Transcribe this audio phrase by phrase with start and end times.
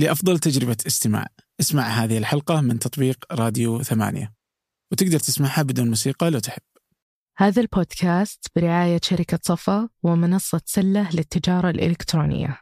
[0.00, 1.26] لأفضل تجربة استماع.
[1.60, 4.32] اسمع هذه الحلقة من تطبيق راديو ثمانية.
[4.92, 6.62] وتقدر تسمعها بدون موسيقى لو تحب.
[7.36, 12.60] هذا البودكاست برعاية شركة صفا ومنصة سلة للتجارة الإلكترونية.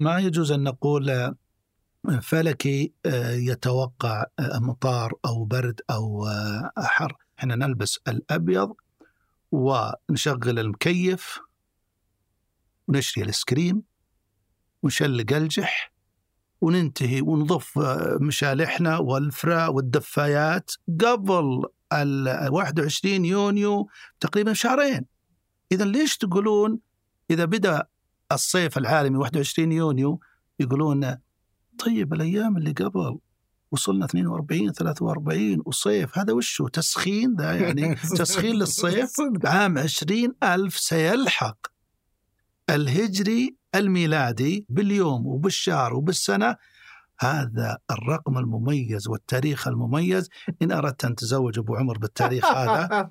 [0.00, 1.34] ما يجوز أن نقول آه،
[2.22, 6.26] فلكي آه، يتوقع آه، مطار أو برد أو
[6.78, 8.74] حر إحنا نلبس الأبيض
[9.52, 11.40] ونشغل المكيف
[12.88, 13.44] ونشري الايس
[14.82, 15.93] ونشلق الجح
[16.64, 17.78] وننتهي ونضف
[18.20, 23.88] مشالحنا والفرا والدفايات قبل ال 21 يونيو
[24.20, 25.04] تقريبا شهرين
[25.72, 26.78] اذا ليش تقولون
[27.30, 27.86] إذا بدأ
[28.32, 30.20] الصيف العالمي 21 يونيو
[30.60, 31.16] يقولون
[31.78, 33.18] طيب الأيام اللي قبل
[33.70, 39.10] وصلنا 42 43 وصيف هذا وشو؟ تسخين ذا يعني تسخين للصيف؟
[39.44, 41.66] عام 20 ألف سيلحق.
[42.70, 46.56] الهجري الميلادي باليوم وبالشهر وبالسنة.
[47.20, 50.28] هذا الرقم المميز والتاريخ المميز.
[50.62, 53.10] إن أردت أن تزوج أبو عمر بالتاريخ هذا.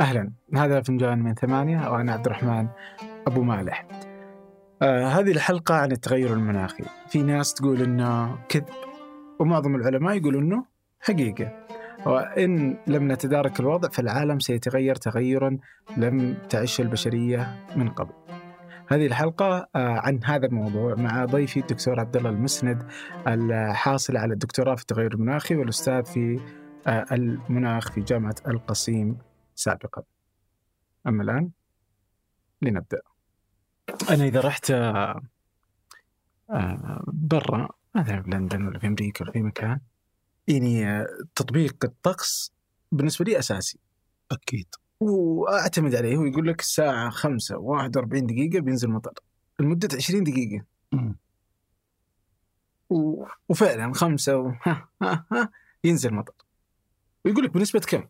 [0.00, 0.32] أهلا.
[0.54, 2.68] هذا فنجان من ثمانية وأنا عبد الرحمن
[3.26, 3.86] أبو مالح.
[4.82, 6.84] آه هذه الحلقة عن التغير المناخي.
[7.08, 8.64] في ناس تقول إنه كذب
[9.38, 10.64] ومعظم العلماء يقولوا إنه
[11.00, 11.67] حقيقة.
[12.06, 15.58] وإن لم نتدارك الوضع فالعالم سيتغير تغيرا
[15.96, 18.12] لم تعش البشرية من قبل.
[18.88, 22.82] هذه الحلقة آه، عن هذا الموضوع مع ضيفي الدكتور عبد الله المسند
[23.26, 26.40] الحاصل على الدكتوراه في التغير المناخي والأستاذ في
[26.86, 29.18] آه، المناخ في جامعة القصيم
[29.54, 30.02] سابقا.
[31.06, 31.50] أما الآن
[32.62, 33.00] لنبدأ.
[34.10, 35.20] أنا إذا رحت آه،
[37.06, 39.80] برا مثلا في لندن ولا في أمريكا ولا في مكان
[40.48, 42.52] يعني تطبيق الطقس
[42.92, 43.78] بالنسبة لي أساسي.
[44.32, 44.66] أكيد.
[45.00, 49.12] وأعتمد عليه هو يقول لك الساعة 5 41 دقيقة بينزل مطر
[49.60, 50.64] لمدة 20 دقيقة.
[52.90, 53.24] و...
[53.48, 54.52] وفعلا خمسة و...
[55.84, 56.34] ينزل مطر
[57.24, 58.08] ويقول لك بنسبة كم؟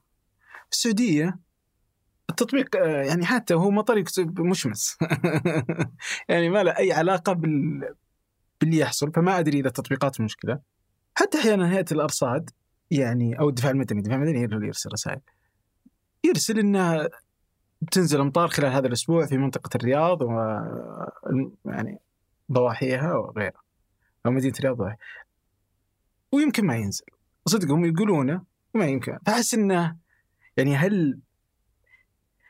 [0.72, 1.38] السعودية
[2.30, 4.96] التطبيق آه، يعني حتى هو مطر يكتب مشمس.
[6.28, 7.94] يعني ما له أي علاقة بال...
[8.60, 10.60] باللي يحصل فما أدري إذا التطبيقات مشكلة.
[11.18, 12.50] حتى أحيانا هيئة الأرصاد
[12.90, 15.20] يعني أو الدفاع المدني، الدفاع المدني اللي يرسل رسائل.
[16.24, 17.08] يرسل انها
[17.92, 20.30] تنزل أمطار خلال هذا الأسبوع في منطقة الرياض و
[21.64, 21.98] يعني
[22.52, 23.62] ضواحيها وغيرها.
[24.26, 24.98] أو مدينة الرياض ضواحيها.
[26.32, 27.04] ويمكن ما ينزل.
[27.46, 28.42] صدق هم يقولونه
[28.74, 29.96] وما يمكن، فأحس إنه
[30.56, 31.18] يعني هل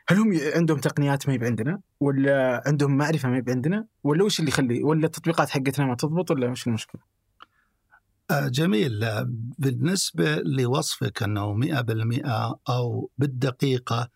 [0.09, 4.39] هل هم عندهم تقنيات ما هي عندنا؟ ولا عندهم معرفة ما هي عندنا؟ ولا وش
[4.39, 7.18] اللي يخلي ولا التطبيقات حقتنا ما تضبط ولا وش المشكلة؟
[8.31, 9.05] آه، جميل.
[9.59, 14.09] بالنسبة لوصفك أنه مئة بالمئة أو بالدقيقة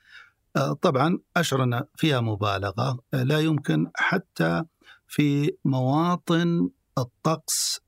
[0.56, 3.00] آه، طبعا أشرنا فيها مبالغة.
[3.13, 4.63] آه، لا يمكن حتى
[5.07, 7.79] في مواطن الطقس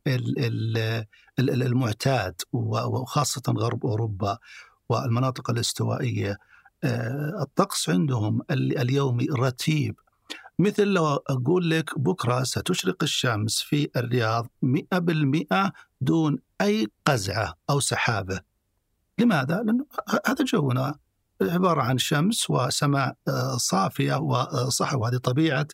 [1.40, 4.38] المعتاد وخاصة غرب أوروبا
[4.90, 6.38] والمناطق الاستوائية.
[7.42, 9.96] الطقس عندهم اليومي رتيب.
[10.60, 15.74] مثل لو أقول لك بكرة ستشرق الشمس في الرياض مئة بالمئة
[16.06, 18.40] دون أي قزعة أو سحابة.
[19.20, 19.86] لماذا؟ لأنه
[20.28, 20.96] هذا جونا
[21.42, 25.68] عبارة عن شمس وسماء آه، صافية وصحراء وهذه طبيعة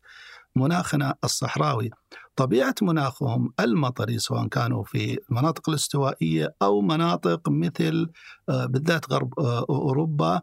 [0.55, 1.89] مناخنا الصحراوي.
[2.35, 8.09] طبيعة مناخهم المطري سواء كانوا في المناطق الاستوائية أو مناطق مثل
[8.49, 10.41] آه، بالذات غرب آه، أوروبا.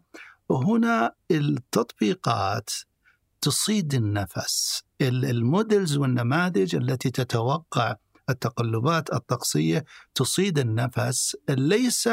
[0.50, 2.70] هنا التطبيقات
[3.40, 4.82] تصيد النفس.
[5.00, 7.94] ال models والنماذج التي تتوقع
[8.30, 9.84] التقلبات الطقسية
[10.14, 12.08] تصيد النفس ليس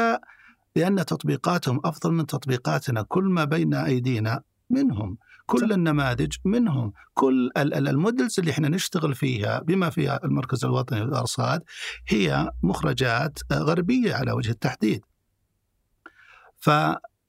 [0.76, 7.68] لأن تطبيقاتهم أفضل من تطبيقاتنا كل ما بين أيدينا منهم كل النماذج منهم كل ال
[7.68, 11.62] models اللي إحنا نشتغل فيها بما فيها المركز الوطني للأرصاد
[12.08, 15.04] هي مخرجات غربية على وجه التحديد.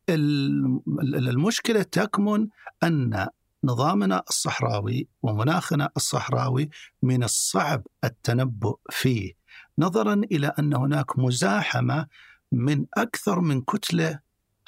[0.08, 2.48] فالمشكلة تكمن
[2.84, 3.28] أن
[3.64, 6.70] نظامنا الصحراوي ومناخنا الصحراوي
[7.04, 9.34] من الصعب التنبؤ فيه
[9.80, 12.08] نظرا إلى أن هناك مزاحمة
[12.52, 14.20] من أكثر من كتلة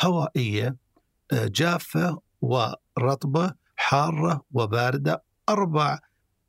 [0.02, 0.76] هوائية
[1.34, 6.00] آه، جافة ورطبة حارة وباردة أربع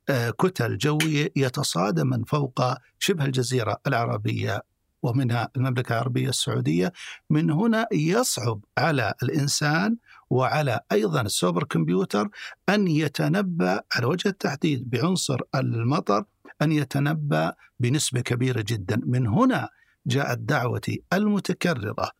[0.09, 2.61] آه، كتل جوية يتصادمن فوق
[2.99, 4.63] شبه الجزيرة العربية
[5.03, 6.93] ومنها المملكة العربية السعودية
[7.29, 9.97] من هنا يصعب على الإنسان
[10.31, 12.29] وعلى أيضا السوبر كمبيوتر
[12.69, 16.23] أن يتنبأ على وجه التحديد بعنصر المطر
[16.61, 19.01] أن يتنبأ بنسبة كبيرة جدا.
[19.05, 19.69] من هنا
[20.07, 22.11] جاءت دعوتي المتكررة.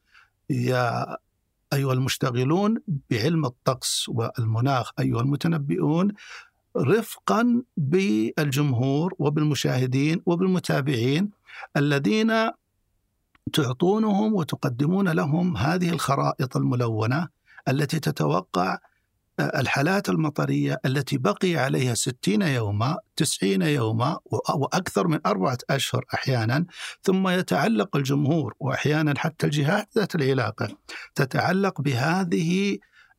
[0.49, 1.17] يا
[1.73, 2.77] أيها المشتغلون
[3.09, 6.11] بعلم الطقس والمناخ أيها المتنبئون
[6.77, 11.29] رفقا بالجمهور وبالمشاهدين وبالمتابعين
[11.77, 12.31] الذين
[13.53, 17.40] تعطونهم وتقدمون لهم هذه الخرائط الملونة.
[17.67, 18.77] التي تتوقع
[19.39, 24.19] الحالات المطرية التي بقي عليها 60 يوما 90 يوما
[24.55, 26.65] وأكثر من أربعة أشهر أحيانا
[27.01, 30.77] ثم يتعلق الجمهور وأحيانا حتى الجهات ذات العلاقة
[31.15, 32.77] تتعلق بهذه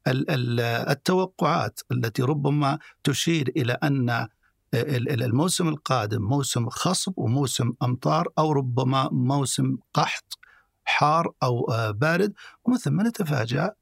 [0.08, 4.28] التوقعات التي ربما تشير إلى أن
[4.74, 10.38] الموسم القادم موسم خصب وموسم أمطار أو ربما موسم قحط
[10.84, 12.32] حار أو بارد
[12.64, 13.72] ومن ثم نتفاجأ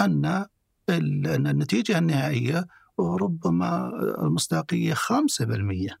[0.00, 0.46] أن
[0.88, 2.66] النتيجة النهائية
[3.00, 3.90] ربما
[4.22, 5.98] المصداقية 5%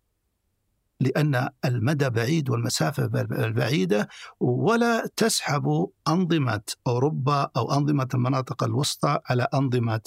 [1.00, 3.04] لأن المدى بعيد والمسافة
[3.44, 4.08] البعيدة
[4.40, 10.00] ولا تسحب أنظمة أوروبا أو أنظمة المناطق الوسطى على أنظمة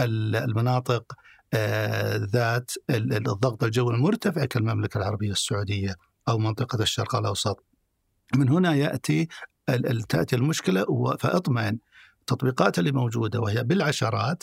[0.00, 1.12] المناطق
[1.54, 5.94] آه، ذات الضغط الجوي المرتفع كالمملكة العربية السعودية
[6.28, 7.64] أو منطقة الشرق الأوسط.
[8.34, 9.28] من هنا يأتي
[10.08, 10.86] تأتي المشكلة
[11.18, 11.78] فاطمئن.
[12.30, 14.42] التطبيقات اللي موجودة وهي بالعشرات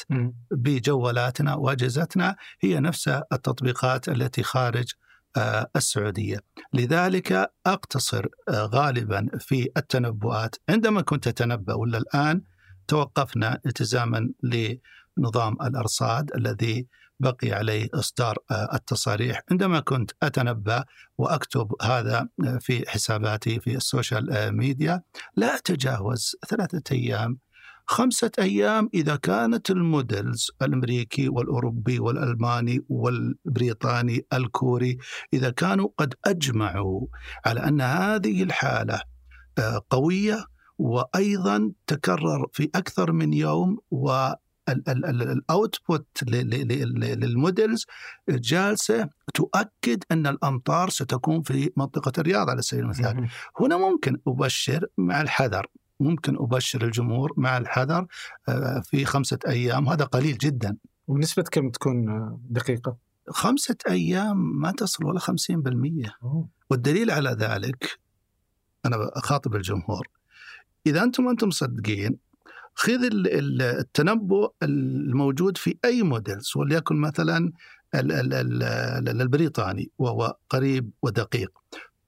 [0.51, 4.91] بجوالاتنا وأجهزتنا هي نفسها التطبيقات التي خارج
[5.37, 6.39] آه، السعودية.
[6.73, 10.55] لذلك أقتصر آه، غالبا في التنبؤات.
[10.69, 12.41] عندما كنت أتنبأ ولا الآن
[12.87, 16.87] توقفنا التزاما لنظام الأرصاد الذي
[17.19, 19.41] بقي عليه إصدار آه، التصاريح.
[19.51, 20.85] عندما كنت أتنبأ
[21.17, 22.27] وأكتب هذا
[22.59, 25.01] في حساباتي في ال social media
[25.35, 27.39] لا أتجاوز ثلاثة أيام
[27.85, 34.97] خمسة أيام إذا كانت ال models الأمريكي والأوروبي والألماني والبريطاني الكوري
[35.33, 37.07] إذا كانوا قد أجمعوا
[37.45, 39.01] على أن هذه الحالة
[39.57, 40.45] آه، قوية
[40.77, 44.33] وأيضا تكرر في أكثر من يوم و
[44.69, 47.85] ال output لل models
[48.29, 53.29] جالسة تؤكد أن الأمطار ستكون في منطقة الرياض على سبيل المثال.
[53.59, 55.67] هنا ممكن أبشر مع الحذر.
[55.99, 58.07] ممكن أبشر الجمهور مع الحذر
[58.49, 60.77] آه، في خمسة أيام هذا قليل جدا.
[61.07, 62.97] ونسبة كم تكون آه، دقيقة؟
[63.29, 66.15] خمسة أيام ما تصل ولا خمسين بالمية.
[66.69, 67.99] والدليل على ذلك
[68.85, 70.07] أنا أخاطب الجمهور
[70.87, 72.17] إذا أنتم أنتم مصدقين
[72.75, 77.51] خذ التنبؤ الموجود في أي موديلز وليكن مثلا
[79.21, 81.51] البريطاني وهو قريب ودقيق.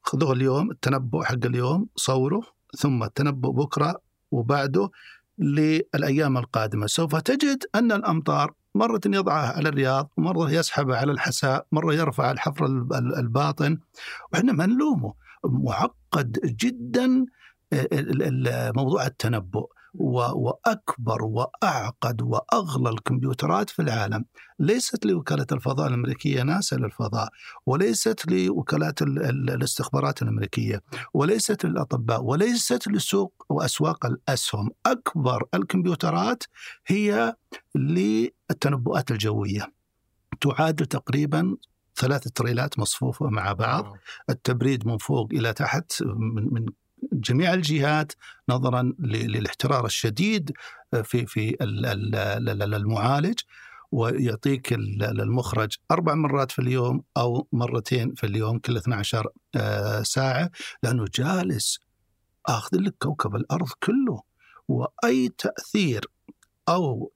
[0.01, 4.01] خذوه اليوم التنبؤ حق اليوم صوره ثم التنبؤ بكرة
[4.31, 4.89] وبعده
[5.37, 6.87] للأيام القادمة.
[6.87, 12.65] سوف تجد أن الأمطار مرة يضعها على الرياض مرة يسحبها على الحساء مرة يرفع الحفر
[13.19, 13.77] الباطن.
[14.33, 15.13] وإحنا ما نلومه
[15.45, 17.25] معقد جدا
[18.75, 19.71] موضوع التنبؤ.
[19.99, 24.25] وأكبر وأعقد واغلى الكمبيوترات في العالم.
[24.59, 27.29] ليست لوكالة الفضاء الأمريكية ناسا للفضاء
[27.65, 30.81] وليست لوكالات الاستخبارات الأمريكية
[31.13, 34.69] وليست للأطباء وليست لسوق وأسواق الأسهم.
[34.85, 36.43] أكبر الكمبيوترات
[36.87, 37.35] هي
[37.75, 39.73] للتنبؤات الجوية.
[40.41, 41.57] تعادل تقريبا
[41.95, 43.97] ثلاث تريلات مصفوفة مع بعض.
[44.29, 46.65] التبريد من فوق إلى تحت من, من
[47.13, 48.13] جميع الجهات
[48.49, 50.51] نظرا للاحترار الشديد
[51.03, 53.39] في في المعالج
[53.91, 60.49] ويعطيك المخرج أربع مرات في اليوم أو مرتين في اليوم كل 12 آه، ساعة
[60.83, 61.79] لأنه جالس
[62.45, 64.21] آخذ لك كوكب الأرض كله.
[64.67, 66.05] وأي تأثير
[66.69, 67.11] أو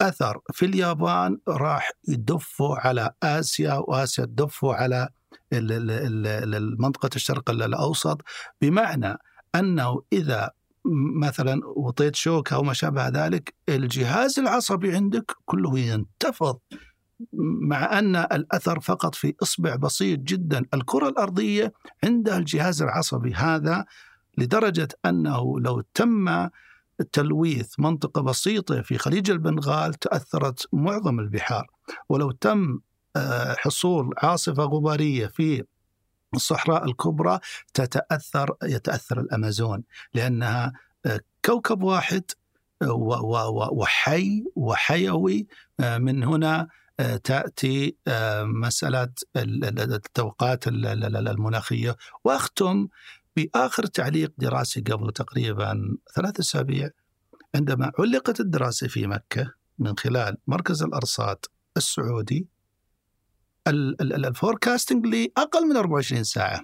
[0.00, 5.08] أثر في اليابان راح يدفوا على آسيا وآسيا تدفوا على
[6.78, 8.20] منطقه الشرق الأوسط.
[8.60, 9.18] بمعنى
[9.54, 10.50] أنه إذا
[11.20, 16.58] مثلا وطيت شوكه أو ما شابه ذلك الجهاز العصبي عندك كله ينتفض
[17.62, 21.72] مع أن الأثر فقط في إصبع بسيط جدا، الكرة الأرضية
[22.04, 23.84] عندها الجهاز العصبي هذا
[24.38, 26.48] لدرجة أنه لو تم
[27.12, 31.66] تلويث منطقة بسيطة في خليج البنغال تأثرت معظم البحار،
[32.08, 32.78] ولو تم
[33.16, 35.64] آه، حصول عاصفة غبارية في
[36.34, 37.38] الصحراء الكبرى
[37.74, 39.82] تتأثر يتأثر الأمازون
[40.14, 40.72] لأنها
[41.06, 42.24] آه، كوكب واحد
[42.82, 42.92] آه،
[43.72, 45.46] وحي وحيوي
[45.80, 46.68] آه، من هنا
[47.24, 47.96] تأتي
[48.44, 51.96] مسألة التوقعات المناخية.
[52.24, 52.88] وأختم
[53.36, 56.90] بآخر تعليق دراسي قبل تقريبا ثلاث أسابيع
[57.54, 61.38] عندما علقت الدراسة في مكة من خلال مركز الأرصاد
[61.76, 62.46] السعودي
[63.68, 66.60] الفوركاستنج لاقل من 24 ساعة.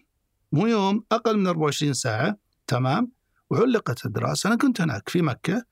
[0.52, 2.37] مو يوم أقل من 24 ساعة.
[2.67, 3.12] تمام؟
[3.50, 4.49] وعلقت الدراسة.
[4.49, 5.64] أنا كنت هناك في مكة.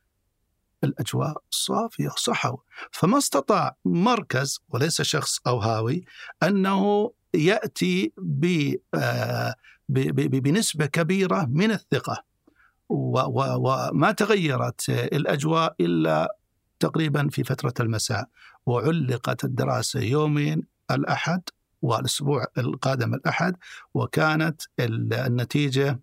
[0.85, 2.59] الأجواء صافية صحو.
[2.92, 6.04] فما استطاع مركز وليس شخص أو هاوي
[6.42, 9.54] أنه يأتي ب آه،
[9.88, 12.25] بنسبة كبيرة من الثقة.
[12.88, 16.37] وما تغيرت الأجواء إلا
[16.80, 18.28] تقريبا في فترة المساء.
[18.66, 21.42] وعلقت الدراسة يومين الأحد
[21.82, 23.56] والأسبوع القادم الأحد
[23.94, 26.00] وكانت النتيجة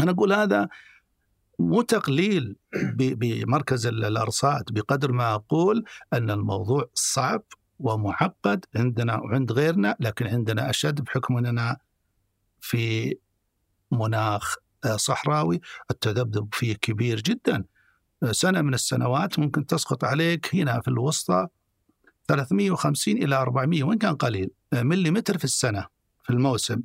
[0.00, 0.68] أنا أقول هذا
[1.58, 2.56] مو تقليل
[2.94, 7.42] بمركز الأرصاد بقدر ما أقول أن الموضوع صعب
[7.78, 11.76] ومعقد عندنا وعند غيرنا لكن عندنا أشد بحكم أننا
[12.60, 13.14] في
[13.90, 17.64] مناخ آه، صحراوي التذبذب فيه كبير جدا.
[18.22, 21.48] آه، سنة من السنوات ممكن تسقط عليك هنا في الوسطى
[22.28, 25.86] 350 إلى 400 وإن كان قليل آه، مليمتر في السنة
[26.24, 26.82] في الموسم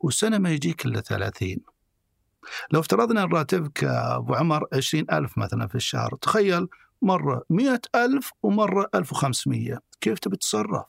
[0.00, 1.56] وسنه ما يجيك إلا 30
[2.72, 6.68] لو افترضنا ان راتبك أبو عمر 20000 مثلا في الشهر تخيل
[7.02, 10.86] مرة 100000 ومرة 1500 كيف تبي تتصرف؟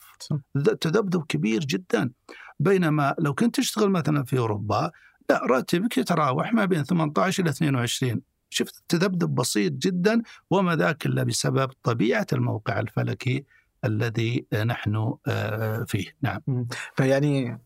[0.82, 2.12] تذبذب كبير جدا.
[2.60, 4.92] بينما لو كنت تشتغل مثلا في أوروبا
[5.30, 11.24] لا راتبك يتراوح ما بين 18 إلى 22 شفت تذبذب بسيط جدا وما ذاك إلا
[11.24, 13.46] بسبب طبيعة الموقع الفلكي.
[13.86, 16.06] الذي نحن آه، فيه.
[16.22, 16.68] نعم.
[16.96, 17.60] فيعني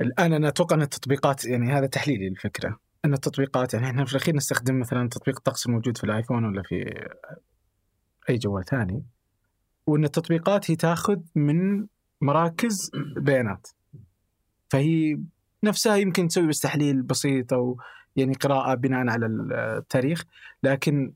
[0.00, 2.78] الآن أنا أتوقع أن التطبيقات يعني هذا تحليلي للفكرة.
[3.04, 7.06] أن التطبيقات يعني إحنا في الأخير نستخدم مثلا تطبيق الطقس الموجود في الآيفون ولا في
[8.30, 9.02] أي جوال ثاني
[9.86, 11.86] وأن التطبيقات هي تأخذ من
[12.20, 13.68] مراكز بيانات.
[14.70, 15.18] فهي
[15.64, 17.78] نفسها يمكن تسوي بس تحليل بسيط أو
[18.16, 20.24] يعني قراءة بناء على التاريخ
[20.62, 21.12] لكن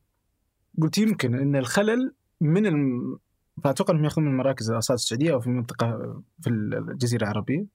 [0.83, 2.67] قلت يمكن أن الخلل من.
[3.65, 7.67] فأتوقع إنهم يأخذون من مراكز الارصاد السعودية أو في منطقة في الجزيرة العربية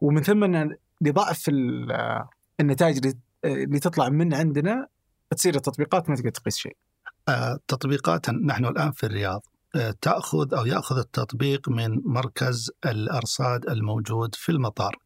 [0.00, 1.50] ومن ثم إن لضعف
[2.60, 3.14] النتائج
[3.44, 4.86] اللي تطلع من عندنا
[5.30, 6.76] تصير التطبيقات ما تقدر تقيس شيء.
[7.28, 14.34] آه، تطبيقات نحن الآن في الرياض آه، تأخذ أو يأخذ التطبيق من مركز الأرصاد الموجود
[14.34, 14.96] في المطار.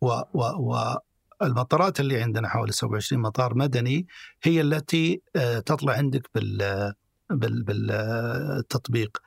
[0.00, 0.94] و, و,
[1.40, 4.06] والمطارات اللي عندنا حوالي 27 مطار مدني
[4.42, 6.92] هي التي آه، تطلع عندك بال
[7.30, 9.18] بالتطبيق.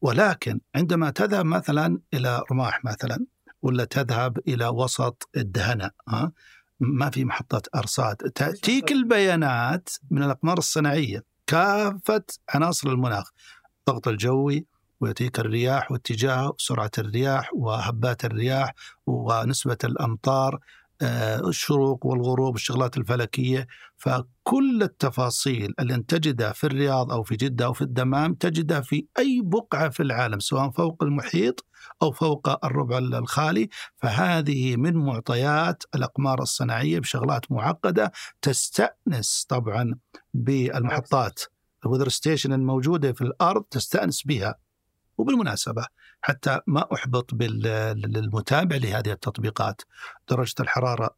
[0.00, 3.26] ولكن عندما تذهب مثلا إلى رماح مثلا
[3.62, 6.32] ولا تذهب إلى وسط الدهنة ها؟
[6.80, 8.16] ما في محطات أرصاد.
[8.16, 11.24] تأتيك البيانات من الأقمار الصناعية.
[11.46, 13.30] كافة عناصر المناخ.
[13.78, 14.66] الضغط الجوي
[15.00, 18.74] ويأتيك الرياح واتجاه سرعة الرياح وهبات الرياح
[19.06, 20.58] ونسبة الأمطار.
[21.02, 23.66] الشروق والغروب الشغلات الفلكية.
[23.96, 29.40] فكل التفاصيل اللي تجدها في الرياض أو في جدة أو في الدمام تجدها في أي
[29.44, 31.64] بقعة في العالم سواء فوق المحيط
[32.02, 33.68] أو فوق الربع الخالي.
[33.96, 39.94] فهذه من معطيات الأقمار الصناعية بشغلات معقدة تستأنس طبعا
[40.34, 41.40] بالمحطات.
[41.86, 44.54] الوذر ستيشن الموجودة في الأرض تستأنس بها.
[45.18, 45.86] وبالمناسبة
[46.22, 49.82] حتى ما أحبط للمتابع لهذه التطبيقات.
[50.30, 51.10] درجة الحرارة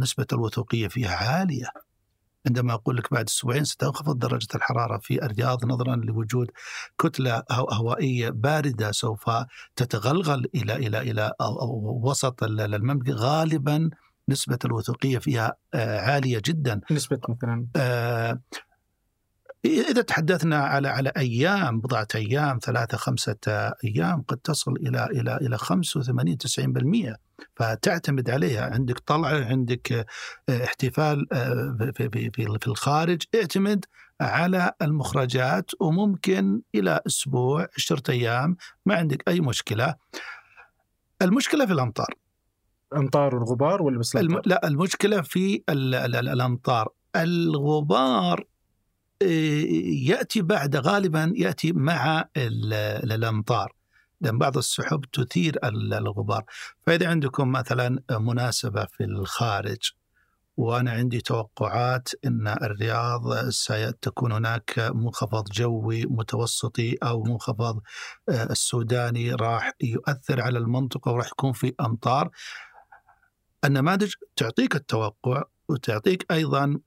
[0.00, 1.66] نسبة الوثوقية فيها عالية.
[2.46, 6.50] عندما أقول لك بعد أسبوعين ستنخفض درجة الحرارة في الرياض نظرا لوجود
[6.98, 9.30] كتلة هوائية باردة سوف
[9.76, 11.32] تتغلغل إلى إلى إلى
[12.02, 13.12] وسط المملكة.
[13.12, 13.90] غالبا
[14.28, 16.80] نسبة الوثوقية فيها آه، عالية جدا.
[16.90, 17.66] نسبة مثلا.
[17.76, 18.40] آه
[19.64, 23.36] إذا تحدثنا على على أيام بضعة أيام ثلاثة خمسة
[23.84, 26.36] أيام قد تصل إلى إلى إلى 85
[27.12, 27.16] 90%
[27.56, 28.70] فتعتمد عليها.
[28.74, 29.92] عندك طلعة عندك
[30.48, 33.22] آه، احتفال آه، في, في, في, في الخارج.
[33.34, 33.84] اعتمد
[34.20, 38.56] على المخرجات وممكن إلى أسبوع عشرة أيام.
[38.86, 39.94] ما عندك أي مشكلة.
[41.22, 42.14] المشكلة في الأمطار.
[42.92, 44.40] الأمطار والغبار ولا بس الم...
[44.46, 46.88] لا المشكلة في الأمطار.
[47.16, 48.51] الغبار
[50.06, 53.72] يأتي بعد غالبا يأتي مع الأمطار.
[54.20, 56.44] لأن بعض السحب تثير الغبار.
[56.86, 59.92] فإذا عندكم مثلا مناسبة في الخارج
[60.56, 67.80] وأنا عندي توقعات إن الرياض ستكون هناك منخفض جوي متوسطي أو منخفض
[68.28, 72.30] آه، السوداني راح يؤثر على المنطقة وراح يكون في أمطار.
[73.64, 76.78] النماذج تعطيك التوقع وتعطيك أيضا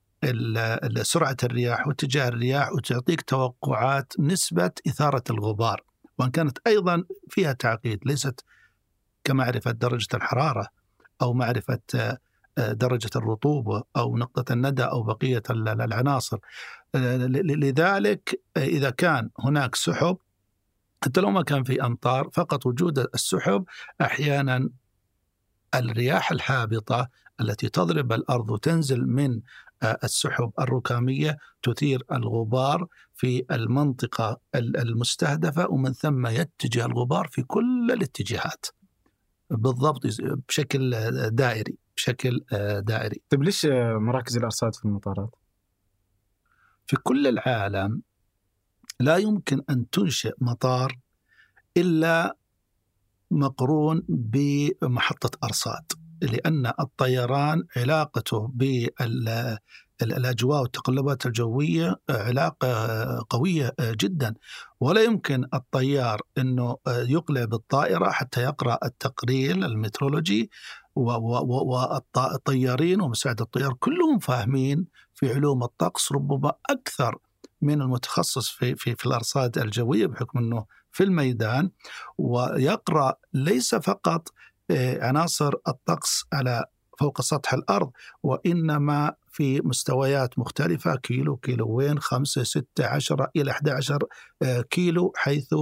[1.02, 5.82] سرعة الرياح واتجاه الرياح وتعطيك توقعات نسبة إثارة الغبار
[6.18, 8.44] وأن كانت أيضا فيها تعقيد ليست
[9.24, 10.68] كمعرفة درجة الحرارة
[11.22, 11.80] أو معرفة
[12.58, 16.38] آه، درجة الرطوبة أو نقطة الندى أو بقية العناصر.
[16.94, 20.16] آه، لذلك إذا كان هناك سحب
[21.04, 23.64] حتى لو ما كان في أمطار فقط وجود السحب
[24.00, 24.68] أحيانا
[25.74, 27.08] الرياح الهابطة
[27.40, 29.40] التي تضرب الأرض وتنزل من آه،
[29.82, 38.66] السحب الركامية تثير الغبار في المنطقة المستهدفة ومن ثم يتجه الغبار في كل الاتجاهات.
[39.50, 40.00] بالضبط
[40.48, 40.90] بشكل
[41.30, 42.40] دائري بشكل
[42.80, 43.22] دائري.
[43.30, 45.34] طيب ليش مراكز الأرصاد في المطارات؟
[46.86, 48.02] في كل العالم
[49.00, 50.98] لا يمكن أن تنشئ مطار
[51.76, 52.36] إلا
[53.30, 55.92] مقرون بمحطة أرصاد.
[56.22, 58.50] لأن الطيران علاقته
[60.00, 64.34] بالأجواء والتقلبات الجوية علاقة قوية جدا.
[64.80, 70.50] ولا يمكن الطيار أنه يقلع بالطائرة حتى يقرأ التقرير المترولوجي
[72.16, 77.18] والطيارين ومساعد الطيار كلهم فاهمين في علوم الطقس ربما أكثر
[77.62, 81.70] من المتخصص في في في الأرصاد الجوية بحكم إنه في الميدان.
[82.18, 84.32] ويقرأ ليس فقط
[84.70, 86.64] عناصر الطقس على
[86.98, 87.90] فوق سطح الأرض
[88.22, 93.98] وإنما في مستويات مختلفة كيلو كيلوين خمسة ستة عشرة إلى 11
[94.42, 95.54] آه، كيلو حيث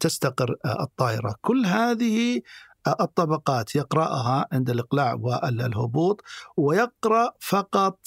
[0.00, 1.34] تستقر آه، الطائرة.
[1.40, 2.40] كل هذه
[3.00, 6.22] الطبقات يقرأها عند الإقلاع والهبوط
[6.56, 7.98] ويقرأ فقط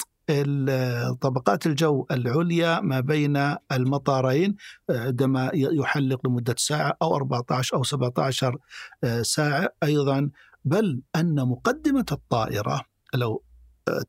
[1.20, 4.56] طبقات الجو العليا ما بين المطارين
[4.90, 8.58] عندما يحلق لمدة ساعة أو 14 أو 17
[9.22, 10.30] ساعة أيضا.
[10.64, 12.80] بل أن مقدمة الطائرة
[13.14, 13.42] لو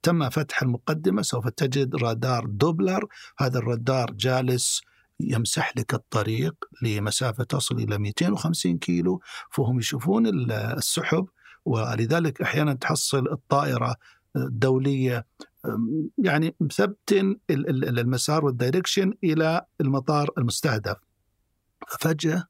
[0.04, 3.06] تم فتح المقدمة سوف تجد رادار دوبلر.
[3.40, 4.82] هذا الرادار جالس
[5.20, 9.22] يمسح لك الطريق لمسافة تصل إلى 250 كيلو.
[9.52, 11.28] فهم يشوفون السحب
[11.66, 13.96] ولذلك أحيانا تحصل الطائرة
[14.36, 15.26] الدولية
[16.18, 20.98] يعني مثبتين المسار والدايركشن إلى المطار المستهدف.
[22.00, 22.48] فجأة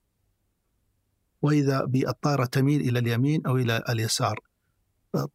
[1.41, 4.39] وإذا بالطائره تميل إلى اليمين أو إلى اليسار.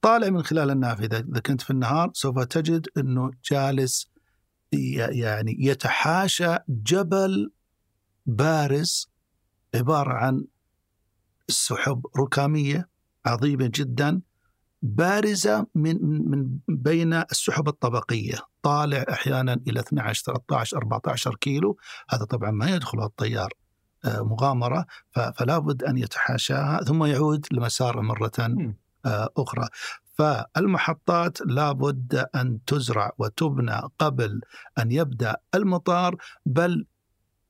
[0.02, 1.18] طالع من خلال النافذة.
[1.18, 4.10] إذا كنت في النهار سوف تجد أنه جالس
[4.72, 7.52] يعني يتحاشى جبل
[8.26, 9.10] بارز
[9.74, 10.44] عبارة عن
[11.48, 12.88] سحب ركامية
[13.26, 14.22] عظيمة جدا.
[14.86, 15.96] بارزة من
[16.30, 18.38] من بين السحب الطبقية.
[18.62, 21.76] طالع أحيانا إلى 12 13 14 كيلو.
[22.10, 23.52] هذا طبعا ما يدخل الطيار
[24.04, 24.86] آه، مغامرة
[25.36, 28.32] فلا بد أن يتحاشاها ثم يعود لمساره مرة
[29.06, 29.68] آه، أخرى.
[30.14, 34.40] فالمحطات لابد أن تزرع وتبنى قبل
[34.78, 36.86] أن يبدأ المطار بل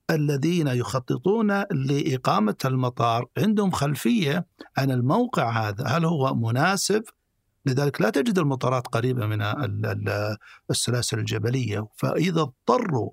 [0.09, 4.45] الذين يخططون لإقامة المطار عندهم خلفية
[4.77, 5.87] عن الموقع هذا.
[5.87, 7.03] هل هو مناسب؟
[7.67, 9.43] لذلك لا تجد المطارات قريبة من
[10.69, 11.87] السلاسل الجبلية.
[11.97, 13.11] فإذا اضطروا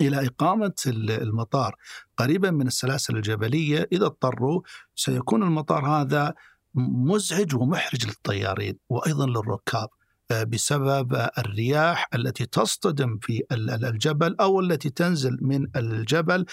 [0.00, 1.76] إلى إقامة المطار
[2.16, 4.62] قريبا من السلاسل الجبلية إذا اضطروا
[4.94, 6.34] سيكون المطار هذا
[6.74, 9.88] مزعج ومحرج للطيارين وأيضا للركاب
[10.30, 16.46] آه، بسبب الرياح التي تصطدم في الجبل أو التي تنزل من الجبل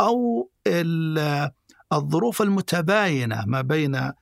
[0.00, 0.50] أو
[1.92, 4.12] الظروف المتباينة ما بين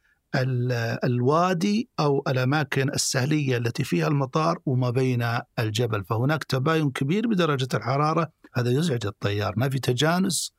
[1.05, 6.05] الوادي أو الأماكن السهلية التي فيها المطار وما بين الجبل.
[6.05, 8.31] فهناك تباين كبير بدرجة الحرارة.
[8.55, 9.55] هذا يزعج الطيار.
[9.57, 10.55] ما في تجانس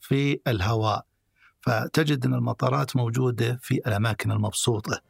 [0.00, 1.04] في الهواء.
[1.60, 5.00] فتجد أن المطارات موجودة في الأماكن المبسوطة.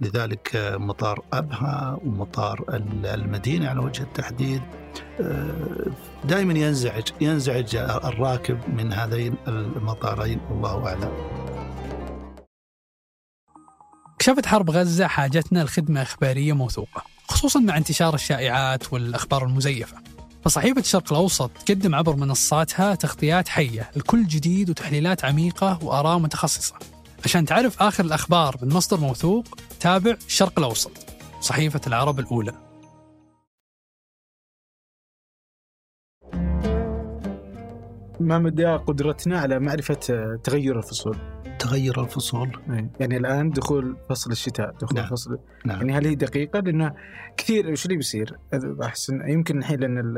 [0.00, 2.64] لذلك مطار أبها ومطار
[3.04, 4.62] المدينة على وجه التحديد
[6.24, 10.40] دائما ينزعج ينزعج الراكب من هذين المطارين.
[10.50, 11.43] والله أعلم.
[14.24, 19.96] كشفت حرب غزة حاجتنا لخدمة إخبارية موثوقة خصوصا مع انتشار الشائعات والأخبار المزيفة.
[20.44, 26.74] فصحيفة الشرق الأوسط تقدم عبر منصاتها تغطيات حية لكل جديد وتحليلات عميقة وآراء متخصصة.
[27.24, 29.44] عشان تعرف آخر الأخبار من مصدر موثوق
[29.80, 30.92] تابع الشرق الأوسط
[31.40, 32.52] صحيفة العرب الأولى.
[38.20, 40.00] ما مدى قدرتنا على معرفة
[40.44, 42.58] تغير الفصول؟ تغير الفصول؟
[43.00, 45.06] يعني الآن دخول فصل الشتاء دخول نعم.
[45.06, 45.38] فصل.
[45.64, 45.76] نعم.
[45.76, 46.94] يعني هل هي دقيقة؟ لأنه
[47.36, 48.38] كثير وش اللي بيصير؟
[48.82, 50.14] احس يمكن الحين لأن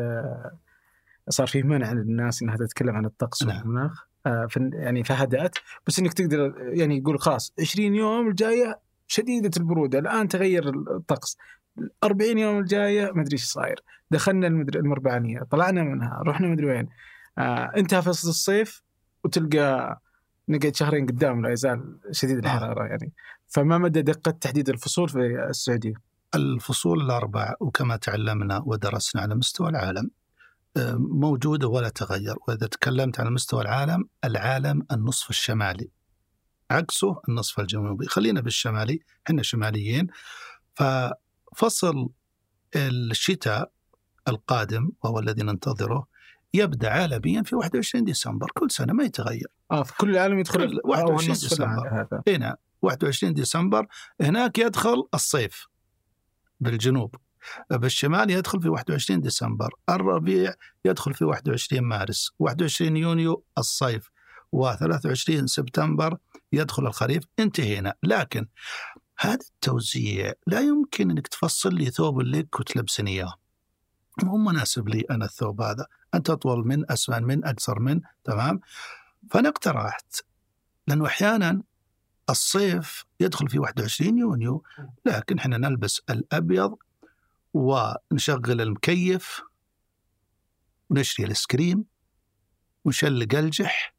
[1.29, 3.59] صار في منع للناس إنها تتكلم عن الطقس نعم.
[3.59, 5.55] والمناخ آه يعني فهدأت.
[5.87, 9.99] بس إنك تقدر يعني يقول خلاص 20 يوم الجاية شديدة البرودة.
[9.99, 11.37] الآن تغير الطقس.
[12.05, 13.83] 40 يوم الجاية ما أدري إيش صاير.
[14.11, 16.89] دخلنا المربعانية طلعنا منها رحنا مدري وين.
[17.39, 18.83] آه انتهى فصل الصيف
[19.25, 20.01] وتلقى
[20.49, 22.87] نقعد شهرين قدام لا يزال شديد الحرارة آه.
[22.87, 23.13] يعني.
[23.49, 25.95] فما مدى دقة تحديد الفصول في السعودية؟
[26.35, 30.11] الفصول الأربع وكما تعلمنا ودرسنا على مستوى العالم
[30.77, 35.91] آه، موجودة ولا تغير، وإذا تكلمت على مستوى العالم، العالم النصف الشمالي.
[36.71, 38.07] عكسه النصف الجنوبي.
[38.07, 39.01] خلينا بالشمالي.
[39.27, 40.07] إحنا شماليين.
[40.75, 42.09] ففصل
[42.77, 43.73] الشتاء
[44.29, 46.07] القادم وهو الذي ننتظره
[46.57, 49.47] يبدأ عالميا في 21 ديسمبر كل سنة ما يتغير.
[49.71, 52.09] آه في كل العالم يدخل كل 21 النصف ديسمبر.
[52.29, 53.87] هنا 21 ديسمبر
[54.21, 55.67] هناك يدخل الصيف
[56.61, 57.15] بالجنوب.
[57.71, 64.11] بالشمال يدخل في 21 ديسمبر الربيع يدخل في 21 مارس 21 يونيو الصيف
[64.57, 66.17] و23 سبتمبر
[66.53, 67.25] يدخل الخريف.
[67.39, 67.95] انتهينا.
[68.03, 68.47] لكن
[69.19, 73.35] هذا التوزيع لا يمكن إنك تفصل لي ثوب لك وتلبسني إياه.
[74.23, 75.87] مو مناسب لي أنا الثوب هذا.
[76.17, 78.61] انت اطول من اسمن من أقصر من تمام؟
[79.31, 80.25] فانا اقترحت
[80.87, 81.63] لأنه أحيانا
[82.31, 84.63] الصيف يدخل في 21 يونيو
[85.05, 86.77] لكن إحنا نلبس الأبيض
[87.55, 89.43] ونشغل المكيف
[90.91, 91.85] ونشري الايس كريم
[92.85, 93.95] ونشلق الجح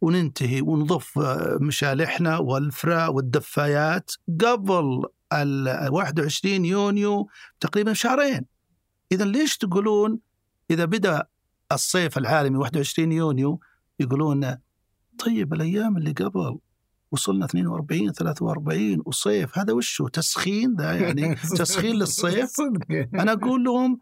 [0.00, 7.28] وننتهي ونضف آه، مشالحنا والفرا والدفايات قبل ال 21 يونيو
[7.60, 8.46] تقريبا شهرين
[9.12, 10.18] اذا ليش تقولون
[10.70, 11.26] إذا بدأ
[11.72, 13.60] الصيف العالمي 21 يونيو
[14.00, 14.56] يقولون
[15.18, 16.58] طيب الأيام اللي قبل
[17.12, 22.52] وصلنا 42 43 وصيف هذا وشه تسخين ده يعني تسخين للصيف؟
[23.20, 23.98] أنا أقول لهم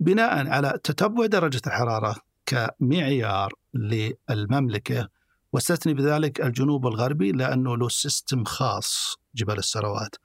[0.00, 5.08] بناء على تتبع درجة الحرارة كمعيار للمملكة
[5.52, 10.16] واستثني بذلك الجنوب الغربي لأنه له system خاص جبال السروات.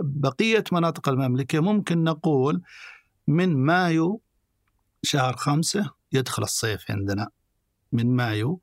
[0.00, 2.62] بقية مناطق المملكة ممكن نقول
[3.26, 4.20] من مايو
[5.06, 7.28] شهر خمسة يدخل الصيف عندنا
[7.92, 8.60] من مايو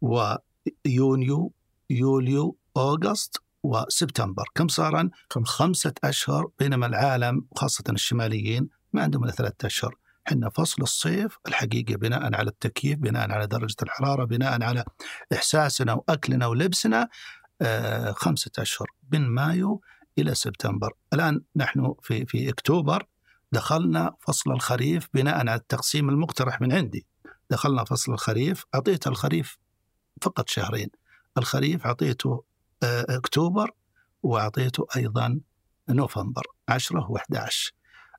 [0.00, 1.52] ويونيو
[1.90, 5.10] يوليو August وسبتمبر كم صارا؟
[5.44, 5.92] خمسة.
[6.04, 9.96] أشهر بينما العالم وخاصة الشماليين ما عندهم إلا ثلاثة أشهر.
[10.26, 14.84] حنا فصل الصيف الحقيقة بناء على التكييف بناء على درجة الحرارة بناء على
[15.32, 17.08] إحساسنا وأكلنا ولبسنا
[17.62, 19.80] آه خمسة أشهر من مايو
[20.18, 20.92] إلى سبتمبر.
[21.12, 23.06] الآن نحن في, في أكتوبر
[23.52, 27.06] دخلنا فصل الخريف بناء على التقسيم المقترح من عندي.
[27.50, 29.58] دخلنا فصل الخريف أعطيت الخريف
[30.22, 30.88] فقط شهرين.
[31.38, 32.44] الخريف أعطيته
[32.82, 33.70] آه، أكتوبر
[34.22, 35.40] وأعطيته أيضا
[35.88, 37.72] نوفمبر 10 و11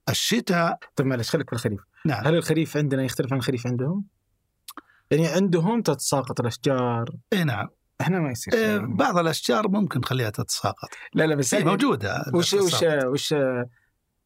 [0.10, 1.80] الشتاء طيب معلش خليك في الخريف.
[2.06, 2.28] نعم.
[2.28, 4.06] هل الخريف عندنا يختلف عن الخريف عندهم؟
[5.12, 7.06] يعني عندهم تتساقط الأشجار.
[7.34, 7.68] اي نعم.
[8.02, 8.96] إحنا ما يصير شيء.
[8.96, 10.90] بعض الأشجار ممكن نخليها تتساقط.
[11.14, 12.84] لا لا بس هي يعني موجودة وش وش.
[12.84, 13.34] وش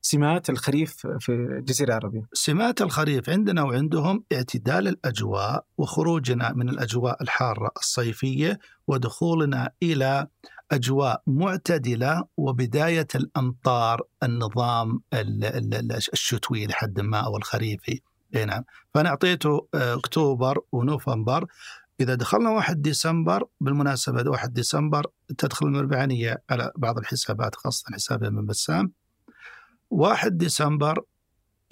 [0.10, 7.72] سمات الخريف في الجزيرة العربية؟ سمات الخريف عندنا وعندهم اعتدال الأجواء وخروجنا من الأجواء الحارة
[7.78, 10.28] الصيفية ودخولنا إلى
[10.72, 18.02] أجواء معتدلة وبداية الأمطار النظام ال- ال- ال- الشتوي لحد ما أو الخريفي.
[18.48, 18.64] نعم.
[18.94, 21.46] فأنا أعطيته آه، أكتوبر ونوفمبر.
[22.00, 25.06] إذا دخلنا 1 ديسمبر بالمناسبة 1 ديسمبر
[25.38, 28.92] تدخل المربعانية على بعض الحسابات خاصة حساب من بسام.
[29.96, 31.04] 1 ديسمبر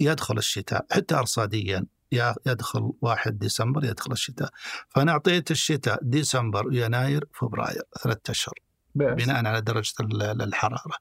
[0.00, 4.48] يدخل الشتاء حتى ارصاديا يا- يدخل 1 ديسمبر يدخل الشتاء
[4.88, 8.54] فأنا أعطيت الشتاء ديسمبر ويناير فبراير ثلاثة أشهر
[8.94, 9.24] بس.
[9.24, 10.96] بناء على درجة ال- ال- الحرارة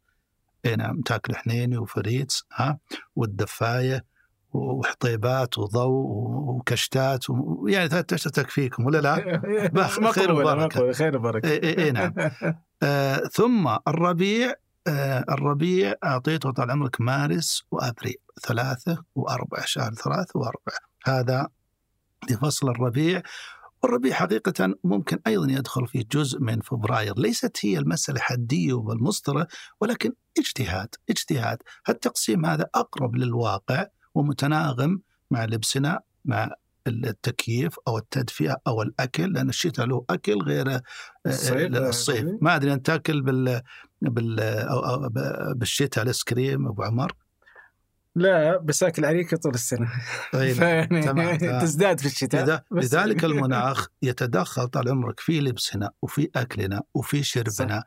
[0.65, 2.77] اي نعم تاكل حنيني وفريك ها
[3.15, 4.05] والدفاية
[4.53, 6.05] وحطيبات وضوء
[6.55, 7.67] وكشتات و...
[7.67, 9.15] يعني ثلاثة أشهر تكفيكم ولا لا؟
[10.11, 10.31] خير.
[10.77, 12.13] مقبولة، خير وبركة إي نعم
[12.83, 14.53] آه ثم الربيع
[14.87, 18.15] آه الربيع اعطيته طال عمرك مارس وأبريل
[18.47, 21.47] ثلاثة واربعه شهر ثلاثة واربعه هذا
[22.31, 23.21] لفصل الربيع.
[23.83, 27.19] والربيع حقيقة ممكن أيضا يدخل في جزء من فبراير.
[27.19, 29.47] ليست هي المسألة حدية وبالمسطرة
[29.81, 31.57] ولكن اجتهاد اجتهاد.
[31.89, 36.49] التقسيم هذا أقرب للواقع ومتناغم مع لبسنا مع
[36.87, 40.81] التكييف أو التدفئة أو الأكل لأن الشتاء له أكل غير آه،
[41.25, 42.25] الصيف، آه، الصيف.
[42.41, 43.61] ما أدري أنت تأكل بال
[45.55, 47.13] بالشتاء الايس كريم أبو عمر
[48.15, 49.91] لا بس أكل عريكه طول السنة.
[50.33, 51.37] طيب فيعني.
[51.61, 52.63] تزداد في الشتاء.
[52.71, 57.83] لذلك المناخ يتدخل طال عمرك في لبسنا وفي أكلنا وفي شربنا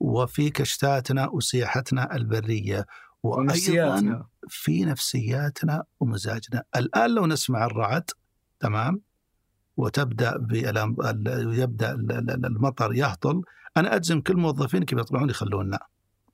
[0.00, 2.86] وفي كشتاتنا وسياحتنا البرية
[3.22, 4.26] وأيضا ونفسياتنا.
[4.48, 6.62] في نفسياتنا ومزاجنا.
[6.76, 8.10] الآن لو نسمع الرعد
[8.60, 9.00] تمام؟
[11.84, 13.42] ال- ال- المطر يهطل
[13.76, 15.78] أنا أجزم كل موظفين كيف يطلعون يخلوننا.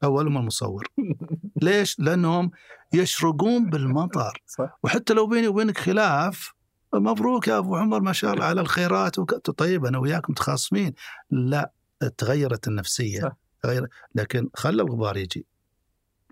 [0.04, 0.88] أولهم المصور.
[1.62, 2.50] ليش؟ لأنهم
[2.92, 4.42] يشرقون بالمطر.
[4.46, 4.78] صح.
[4.82, 6.52] وحتى لو بيني وبينك خلاف
[6.94, 9.34] مبروك يا أبو عمر ما شاء الله على الخيرات وك...
[9.50, 10.94] طيب أنا وياك متخاصمين.
[11.30, 11.72] لا
[12.18, 13.20] تغيرت النفسية.
[13.20, 13.36] صح.
[13.62, 15.46] تغير لكن خلى الغبار يجي.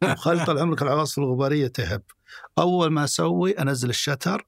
[0.02, 2.02] وخل طال عمرك العواصف الغبارية تهب.
[2.58, 4.46] أول ما أسوي أنزل الشتر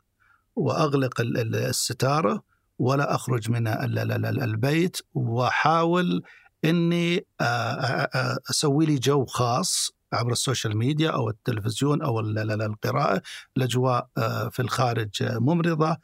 [0.57, 2.43] وأغلق ال- ال- الستارة
[2.79, 6.23] ولا أخرج من ال- ال- ال- البيت وأحاول
[6.65, 12.21] إني آه، آه، آه، أسوي لي جو خاص عبر ال social media أو التلفزيون أو
[12.21, 13.23] ال- ال- القراءة
[13.57, 14.09] الاجواء
[14.51, 15.97] في الخارج ممرضة.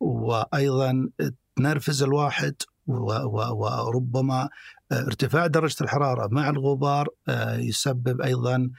[0.00, 1.08] وأيضا
[1.56, 2.54] تنرفز الواحد
[2.86, 4.48] وربما
[4.92, 7.08] ارتفاع درجة الحرارة مع الغبار
[7.58, 8.70] يسبب أيضا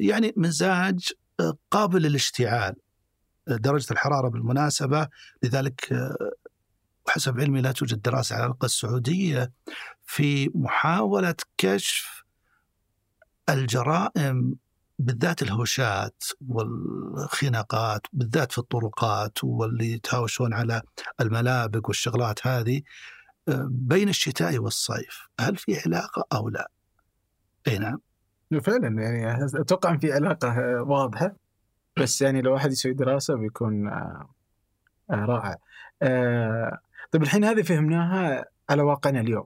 [0.00, 1.08] يعني مزاج
[1.70, 2.74] قابل للاشتعال.
[3.46, 5.08] درجة الحرارة بالمناسبة
[5.42, 5.92] لذلك
[7.16, 9.52] حسب علمي لا توجد دراسة على الأقل السعودية
[10.04, 12.24] في محاولة كشف
[13.48, 14.54] الجرائم
[14.98, 20.82] بالذات الهوشات والخناقات بالذات في الطرقات واللي يتهاوشون على
[21.20, 22.82] الملابق والشغلات هذه
[23.48, 26.70] آه، بين الشتاء والصيف هل في علاقة أو لا؟
[27.68, 28.00] أي نعم
[28.62, 31.36] فعلا يعني أتوقع إن في علاقة آه، واضحة
[31.96, 34.28] بس يعني لو واحد يسوي دراسة بيكون آه،
[35.10, 35.56] رائع.
[37.16, 39.44] طيب الحين هذه فهمناها على واقعنا اليوم.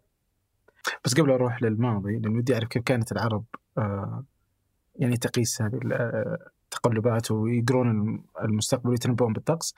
[1.04, 3.44] بس قبل أروح للماضي لأن ودي أعرف كيف كانت العرب
[3.78, 4.24] آه،
[4.96, 9.74] يعني تقيس هذه ال- آه، التقلبات ويقرون المستقبل ويتنبؤون بالطقس.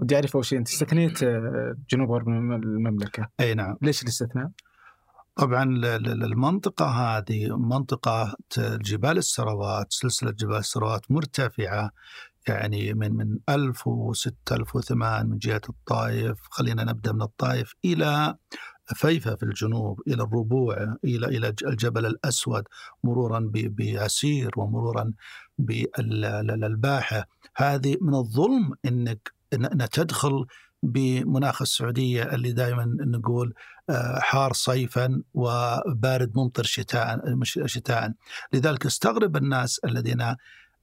[0.00, 4.50] ودي أعرف أول شيء أنت استثنيت آه، جنوب غرب المملكة، أي نعم ليش الاستثناء؟
[5.36, 5.62] طبعا
[5.96, 11.90] المنطقة هذه منطقة جبال السروات سلسلة جبال السروات مرتفعة
[12.48, 14.92] يعني من من 1000 و6000 و8
[15.24, 18.34] من جهة الطائف خلينا نبدأ من الطائف إلى
[18.94, 22.64] فيفا في الجنوب إلى الربوع إلى ج- الجبل الأسود
[23.04, 25.12] مرورا بعسير ومرورا
[25.58, 27.26] بالباحة.
[27.56, 29.16] هذه من الظلم أن
[29.54, 30.46] أن تدخل
[30.82, 33.54] بمناخ السعودية اللي دائما نقول
[33.90, 38.12] آه، حار صيفا وبارد ممطر شتاء شتاء.
[38.52, 40.36] لذلك استغرب الناس الذين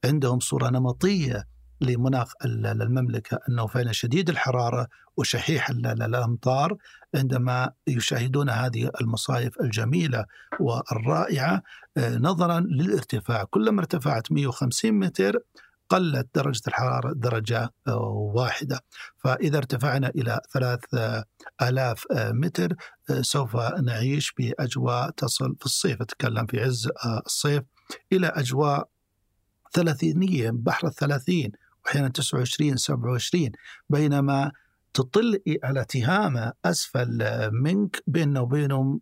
[0.05, 1.47] عندهم صورة نمطية
[1.81, 6.77] لمناخ ال- المملكة أنه فعلا شديد الحرارة وشحيح ال- ال- الأمطار
[7.15, 10.25] عندما يشاهدون هذه المصايف الجميلة
[10.60, 11.62] والرائعة
[11.97, 13.43] آه، نظرا للارتفاع.
[13.43, 15.39] كلما ارتفعت 150 متر
[15.89, 17.97] قلت درجة الحرارة درجة آه،
[18.36, 18.79] واحدة.
[19.17, 21.23] فإذا ارتفعنا إلى ثلاث آه،
[21.62, 22.73] آلاف متر
[23.21, 26.01] سوف نعيش بأجواء تصل في الصيف.
[26.01, 26.89] أتكلم في عز
[27.25, 27.63] الصيف
[28.13, 28.89] إلى أجواء
[29.77, 31.51] ثلاثينية بحر الثلاثين
[31.85, 33.51] وأحيانا 29 27
[33.89, 34.51] بينما
[34.93, 37.19] تطل على تهامة أسفل
[37.51, 39.01] منك بيننا وبينهم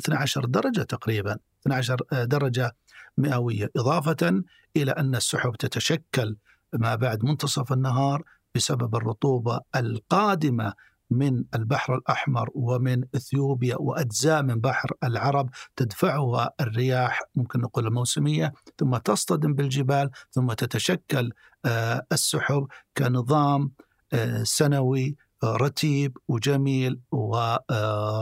[0.00, 2.76] 12 درجة تقريبا 12 درجة
[3.18, 4.42] مئوية إضافة
[4.76, 6.36] إلى أن السحب تتشكل
[6.72, 8.22] ما بعد منتصف النهار
[8.54, 10.72] بسبب الرطوبة القادمة
[11.12, 18.96] من البحر الأحمر ومن إثيوبيا وأجزاء من بحر العرب تدفعها الرياح ممكن نقول الموسمية ثم
[18.96, 21.32] تصطدم بالجبال ثم تتشكل
[21.64, 23.72] آه، السحب كنظام
[24.12, 28.14] آه، سنوي آه، رتيب وجميل ورائع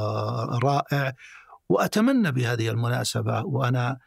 [1.68, 3.98] وأتمنى بهذه المناسبة وأنا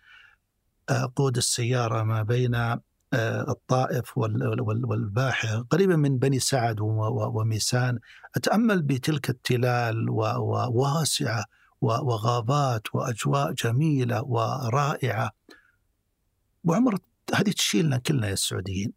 [0.90, 2.82] أقود السيارة ما بين آه،
[3.14, 8.00] الطائف وال- وال- والباحة قريبا من بني سعد وميسان.
[8.36, 11.46] أتأمل بتلك التلال وواسعة
[11.82, 15.32] وغابات وأجواء جميلة ورائعة.
[16.64, 16.98] وعمر
[17.36, 18.94] هذه تشيلنا كلنا يا السعوديين.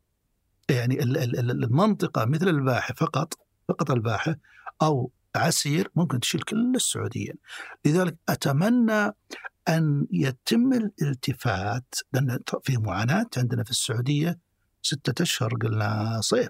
[0.71, 3.35] يعني ال- ال- ال- المنطقة مثل الباحة فقط
[3.69, 4.37] فقط الباحة
[4.83, 7.35] أو عسير ممكن تشيل كل السعوديين.
[7.85, 9.13] لذلك أتمنى
[9.69, 14.39] أن يتم الالتفات لأن في معاناة عندنا في السعودية
[14.83, 16.49] ستة أشهر قلنا صيف.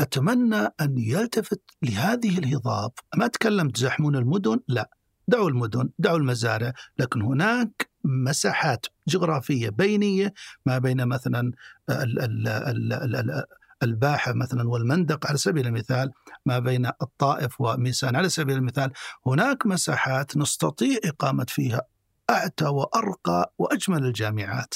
[0.00, 2.92] أتمنى أن يلتفت لهذه الهضاب.
[3.16, 4.90] ما أتكلم تزحمون المدن لا.
[5.28, 6.72] دعوا المدن دعوا المزارع.
[6.98, 10.32] لكن هناك مساحات جغرافية بينية
[10.66, 11.52] ما بين مثلا
[11.90, 13.44] ال- ال- ال- ال- ال-
[13.82, 15.26] الباحة مثلا والمندق.
[15.26, 16.10] على سبيل المثال
[16.46, 18.92] ما بين الطائف وميسان على سبيل المثال
[19.26, 21.82] هناك مساحات نستطيع إقامة فيها
[22.30, 24.74] أعتى وأرقى وأجمل الجامعات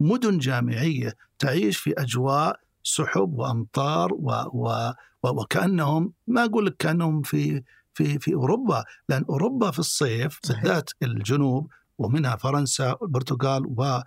[0.00, 4.92] مدن جامعية تعيش في أجواء سحب وأمطار و و
[5.22, 7.62] و وكأنهم ما أقول لك كأنهم في
[7.94, 10.40] في في أوروبا لأن أوروبا في الصيف.
[10.48, 14.00] بالذات الجنوب ومنها فرنسا والبرتغال و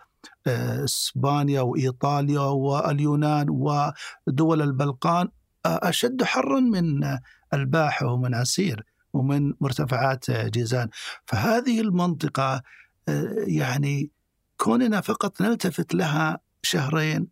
[0.47, 5.27] آه، إسبانيا وإيطاليا واليونان ودول البلقان
[5.65, 7.17] أشد حرا من
[7.53, 10.89] الباحه ومن عسير ومن مرتفعات جيزان.
[11.25, 12.61] فهذه المنطقة
[13.07, 14.11] آه، يعني
[14.57, 17.27] كوننا فقط نلتفت لها شهرين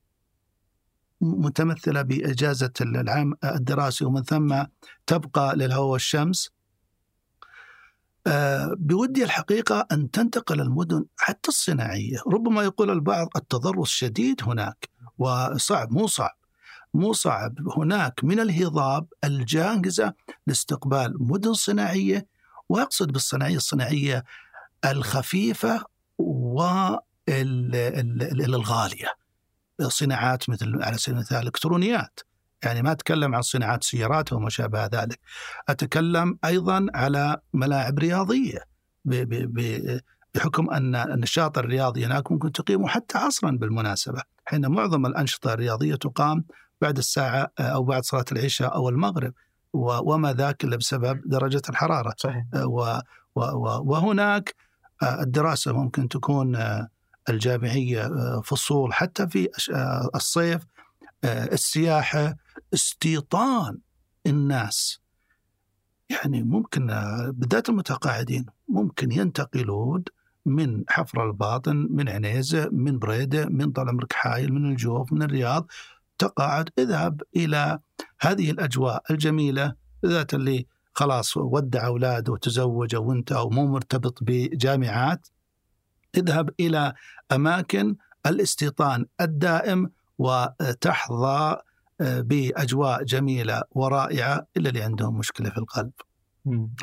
[1.21, 4.63] متمثلة بإجازة العام الدراسي ومن ثم
[5.07, 6.49] تبقى للهواء والشمس.
[8.27, 12.17] آه، بودي الحقيقة أن تنتقل المدن حتى الصناعية.
[12.27, 16.38] ربما يقول البعض التضرر الشديد هناك وصعب مو صعب.
[16.93, 17.55] مو صعب.
[17.77, 20.13] هناك من الهضاب الجاهزة
[20.47, 22.27] لاستقبال مدن صناعية
[22.69, 24.23] وأقصد بالصناعية الصناعية
[24.85, 25.83] الخفيفة
[27.27, 29.07] والغالية.
[29.81, 32.19] صناعات مثل على سبيل المثال الإلكترونيات
[32.63, 35.19] يعني ما أتكلم عن صناعات سيارات وما شابه ذلك.
[35.69, 38.59] أتكلم أيضا على ملاعب رياضية
[40.35, 44.21] بحكم أن النشاط الرياضي هناك ممكن تقيمه حتى عصرا بالمناسبة.
[44.45, 46.45] حين معظم الأنشطة الرياضية تقام
[46.81, 49.33] بعد الساعة أو بعد صلاة العشاء أو المغرب.
[49.73, 52.13] وما ذاك إلا بسبب درجة الحرارة.
[52.17, 52.45] صحيح.
[53.35, 54.55] وهناك
[55.03, 56.57] الدراسة ممكن تكون
[57.29, 58.11] الجامعية
[58.41, 59.49] فصول حتى في
[60.15, 60.65] الصيف
[61.25, 62.35] السياحة
[62.73, 63.77] استيطان
[64.27, 64.99] الناس.
[66.09, 66.87] يعني ممكن
[67.27, 70.03] بالذات المتقاعدين ممكن ينتقلون
[70.45, 75.67] من حفر الباطن من عنيزة من بريدة من طال حايل من الجوف من الرياض.
[76.19, 77.79] تقاعد اذهب إلى
[78.21, 79.73] هذه الأجواء الجميلة
[80.05, 85.27] ذات اللي خلاص ودع أولاده وتزوج وانت أو مو مرتبط بجامعات
[86.17, 86.93] اذهب إلى
[87.31, 91.57] أماكن الاستيطان الدائم وتحظى
[92.01, 95.91] آه، بأجواء جميلة ورائعة إلا اللي عندهم مشكلة في القلب.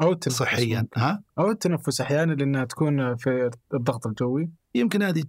[0.02, 4.50] أو التنفس صحيا ها؟ أو التنفس أحيانا لأنها تكون في الضغط الجوي.
[4.74, 5.22] يمكن هذه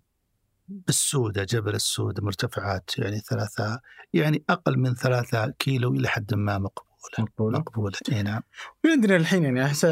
[0.67, 3.81] بالسودة جبل السودة مرتفعات يعني ثلاثة
[4.13, 6.87] يعني أقل من ثلاثة كيلو إلى حد ما مقبولة.
[7.19, 7.59] مقبولة.
[7.59, 8.41] مقبولة إي نعم.
[8.85, 9.85] عندنا الحين يعني أحس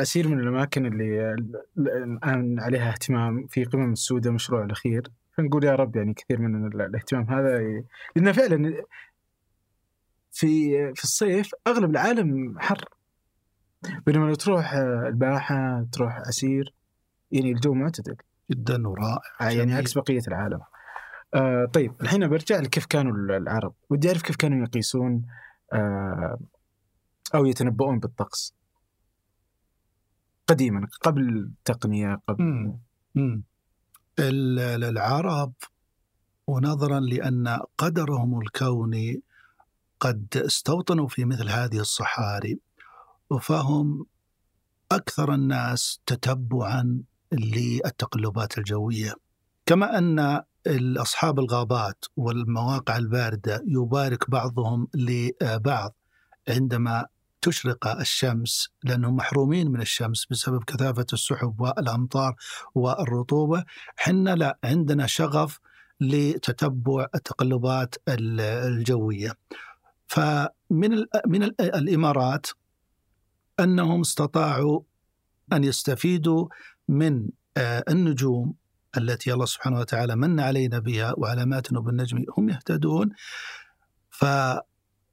[0.00, 1.34] عسير من الأماكن اللي
[1.78, 5.02] الآن عليها اهتمام في قمم السودة مشروع الأخير.
[5.32, 7.60] فنقول يا رب يعني كثير من الاهتمام هذا
[8.16, 8.84] لأنه فعلا
[10.32, 12.84] في في الصيف أغلب العالم حر.
[14.06, 14.72] بينما لو تروح
[15.06, 16.74] الباحة تروح عسير
[17.32, 18.16] يعني الجو معتدل
[18.50, 20.60] جدا ورائع آه، يعني عكس بقية العالم
[21.34, 25.26] آه طيب الحين برجع لكيف كانوا العرب ودي أعرف كيف كانوا يقيسون
[25.72, 26.38] آه
[27.34, 28.54] أو يتنبؤون بالطقس
[30.46, 32.78] قديما قبل التقنية قبل مم.
[33.14, 33.42] مم.
[34.18, 35.52] العرب
[36.46, 39.22] ونظرا لأن قدرهم الكوني
[40.00, 42.60] قد استوطنوا في مثل هذه الصحاري
[43.40, 44.06] فهم
[44.92, 49.14] أكثر الناس تتبعا للتقلبات الجوية
[49.66, 50.42] كما أن
[50.96, 55.96] اصحاب الغابات والمواقع الباردة يبارك بعضهم لبعض
[56.48, 57.06] عندما
[57.42, 62.34] تشرق الشمس لأنهم محرومين من الشمس بسبب كثافة السحب والأمطار
[62.74, 63.64] والرطوبة،
[63.96, 65.60] حنا لا عندنا شغف
[66.00, 69.36] لتتبع التقلبات الجوية.
[70.06, 72.46] فمن من الإمارات
[73.60, 74.80] أنهم استطاعوا
[75.52, 76.48] أن يستفيدوا
[76.90, 78.54] من آه، النجوم
[78.96, 83.10] التي الله سبحانه وتعالى من علينا بها وعلامات بالنجم هم يهتدون.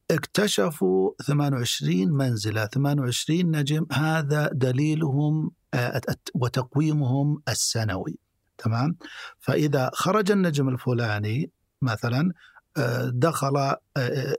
[0.09, 6.01] فاكتشفوا 28 منزلة 28 نجم هذا دليلهم آه،
[6.35, 8.19] وتقويمهم السنوي.
[8.57, 8.97] تمام؟
[9.39, 12.33] فإذا خرج النجم الفلاني مثلا
[13.07, 13.77] دخل آه،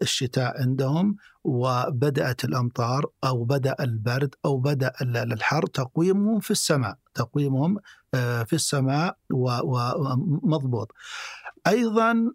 [0.03, 1.17] الشتاء عندهم
[1.49, 7.79] وبدأت الأمطار أو بدأ البرد أو بدأ الحر تقويمهم في السماء تقويمهم
[8.15, 10.93] آه، في السماء ومضبوط.
[11.67, 12.33] أيضا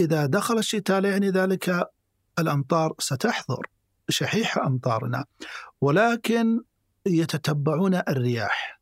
[0.00, 1.88] إذا دخل الشتاء لا يعني ذلك
[2.38, 3.66] الأمطار ستحضر
[4.08, 5.24] شحيح أمطارنا
[5.80, 6.60] ولكن
[7.06, 8.80] يتتبعون الرياح.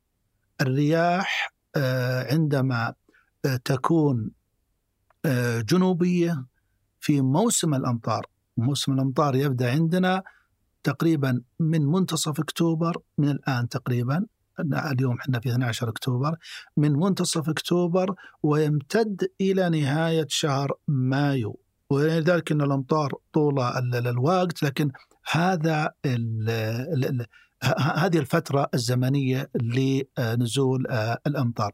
[0.61, 2.93] الرياح آه، عندما
[3.65, 4.31] تكون
[5.25, 6.45] آه، جنوبية
[6.99, 8.25] في موسم الأمطار
[8.57, 10.23] موسم الأمطار يبدأ عندنا
[10.83, 14.25] تقريبا من منتصف أكتوبر من الآن تقريبا
[14.59, 16.37] اليوم إحنا في 12 أكتوبر
[16.77, 21.59] من منتصف أكتوبر ويمتد إلى نهاية شهر مايو.
[21.89, 23.59] ولذلك أن الأمطار طول
[23.95, 24.91] الوقت لكن
[25.31, 27.25] هذا ال ال
[27.95, 31.71] هذه الفترة الزمنية لنزول آه، الأمطار.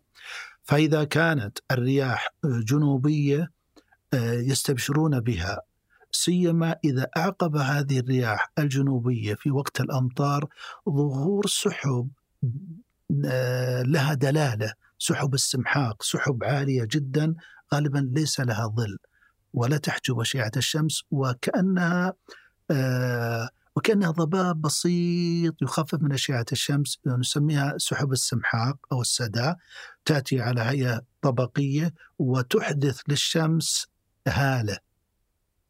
[0.64, 3.52] فإذا كانت الرياح جنوبية
[4.14, 5.62] آه، يستبشرون بها
[6.12, 10.46] سيما إذا أعقب هذه الرياح الجنوبية في وقت الأمطار
[10.90, 12.10] ظهور سحب
[13.26, 14.74] آه، لها دلالة.
[15.00, 17.36] سحب السمحاق سحب عالية جدا
[17.74, 18.98] غالبا ليس لها ظل
[19.54, 22.14] ولا تحجب أشعة الشمس وكأنها
[22.72, 29.54] آه وكأنها ضباب بسيط يخفف من أشعة الشمس نسميها سحب السمحاق أو السدى
[30.06, 33.88] تأتي على هيئة طبقية وتحدث للشمس
[34.28, 34.78] هالة.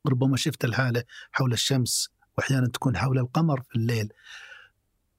[0.08, 4.14] ربما شفت الهالة حول الشمس وأحيانا تكون حول القمر في الليل.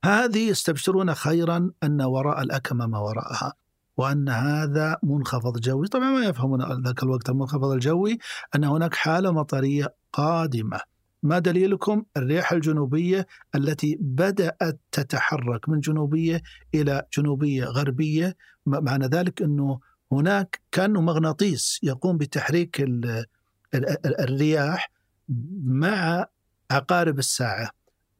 [0.04, 3.52] هذه يستبشرون خيرا أن وراء الأكمة ما وراءها
[3.96, 5.88] وأن هذا منخفض جوي.
[5.88, 8.18] طبعا ما يفهمون ذاك الوقت المنخفض الجوي
[8.54, 10.80] أن هناك حالة مطرية قادمة.
[11.22, 16.42] ما دليلكم؟ الرياح الجنوبية التي بدأت تتحرك من جنوبية
[16.74, 18.36] إلى جنوبية غربية.
[18.66, 19.80] معنى ذلك أنه
[20.12, 22.80] هناك كأنه مغناطيس يقوم بتحريك
[23.74, 24.90] الرياح
[25.64, 26.26] مع
[26.70, 27.70] عقارب الساعة.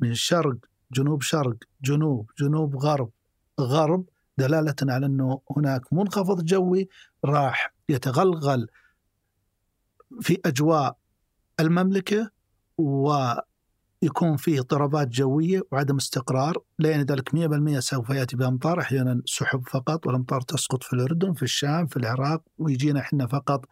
[0.00, 0.56] من شرق
[0.92, 3.10] جنوب شرق جنوب جنوب غرب
[3.60, 4.04] غرب
[4.38, 6.88] دلالة على أنه هناك منخفض جوي
[7.24, 8.68] راح يتغلغل
[10.20, 10.96] في أجواء
[11.60, 12.30] المملكة
[12.78, 16.58] ويكون فيه اضطرابات جوية وعدم استقرار.
[16.78, 21.42] لا يعني ذلك 100% سوف يأتي بأمطار أحيانا سحب فقط والأمطار تسقط في الأردن في
[21.42, 23.64] الشام في العراق ويجينا إحنا فقط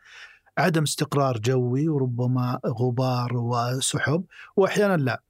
[0.61, 4.25] عدم استقرار جوي وربما غبار وسحب
[4.57, 5.23] واحيانا لا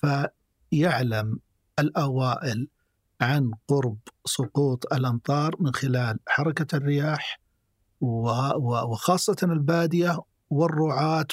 [0.00, 1.38] فيعلم
[1.78, 2.68] الأوائل
[3.20, 7.40] عن قرب سقوط الأمطار من خلال حركة الرياح
[8.00, 10.18] وخاصة البادية
[10.50, 11.26] والرعاة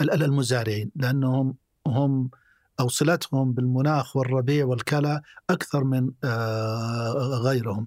[0.00, 1.54] والمزارعين لأنهم
[1.86, 2.30] هم
[2.80, 7.12] أو صلتهم بالمناخ والربيع والكلى أكثر من آه،
[7.44, 7.86] غيرهم.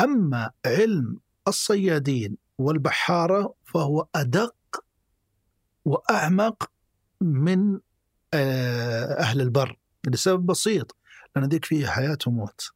[0.00, 4.54] أما علم الصيادين والبحارة فهو أدق
[5.84, 6.70] وأعمق
[7.20, 7.80] من
[8.34, 10.96] آه، أهل البر لسبب بسيط
[11.36, 12.72] لأن ذيك فيه حياة وموت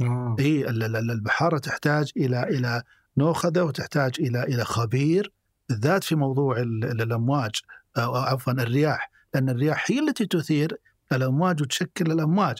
[0.00, 0.36] آه.
[0.38, 2.82] هي البحارة تحتاج إلى إلى
[3.16, 5.32] نوخذة وتحتاج إلى إلى خبير
[5.68, 7.50] بالذات في موضوع الأمواج
[7.98, 10.76] أو عفوا الرياح لأن الرياح هي التي تثير
[11.12, 12.56] الأمواج وتشكل الأمواج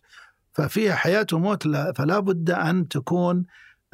[0.53, 1.62] ففيها حياة وموت
[1.97, 3.45] فلا بد أن تكون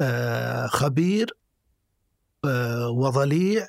[0.01, 1.44] آه، خبير آه،
[2.89, 3.67] وضليع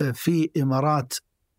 [0.00, 1.12] آه، في إمارات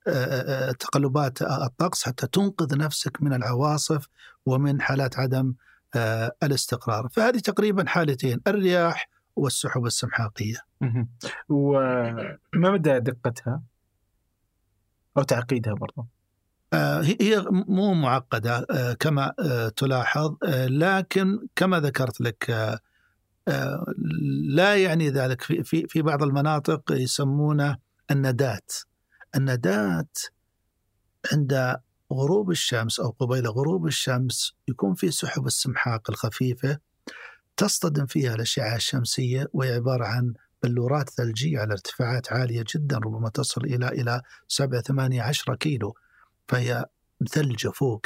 [0.07, 4.07] آه، تقلبات الطقس حتى تنقذ نفسك من العواصف
[4.45, 5.53] ومن حالات عدم
[6.43, 7.09] الاستقرار.
[7.09, 10.57] فهذه تقريبا حالتين الرياح والسحب السمحاقية.
[11.49, 13.61] وما مدى دقتها؟
[15.17, 16.07] أو تعقيدها برضو؟
[17.21, 18.65] هي مو معقدة
[18.99, 19.33] كما
[19.75, 20.35] تلاحظ
[20.69, 22.79] لكن كما ذكرت لك
[24.49, 25.41] لا يعني ذلك.
[25.41, 27.77] في في في بعض المناطق يسمونه
[28.11, 28.71] الندات.
[29.35, 30.17] الندات
[31.33, 31.75] عند
[32.13, 36.79] غروب الشمس أو قبيل غروب الشمس يكون في سحب السمحاق الخفيفة
[37.57, 40.33] تصطدم فيها الأشعة الشمسية وهي عبارة عن
[40.63, 45.95] بلورات ثلجية على ارتفاعات عالية جدا ربما تصل إلى إلى 7 8 10 كيلو
[46.47, 46.85] فهي
[47.31, 48.05] ثلجه فوق.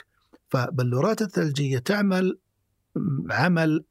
[0.50, 2.38] فبلورات الثلجية تعمل
[3.32, 3.84] عمل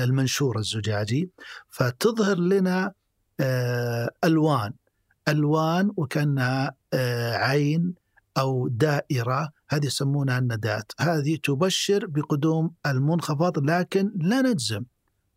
[0.00, 1.30] المنشور الزجاجي
[1.68, 2.92] فتظهر لنا
[3.40, 4.72] آه، ألوان.
[5.28, 7.94] ألوان وكأنها آه، عين
[8.38, 14.84] أو دائرة هذه يسمونها الندات هذه تبشر بقدوم المنخفض لكن لا نجزم.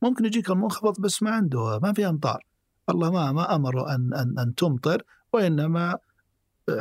[0.01, 2.45] ممكن يجيك المنخفض بس ما عنده ما في أمطار.
[2.89, 5.97] الله ما ما امره أن أن أن تمطر وإنما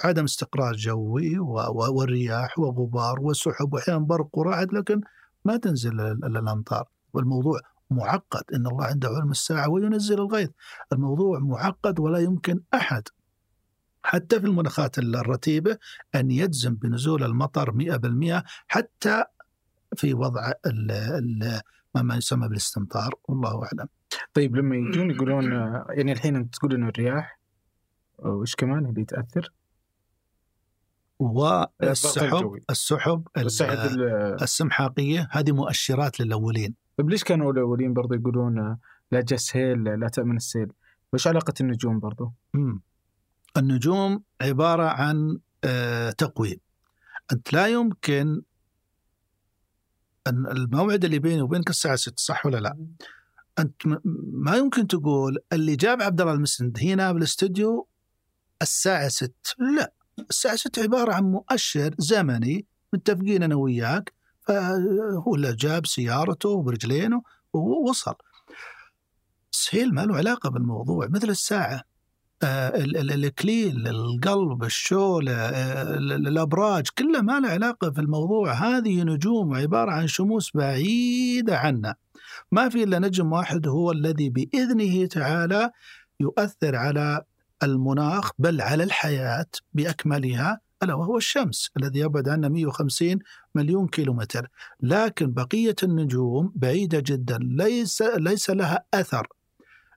[0.04, 5.00] عدم استقرار جوي والرياح وغبار وسحب واحيانا برق ورعد لكن
[5.45, 7.61] ما تنزل الأمطار والموضوع
[7.91, 10.51] معقد إن الله عنده علم الساعة وينزل الغيث
[10.93, 13.03] الموضوع معقد ولا يمكن أحد
[14.03, 15.78] حتى في المناخات الرتيبة
[16.14, 17.72] أن يجزم بنزول المطر
[18.41, 19.24] 100% حتى
[19.97, 21.61] في وضع ال ال
[21.95, 23.88] ما يسمى بالاستمطار والله أعلم.
[24.34, 25.53] طيب لما يجون يقولون
[25.91, 27.41] يعني الحين أنت تقول إنه الرياح
[28.18, 29.53] وش كمان اللي تاثر؟
[31.20, 33.28] والسحب السحب
[34.42, 36.74] السمحاقية هذه مؤشرات للأولين.
[36.98, 38.78] طيب ليش كانوا الأولين برضو يقولون
[39.12, 40.72] لا جاء سيل لا تأمن السيل؟
[41.12, 42.82] وش علاقة النجوم برضو؟ مم.
[43.56, 46.60] النجوم عبارة عن آه تقويم.
[47.32, 48.42] أنت لا يمكن
[50.26, 52.76] أن الموعد اللي بيني وبينك الساعة 6 صح ولا لا؟
[53.58, 53.86] أنت
[54.32, 57.88] ما يمكن تقول اللي جاب عبد الله المسند هنا بالاستوديو
[58.62, 59.32] الساعة 6
[59.76, 59.92] لا.
[60.30, 68.14] الساعة 6 عبارة عن مؤشر زمني متفقين أنا وياك فهو اللي جاب سيارته برجلينه ووصل.
[69.50, 71.82] سهيل ما له علاقة بالموضوع مثل الساعة.
[72.42, 78.52] آه الكليل القلب الشولة آه الأبراج كلها ما له علاقة في الموضوع.
[78.52, 81.94] هذه نجوم عبارة عن شموس بعيدة عنا.
[82.52, 85.70] ما في إلا نجم واحد هو الذي بإذنه تعالى
[86.20, 87.24] يؤثر على
[87.62, 93.18] المناخ بل على الحياة بأكملها ألا وهو الشمس الذي يبعد عنا 150
[93.54, 94.48] مليون كيلومتر.
[94.80, 99.28] لكن بقية النجوم بعيدة جدا ليس, ليس لها أثر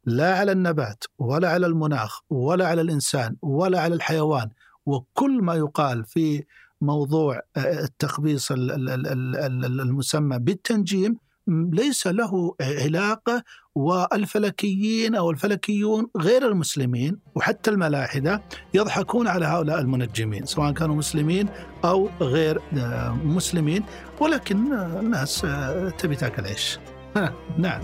[0.06, 4.50] لا على النبات ولا على المناخ ولا على الإنسان ولا على الحيوان.
[4.86, 6.44] وكل ما يقال في
[6.82, 13.44] موضوع آه، التخبيص المسمى بالتنجيم ليس له علاقة
[13.76, 18.42] والفلكيين أو الفلكيون غير المسلمين وحتى الملاحدة
[18.74, 21.50] يضحكون على هؤلاء المنجمين سواء كانوا مسلمين
[21.86, 23.84] أو غير آه، مسلمين
[24.20, 26.80] ولكن الناس آه، تبي تأكل عيش.
[27.58, 27.82] نعم.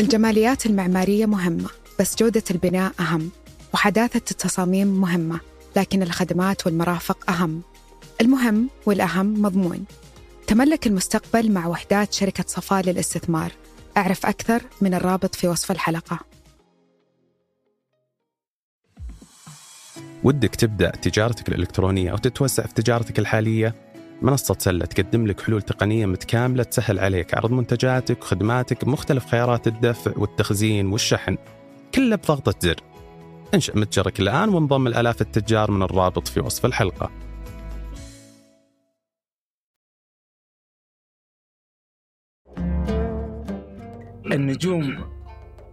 [0.00, 1.68] الجماليات المعمارية مهمة
[2.00, 3.30] بس جودة البناء أهم
[3.74, 5.40] وحداثة التصاميم مهمة
[5.76, 7.62] لكن الخدمات والمرافق أهم
[8.20, 9.84] المهم والأهم مضمون
[10.48, 13.52] تملك المستقبل مع وحدات شركة صفاء للاستثمار.
[13.96, 16.18] أعرف أكثر من الرابط في وصف الحلقة.
[20.24, 23.74] ودك تبدأ تجارتك الإلكترونية أو تتوسع في تجارتك الحالية؟
[24.22, 30.12] منصة سلة تقدم لك حلول تقنية متكاملة تسهل عليك عرض منتجاتك وخدماتك بمختلف خيارات الدفع
[30.16, 31.36] والتخزين والشحن.
[31.94, 32.80] كله بضغطة زر.
[33.54, 37.27] انشأ متجرك الآن وانضم الآلاف التجار من الرابط في وصف الحلقة.
[44.32, 45.04] النجوم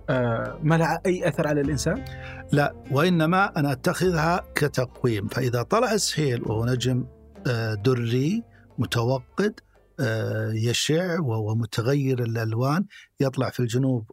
[0.10, 2.06] آه ما لها أي أثر على الإنسان؟
[2.52, 5.28] لا وإنما أنا أتخذها كتقويم.
[5.28, 7.06] فإذا طلع السهيل وهو نجم
[7.48, 8.44] آه، دري
[8.78, 9.60] متوقد
[10.00, 12.86] آه، يشع ومتغير الألوان
[13.20, 14.12] يطلع في الجنوب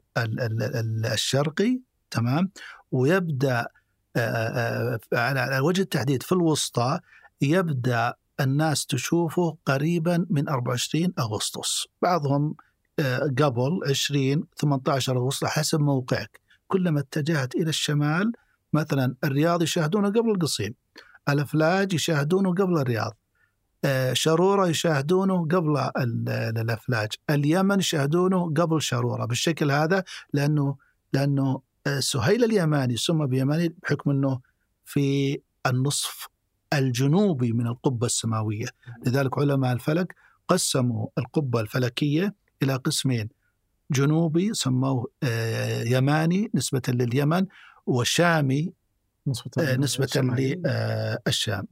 [1.12, 1.80] الشرقي
[2.10, 2.50] تمام؟
[2.92, 3.66] ويبدأ
[4.16, 7.00] آه، على وجه التحديد في الوسطى
[7.40, 11.86] يبدأ الناس تشوفه قريبا من 24 أغسطس.
[12.02, 12.54] بعضهم
[13.38, 16.40] قبل 20 18 اغسطس حسب موقعك.
[16.68, 18.32] كلما اتجهت إلى الشمال
[18.72, 20.74] مثلا الرياض يشاهدونه قبل القصيم
[21.28, 23.16] الأفلاج يشاهدونه قبل الرياض
[23.84, 25.90] آه، شرورة يشاهدونه قبل
[26.60, 30.76] الأفلاج اليمن يشاهدونه قبل شرورة بالشكل هذا لأنه
[31.12, 34.40] لأنه آه، سهيل اليماني سمى بيماني بحكم أنه
[34.84, 36.28] في النصف
[36.72, 38.66] الجنوبي من القبة السماوية.
[39.06, 40.14] لذلك علماء الفلك
[40.48, 43.28] قسموا القبة الفلكية إلى قسمين.
[43.90, 47.46] جنوبي سموه آه، يماني نسبة لليمن
[47.86, 48.72] وشامي
[49.26, 50.20] نسبة, نسبة
[51.26, 51.66] للشام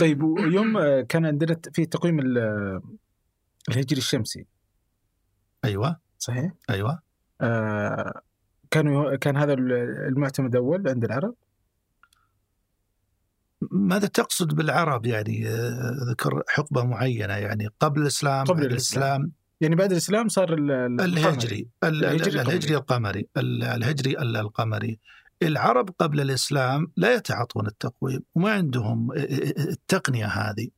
[0.00, 2.20] طيب ويوم كان عندنا في تقويم
[3.68, 4.46] الهجري الشمسي.
[5.64, 5.96] أيوه.
[6.18, 7.02] صحيح؟ أيوه.
[7.40, 8.20] آه
[8.70, 11.34] كانوا كان هذا المعتمد اول عند العرب؟
[13.70, 19.32] ماذا تقصد بالعرب يعني؟ آه، ذكر حقبة معينة يعني قبل الإسلام قبل الإسلام, الإسلام.
[19.62, 24.98] يعني بعد الإسلام صار الهجري الهجري الهجري القمري الهجري القمري.
[25.42, 30.68] العرب قبل الإسلام لا يتعاطون التقويم وما عندهم التقنية هذه.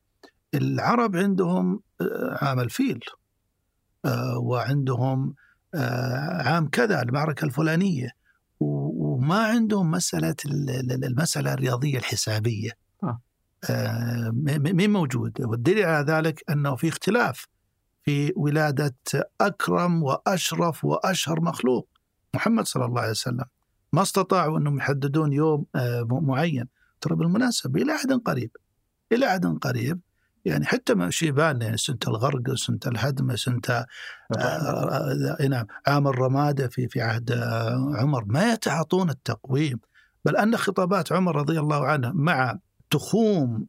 [0.53, 1.79] العرب عندهم
[2.41, 2.99] عام الفيل
[4.37, 5.33] وعندهم
[6.45, 8.09] عام كذا المعركة الفلانية.
[8.59, 10.35] وما عندهم مسألة
[11.03, 12.71] المسألة الرياضية الحسابية.
[13.03, 13.21] آه.
[14.59, 17.47] مين موجود؟ والدليل على ذلك أنه في اختلاف.
[18.05, 18.95] في ولادة
[19.41, 21.87] أكرم وأشرف وأشهر مخلوق
[22.33, 23.45] محمد صلى الله عليه وسلم.
[23.93, 26.67] ما استطاعوا أنهم يحددون يوم آه، معين.
[27.01, 28.51] ترى بالمناسبة إلى عهد قريب.
[29.11, 29.99] إلى عهد قريب.
[30.45, 33.85] يعني حتى ما شيبان يعني سنة الغرق سنة الهدم سنة آه,
[34.37, 35.65] آه، نعم.
[35.87, 37.31] عام الرمادة في في عهد
[37.95, 38.25] عمر.
[38.27, 39.79] ما يتعاطون التقويم.
[40.25, 43.67] بل أن خطابات عمر رضي الله عنه مع تخوم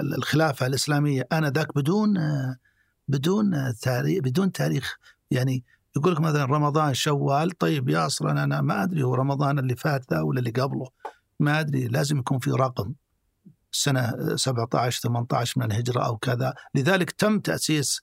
[0.00, 2.18] الخلافة الإسلامية آنذاك بدون
[3.08, 4.96] بدون تاريخ بدون تاريخ.
[5.30, 5.64] يعني
[5.96, 10.12] يقول لك مثلا رمضان شوال طيب يا أصلا أنا ما أدري هو رمضان اللي فات
[10.12, 10.88] ذا ولا اللي قبله.
[11.40, 12.92] ما أدري لازم يكون في رقم.
[13.72, 16.54] سنة 17 18 من الهجرة أو كذا.
[16.74, 18.02] لذلك تم تأسيس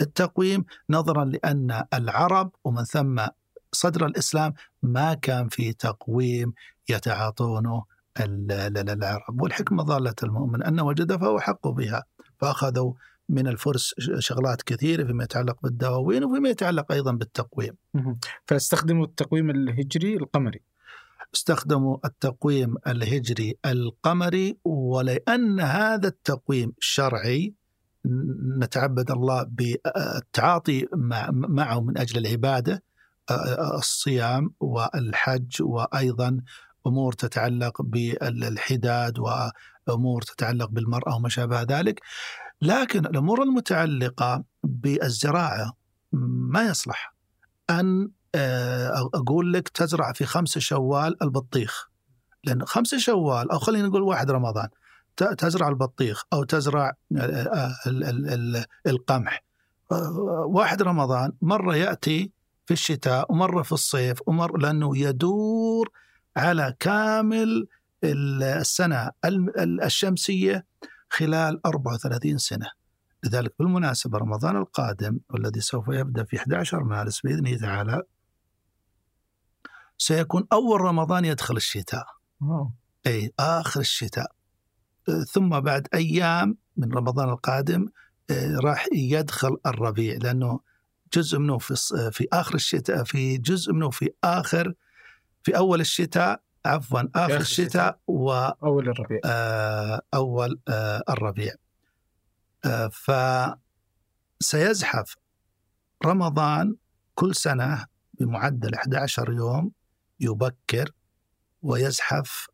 [0.00, 3.26] التقويم نظرا لأن العرب ومن ثم
[3.72, 6.52] صدر الإسلام ما كان في تقويم
[6.88, 7.84] يتعاطونه
[8.20, 9.40] العرب.
[9.42, 12.04] والحكمة ضالة المؤمن أن وجد فهو حق بها.
[12.38, 12.92] فأخذوا
[13.32, 17.74] من الفرس شغلات كثيرة فيما يتعلق بالدواوين وفيما يتعلق أيضا بالتقويم.
[18.46, 20.60] فاستخدموا التقويم الهجري القمري.
[21.34, 27.54] استخدموا التقويم الهجري القمري ولأن هذا التقويم شرعي
[28.58, 30.86] نتعبد الله بالتعاطي
[31.48, 32.82] معه من أجل العبادة
[33.78, 36.40] الصيام والحج وأيضا
[36.86, 42.00] أمور تتعلق بالحداد وأمور تتعلق بالمرأة وما شابه ذلك.
[42.62, 45.72] لكن الأمور المتعلقة بالزراعة
[46.52, 47.14] ما يصلح
[47.70, 51.90] أن آه، أقول لك تزرع في خمسة شوال البطيخ.
[52.44, 54.68] لأن خمسة شوال أو خلينا نقول واحد رمضان
[55.16, 57.74] تزرع البطيخ أو تزرع آه،
[58.86, 59.44] القمح.
[59.92, 62.30] آه، واحد رمضان مرة يأتي
[62.66, 65.90] في الشتاء ومرة في الصيف ومر لأنه يدور
[66.36, 67.66] على كامل
[68.04, 69.10] السنة
[69.84, 70.71] الشمسية
[71.12, 72.70] خلال 34 سنة.
[73.24, 78.02] لذلك بالمناسبة رمضان القادم والذي سوف يبدأ في 11 مارس بإذنه تعالى
[79.98, 82.06] سيكون أول رمضان يدخل الشتاء.
[83.06, 84.32] أي آخر الشتاء.
[85.32, 87.88] ثم بعد أيام من رمضان القادم
[88.30, 90.60] آه، راح يدخل الربيع لأنه
[91.14, 91.74] جزء منه في
[92.12, 94.74] في آخر الشتاء في جزء منه في آخر
[95.42, 99.20] في أول الشتاء عفوا آخر الشتاء و أول الربيع.
[99.24, 101.54] آه، أول آه، الربيع.
[102.64, 102.90] آه،
[104.40, 105.16] فسيزحف
[106.04, 106.76] رمضان
[107.14, 107.86] كل سنة
[108.20, 109.72] بمعدل 11 يوم
[110.20, 110.90] يبكر
[111.62, 112.46] ويزحف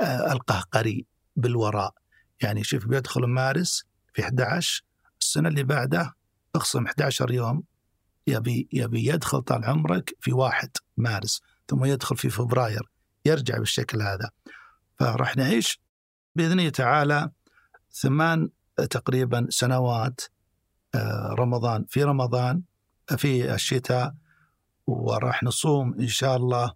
[0.00, 1.06] آه، القهقري
[1.36, 1.94] بالوراء.
[2.42, 4.84] يعني شوف بيدخل مارس في 11
[5.20, 6.14] السنة اللي بعده
[6.54, 7.62] اخصم 11 يوم
[8.26, 12.88] يبي يبي يدخل طال عمرك في واحد مارس ثم يدخل في فبراير.
[13.24, 14.30] يرجع بالشكل هذا.
[14.98, 15.80] فراح نعيش
[16.36, 17.30] بإذن الله تعالى
[17.92, 18.50] ثمان
[18.90, 20.20] تقريبا سنوات
[20.94, 21.84] آه، رمضان.
[21.88, 22.62] في رمضان
[23.16, 24.14] في الشتاء
[24.86, 26.72] وراح نصوم إن شاء الله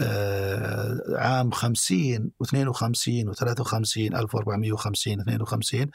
[0.00, 5.90] آه، عام 50 و52 و53 1450 52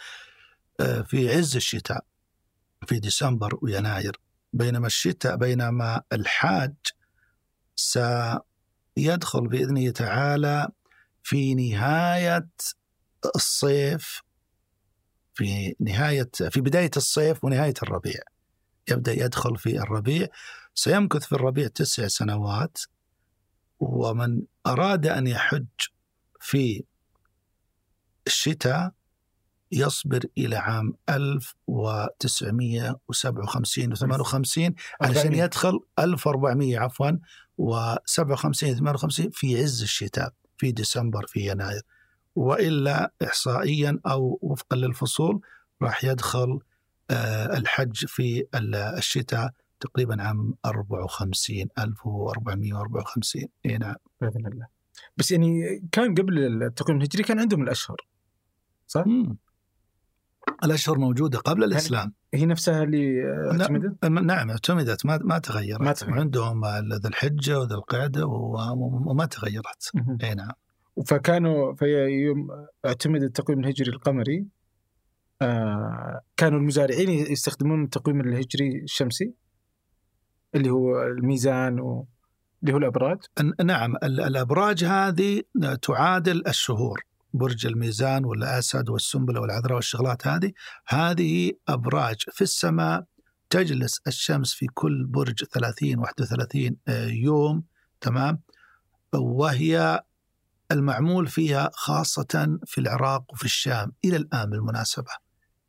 [0.80, 2.06] آه، في عز الشتاء
[2.88, 4.20] في ديسمبر ويناير.
[4.54, 6.74] بينما الشتاء بينما الحاج
[8.96, 10.68] سيدخل باذنه تعالى
[11.24, 12.48] في نهاية
[13.36, 14.22] الصيف
[15.34, 18.20] في نهاية في بداية الصيف ونهاية الربيع.
[18.90, 20.28] يبدأ يدخل في الربيع.
[20.76, 22.78] سيمكث في الربيع تسع سنوات.
[23.80, 25.66] ومن أراد أن يحج
[26.40, 26.84] في
[28.28, 28.92] الشتاء
[29.72, 34.00] يصبر إلى عام 1957 و58
[35.02, 35.44] علشان 400.
[35.44, 37.12] يدخل 1400 عفوا
[37.62, 41.82] و57 58 في عز الشتاء في ديسمبر في يناير.
[42.36, 45.42] وإلا احصائيا أو وفقا للفصول
[45.82, 46.60] راح يدخل
[47.12, 49.50] آه، الحج في ال- الشتاء
[49.80, 53.96] تقريبا عام 54 1454 إي نعم.
[54.22, 54.68] بإذن الله.
[55.18, 57.98] بس يعني كان قبل التقويم الهجري كان عندهم الأشهر
[58.88, 59.38] صح؟ مم.
[60.64, 62.14] الأشهر موجودة قبل الإسلام.
[62.34, 63.52] هي نفسها اللي آه،.
[63.62, 66.20] اعتمدت؟ نعم اعتمدت ما ما تغيرت ما تغيرت.
[66.20, 69.92] عندهم ذي الحجة وذي القعدة وما تغيرت.
[70.24, 70.52] إي نعم
[71.08, 71.86] فكانوا في
[72.26, 72.48] يوم
[72.86, 74.46] اعتمد التقويم الهجري القمري
[75.42, 79.34] آه كانوا المزارعين يستخدمون التقويم الهجري الشمسي
[80.56, 82.08] اللي هو الميزان و...
[82.64, 83.18] اللي هو الأبراج
[83.64, 85.42] نعم ال- الأبراج هذه
[85.82, 87.02] تعادل الشهور
[87.34, 90.52] برج الميزان والاسد والسنبلة والعذراء والشغلات هذه
[90.88, 93.06] هذه أبراج في السماء
[93.50, 97.64] تجلس الشمس في كل برج 30 31 آه، يوم
[98.02, 98.42] تمام؟
[99.14, 100.04] وهي
[100.72, 105.12] المعمول فيها خاصة في العراق وفي الشام إلى الآن بالمناسبة.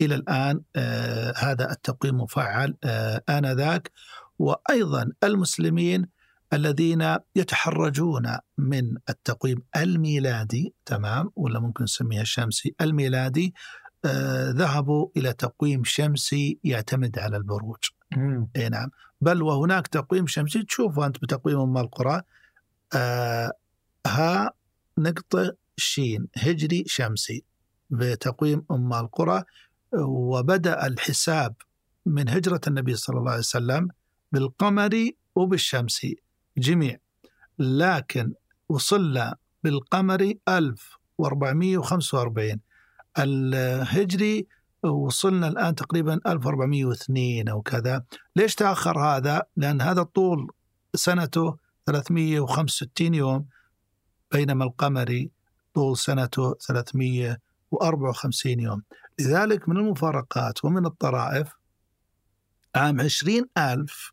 [0.00, 3.90] إلى الآن آه هذا التقويم مفعل آه آنذاك.
[4.38, 6.06] وأيضا المسلمين
[6.54, 13.54] الذين يتحرجون من التقويم الميلادي تمام؟ ولا ممكن نسميها الشمسي الميلادي
[14.04, 17.78] آه ذهبوا إلى تقويم شمسي يعتمد على البروج.
[18.56, 18.90] إي نعم.
[19.20, 22.22] بل وهناك تقويم شمسي تشوفه أنت بتقويم أم القرى.
[22.94, 23.52] آه
[24.06, 24.52] ها
[24.98, 27.44] نقطة شين هجري شمسي
[27.90, 29.44] بتقويم أم القرى.
[30.02, 31.54] وبدأ الحساب
[32.06, 33.88] من هجرة النبي صلى الله عليه وسلم
[34.32, 36.16] بالقمري وبالشمسي.
[36.58, 36.98] جميع.
[37.58, 38.32] لكن
[38.68, 42.60] وصلنا بالقمري 1445
[43.18, 44.46] الهجري
[44.82, 48.04] وصلنا الآن تقريبا 1402 أو كذا.
[48.36, 50.50] ليش تأخر هذا؟ لأن هذا طول
[50.94, 53.46] سنته 365 يوم
[54.32, 55.30] بينما القمري
[55.74, 58.82] طول سنته 354 يوم.
[59.20, 61.52] لذلك من المفارقات ومن الطرائف
[62.74, 64.12] عام 20 ألف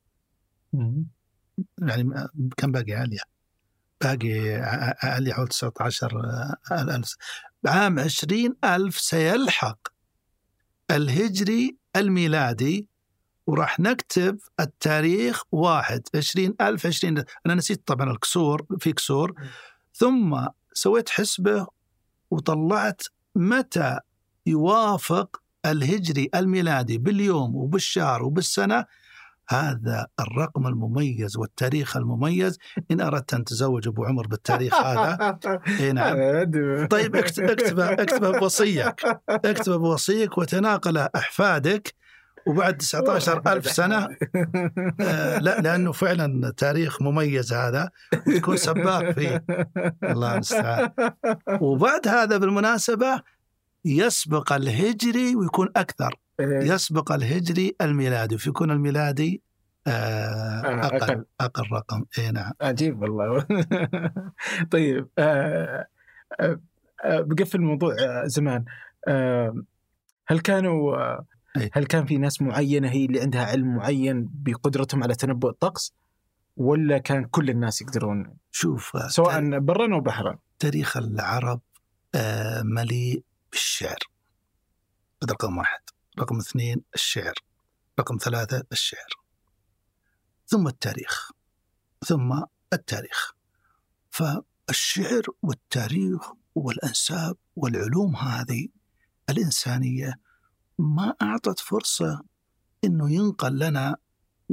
[1.82, 3.20] يعني كم باقي عالية
[4.02, 4.54] باقي
[5.04, 6.22] عالية حول 19
[6.72, 7.16] ألف
[7.66, 9.88] عام 20 ألف سيلحق
[10.92, 12.88] الهجري الميلادي
[13.48, 19.34] وراح نكتب التاريخ واحد عشرين ألف عشرين أنا نسيت طبعا الكسور في كسور
[19.94, 21.68] ثم سويت حسبة
[22.32, 23.02] وطلعت
[23.36, 24.00] متى
[24.46, 28.86] يوافق الهجري الميلادي باليوم وبالشهر وبالسنة
[29.54, 32.58] هذا الرقم المميز والتاريخ المميز.
[32.92, 35.40] إن أردت أن تزوج أبو عمر بالتاريخ هذا.
[35.80, 36.88] إيه نعم.
[36.88, 38.96] طيب اكتب اكتبه اكتبه بوصيك.
[39.30, 41.94] اكتبه بوصيك وتناقله أحفادك.
[42.48, 44.08] وبعد 19 ألف سنة
[45.02, 47.90] آه لا لأنه فعلا تاريخ مميز هذا.
[48.28, 49.46] وتكون سباق فيه.
[50.04, 50.90] الله المستعان.
[51.62, 53.22] وبعد هذا بالمناسبة
[53.86, 56.16] يسبق الهجري ويكون أكثر.
[56.42, 59.42] يسبق الهجري الميلادي فيكون الميلادي
[59.88, 61.26] آه، آه، أقل أقل.
[61.42, 62.06] أقل رقم.
[62.18, 62.52] إي نعم.
[62.62, 63.48] عجيب والله.
[64.72, 65.88] طيب آه،
[67.04, 68.66] بقفل الموضوع زمان.
[70.28, 70.98] هل كانوا
[71.58, 71.70] أي.
[71.74, 75.94] هل كان في ناس معينة هي اللي عندها علم معين بقدرتهم على تنبؤ الطقس
[76.58, 80.38] ولا كان كل الناس يقدرون؟ شوف سواء برا أو بحرا.
[80.60, 81.62] تاريخ العرب
[82.64, 84.00] مليء بالشعر.
[85.24, 85.82] هذا رقم واحد.
[86.20, 87.34] رقم اثنين الشعر
[88.00, 89.10] رقم ثلاثة الشعر.
[90.48, 91.32] ثم التاريخ
[92.06, 92.44] ثم
[92.74, 93.34] التاريخ.
[94.10, 98.68] فالشعر والتاريخ والأنساب والعلوم هذه
[99.30, 100.20] الإنسانية
[100.80, 102.24] ما أعطت فرصة
[102.84, 103.96] أنه ينقل لنا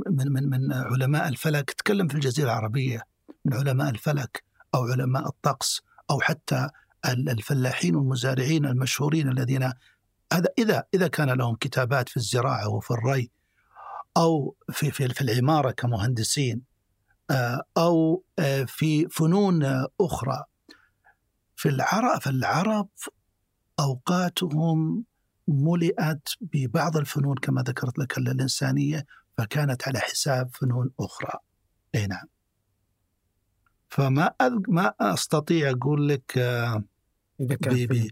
[0.06, 3.02] من, من, من علماء الفلك تكلم في الجزيرة العربية
[3.44, 4.44] من علماء الفلك
[4.74, 5.80] أو علماء الطقس
[6.10, 6.68] أو حتى
[7.08, 9.72] ال- الفلاحين والمزارعين المشهورين الذين
[10.32, 13.30] هذا إذا إذا كان لهم كتابات في الزراعة وفي الري
[14.16, 16.62] أو في في, في العمارة كمهندسين
[17.30, 20.44] آه، أو آه، في فنون آه، أخرى
[21.56, 22.88] في العرب في العرب
[23.80, 25.04] أوقاتهم
[25.48, 29.06] ملئت ببعض الفنون كما ذكرت لك الإنسانية
[29.38, 31.38] فكانت على حساب فنون أخرى.
[31.94, 32.26] أي نعم.
[33.88, 34.34] فما
[34.68, 36.84] ما أستطيع أقول لك آه،
[37.40, 38.08] إذا كان ب-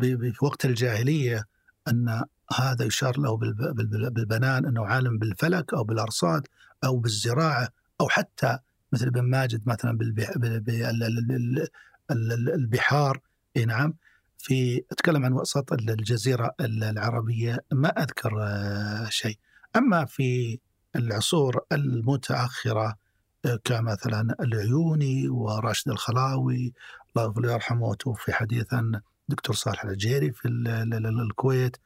[0.00, 1.44] في وقت الجاهلية
[1.88, 2.24] أن
[2.58, 6.46] هذا يشار له بالب- بالب- بالبنان أنه عالم بالفلك أو بالأرصاد
[6.84, 7.68] أو بالزراعة
[8.00, 8.58] أو حتى
[8.92, 11.68] مثل ابن ماجد مثلا بالبح- بال- بال- ال- ال-
[12.10, 13.20] ال- البحار.
[13.56, 13.94] إي نعم.
[14.38, 19.38] في أتكلم عن وسط الجزيرة العربية ما أذكر آه، شيء.
[19.76, 20.58] أما في
[20.96, 22.96] العصور المتأخرة
[23.44, 26.72] آه، كمثلا العيوني وراشد الخلاوي
[27.16, 31.76] الله يرحمه وتوفي حديثا دكتور صالح العجيري في ال- ال- ال- الكويت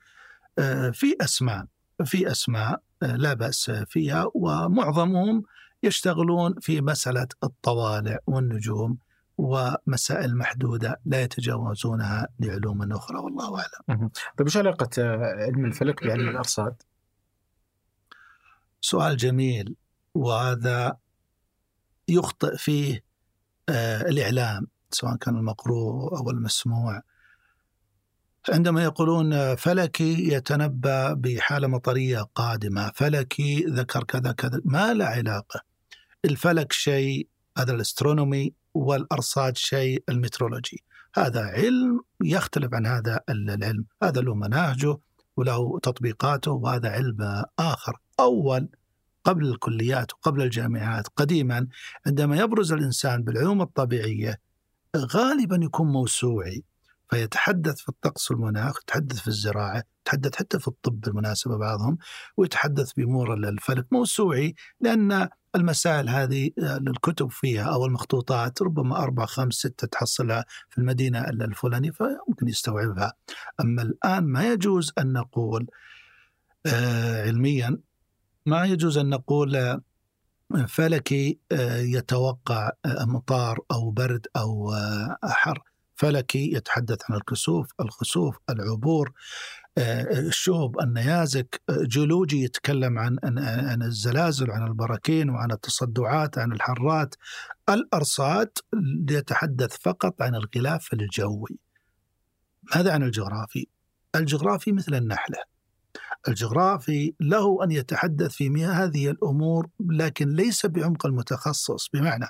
[0.59, 1.67] آه، في أسماء
[2.05, 5.43] في أسماء آه، لا بأس فيها ومعظمهم
[5.83, 8.99] يشتغلون في مسألة الطوالع والنجوم
[9.39, 14.09] ومسائل محدودة لا يتجاوزونها لعلوم أخرى والله أعلم.
[14.39, 16.83] طيب إيش علاقة آه، علم الفلك بعلم الأرصاد؟
[18.81, 19.77] سؤال جميل
[20.15, 20.97] وهذا
[22.09, 23.05] يخطئ فيه
[24.09, 27.03] الإعلام سواء كان المقروء أو المسموع
[28.49, 35.61] عندما يقولون فلكي يتنبأ بحالة مطرية قادمة، فلكي ذكر كذا كذا، ما له علاقة.
[36.25, 37.29] الفلك شيء
[37.59, 40.83] هذا الأسترونومي والأرصاد شيء المترولوجي.
[41.15, 44.97] هذا علم يختلف عن هذا العلم، هذا له مناهجه
[45.37, 48.01] وله تطبيقاته وهذا علم آخر.
[48.21, 48.69] أول
[49.25, 51.67] قبل الكليات وقبل الجامعات قديما
[52.07, 54.41] عندما يبرز الإنسان بالعلوم الطبيعية
[54.97, 56.65] غالبا يكون موسوعي
[57.11, 61.99] فيتحدث في الطقس والمناخ يتحدث في الزراعة يتحدث حتى في الطب بالمناسبة بعضهم
[62.37, 63.87] ويتحدث بأمور الفلك.
[63.93, 70.79] موسوعي لأن المسائل هذه آه، الكتب فيها أو المخطوطات ربما أربع خمس ستة تحصلها في
[70.79, 73.13] المدينة الفلانية فممكن يستوعبها.
[73.61, 75.67] أما الآن ما يجوز أن نقول
[76.67, 77.79] آه، علميا
[78.47, 79.81] ما يجوز أن نقول آه،
[80.69, 81.39] فلكي
[81.79, 85.70] يتوقع مطار أو برد آه، حر
[86.01, 89.13] فلكي يتحدث عن الكسوف الخسوف العبور
[89.79, 97.15] آه، الشهب النيازك آه، جيولوجي يتكلم عن عن- الزلازل عن البراكين وعن التصدعات عن الحرات.
[97.69, 98.51] الأرصاد
[99.11, 101.59] يتحدث فقط عن الغلاف الجوي.
[102.77, 103.67] ماذا عن الجغرافي؟
[104.15, 105.39] الجغرافي مثل النحلة.
[106.29, 111.89] الجغرافي له أن يتحدث في هذه الأمور لكن ليس بعمق المتخصص.
[111.89, 112.27] بمعنى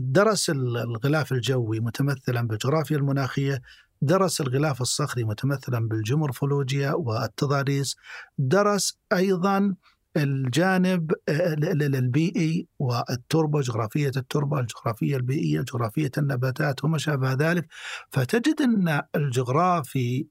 [0.00, 3.62] درس الغلاف الجوي متمثلا بالجغرافيا المناخية
[4.02, 7.96] درس الغلاف الصخري متمثلا بالجمورفولوجيا والتضاريس
[8.38, 9.74] درس أيضا
[10.16, 17.66] الجانب ال- ال- البيئي والتربة جغرافية التربة الجغرافية البيئية جغرافية النباتات وما شابه ذلك.
[18.10, 20.26] فتجد أن الجغرافي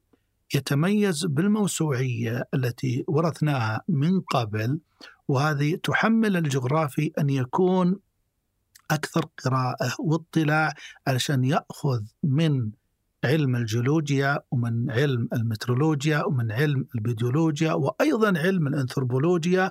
[0.54, 4.78] يتميز بالموسوعية التي ورثناها من قبل
[5.28, 7.96] وهذه تحمل الجغرافي أن يكون
[8.92, 10.74] أكثر قراءة واطلاع
[11.06, 12.70] علشان يأخذ من
[13.24, 19.70] علم الجيولوجيا ومن علم المترولوجيا ومن علم البيديولوجيا وأيضا علم الأنثروبولوجيا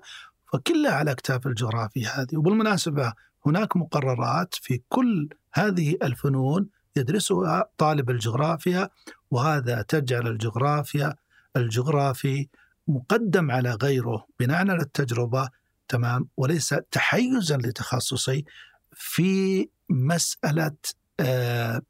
[0.53, 2.37] فكلها على أكتاف الجغرافي هذه.
[2.37, 3.13] وبالمناسبة
[3.45, 8.89] هناك مقررات في كل هذه الفنون يدرسها طالب الجغرافيا
[9.31, 11.15] وهذا تجعل الجغرافيا
[11.57, 12.47] الجغرافي
[12.87, 15.49] مقدم على غيره بناء على التجربة
[15.87, 18.45] تمام؟ وليس تحيزا لتخصصي
[18.93, 20.75] في مسألة
[21.19, 21.81] آه،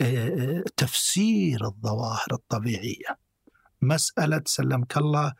[0.00, 3.18] آه، تفسير الظواهر الطبيعية.
[3.82, 5.34] مسألة سلمك الله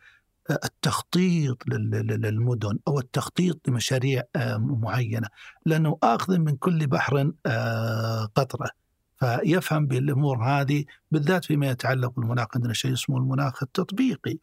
[0.51, 4.23] التخطيط للمدن أو التخطيط لمشاريع
[4.59, 5.29] معينة.
[5.67, 7.33] لأنه آخذ من كل بحر
[8.35, 8.71] قطرة.
[9.21, 14.39] فيفهم بالأمور هذه بالذات فيما يتعلق بالمناخ عندنا شيء اسمه المناخ التطبيقي.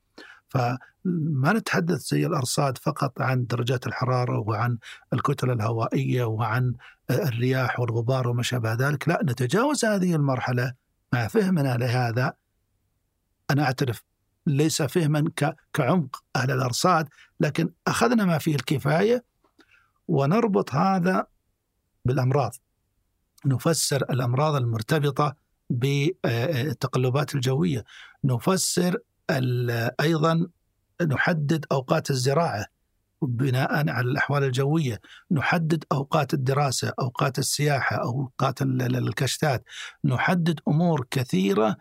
[0.50, 4.78] فما نتحدث زي الأرصاد فقط عن درجات الحرارة وعن
[5.14, 6.74] الكتل الهوائية وعن
[7.12, 10.74] الرياح والغبار وما شابه ذلك، لا نتجاوز هذه المرحلة
[11.14, 12.34] مع فهمنا لهذا.
[13.52, 14.04] أنا أعترف
[14.48, 15.32] ليس فهما
[15.74, 19.24] كعمق أهل الأرصاد لكن أخذنا ما فيه الكفاية
[20.08, 21.28] ونربط هذا
[22.06, 22.56] بالأمراض.
[23.45, 25.36] نفسر الأمراض المرتبطة
[25.70, 27.84] بالتقلبات الجوية.
[28.24, 28.98] نفسر
[30.00, 30.48] أيضا
[31.02, 32.66] نحدد أوقات الزراعة
[33.22, 35.02] بناء على الأحوال الجوية،
[35.32, 39.64] نحدد أوقات الدراسة، أوقات السياحة، أوقات الكشتات،
[40.06, 41.78] نحدد أمور كثيرة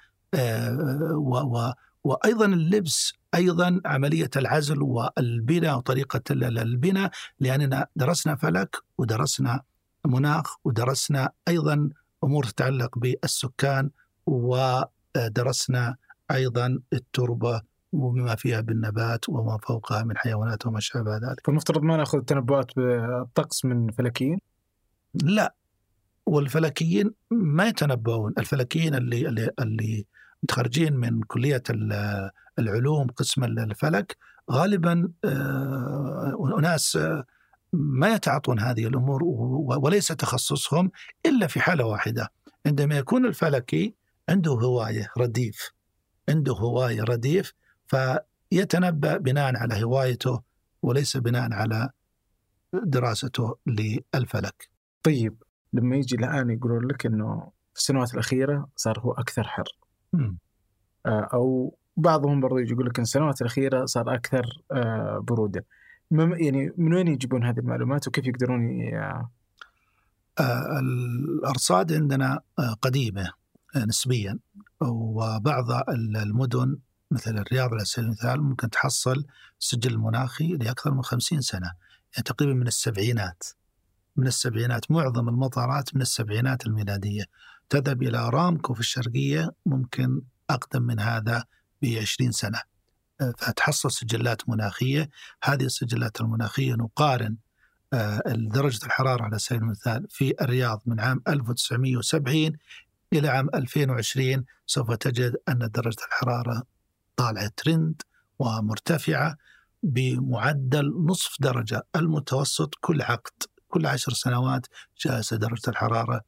[1.15, 1.71] و
[2.05, 9.63] وأيضا اللبس أيضا عملية العزل والبناء وطريقة البناء لأننا درسنا فلك ودرسنا
[10.07, 11.91] مناخ ودرسنا أيضا
[12.25, 13.91] أمور تتعلق بالسكان
[14.27, 15.97] ودرسنا
[16.31, 17.63] أيضا التربة
[17.93, 21.47] وبما فيها بالنبات وما فوقها من حيوانات وما شابه ذلك.
[21.47, 24.39] فالمفترض ما نأخذ تنبؤات بالطقس من فلكيين؟
[25.15, 25.55] لا
[26.27, 30.07] والفلكيين ما يتنبؤون، الفلكيين اللي اللي اللي
[30.43, 31.63] متخرجين من كلية
[32.59, 34.17] العلوم قسم الفلك
[34.51, 35.13] غالبا
[36.59, 36.99] أناس
[37.73, 39.21] ما يتعاطون هذه الأمور
[39.83, 40.91] وليس تخصصهم
[41.27, 42.29] إلا في حالة واحدة
[42.67, 43.95] عندما يكون الفلكي
[44.29, 45.71] عنده هوايه رديف
[46.29, 47.55] عنده هواية رديف
[47.87, 50.43] فيتنبأ بناء على هوايته
[50.83, 51.91] وليس بناء على
[52.73, 54.69] دراسته للفلك.
[55.03, 59.69] طيب لما يجي الآن يقولون لك إنه في السنوات الأخيرة صار هو أكثر حر.
[60.13, 60.37] م.
[61.07, 64.45] أو بعضهم برضو يجي يقول لك السنوات الأخيرة صار أكثر
[65.21, 65.65] برودة.
[66.11, 69.13] يعني من وين يجيبون هذه المعلومات وكيف يقدرون ي...
[70.81, 72.41] الأرصاد عندنا
[72.83, 73.33] قديمة
[73.85, 74.39] نسبيا
[74.81, 76.79] وبعض المدن
[77.11, 79.25] مثل الرياض على سبيل المثال ممكن تحصل
[79.59, 81.73] سجل مناخي لأكثر من خمسين سنة
[82.13, 83.43] يعني تقريبا من السبعينات.
[84.17, 87.25] من السبعينات معظم المطارات من السبعينات الميلادية.
[87.69, 91.45] تذهب إلى أرامكو في الشرقية ممكن أقدم من هذا
[91.83, 92.61] بعشرين سنة.
[93.19, 95.11] فتحصل سجلات مناخية.
[95.43, 97.37] هذه السجلات المناخية نقارن
[98.37, 102.53] درجة الحرارة على سبيل المثال في الرياض من عام 1970
[103.13, 106.63] إلى عام 2020 سوف تجد أن درجة الحرارة
[107.17, 108.03] طالعة ترند
[108.39, 109.37] ومرتفعة
[109.83, 111.87] بمعدل نصف درجة.
[111.97, 114.67] المتوسط كل عقد كل عشر سنوات
[114.99, 116.21] جالسة درجة الحرارة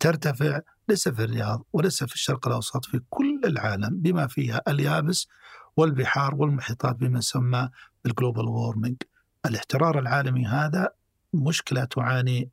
[0.00, 0.60] ترتفع.
[0.88, 5.28] ليس في الرياض وليس في الشرق الأوسط في كل العالم بما فيها اليابس
[5.76, 7.70] والبحار والمحيطات بما يسمى
[8.04, 8.96] بال global warming
[9.46, 10.88] الاحترار العالمي هذا
[11.34, 12.50] مشكلة تعاني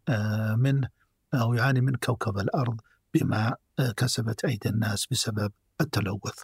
[0.57, 0.87] منه
[1.33, 2.81] أو يعاني من كوكب الأرض.
[3.13, 3.55] بما
[3.97, 5.51] كسبت أيدي الناس بسبب
[5.81, 6.39] التلوث.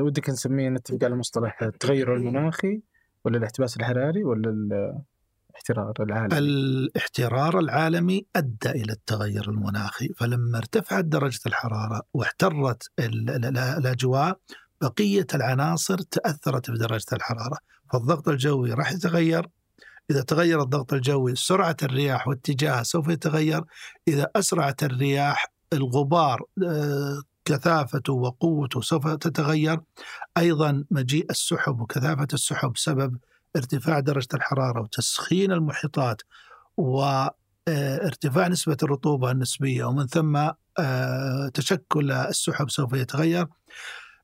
[0.00, 2.82] ودك نسميه نتفق على مصطلح التغير المناخي
[3.24, 4.50] ولا الاحتباس الحراري ولا
[5.50, 14.38] الاحترار العالمي؟ الاحترار العالمي أدى إلى التغير المناخي، فلما ارتفعت درجة الحرارة واحترت الأجواء
[14.80, 17.58] بقية العناصر تأثرت بدرجة الحرارة،
[17.92, 19.46] فالضغط الجوي راح يتغير.
[20.10, 23.64] إذا تغير الضغط الجوي سرعة الرياح واتجاهها سوف يتغير.
[24.08, 26.42] إذا أسرعت الرياح الغبار
[27.44, 29.80] كثافته وقوته سوف تتغير.
[30.38, 33.16] أيضا مجيء السحب وكثافة السحب سبب
[33.56, 36.22] ارتفاع درجة الحرارة وتسخين المحيطات
[36.76, 40.50] وارتفاع نسبة الرطوبة النسبية ومن ثم
[41.54, 43.46] تشكل السحب سوف يتغير.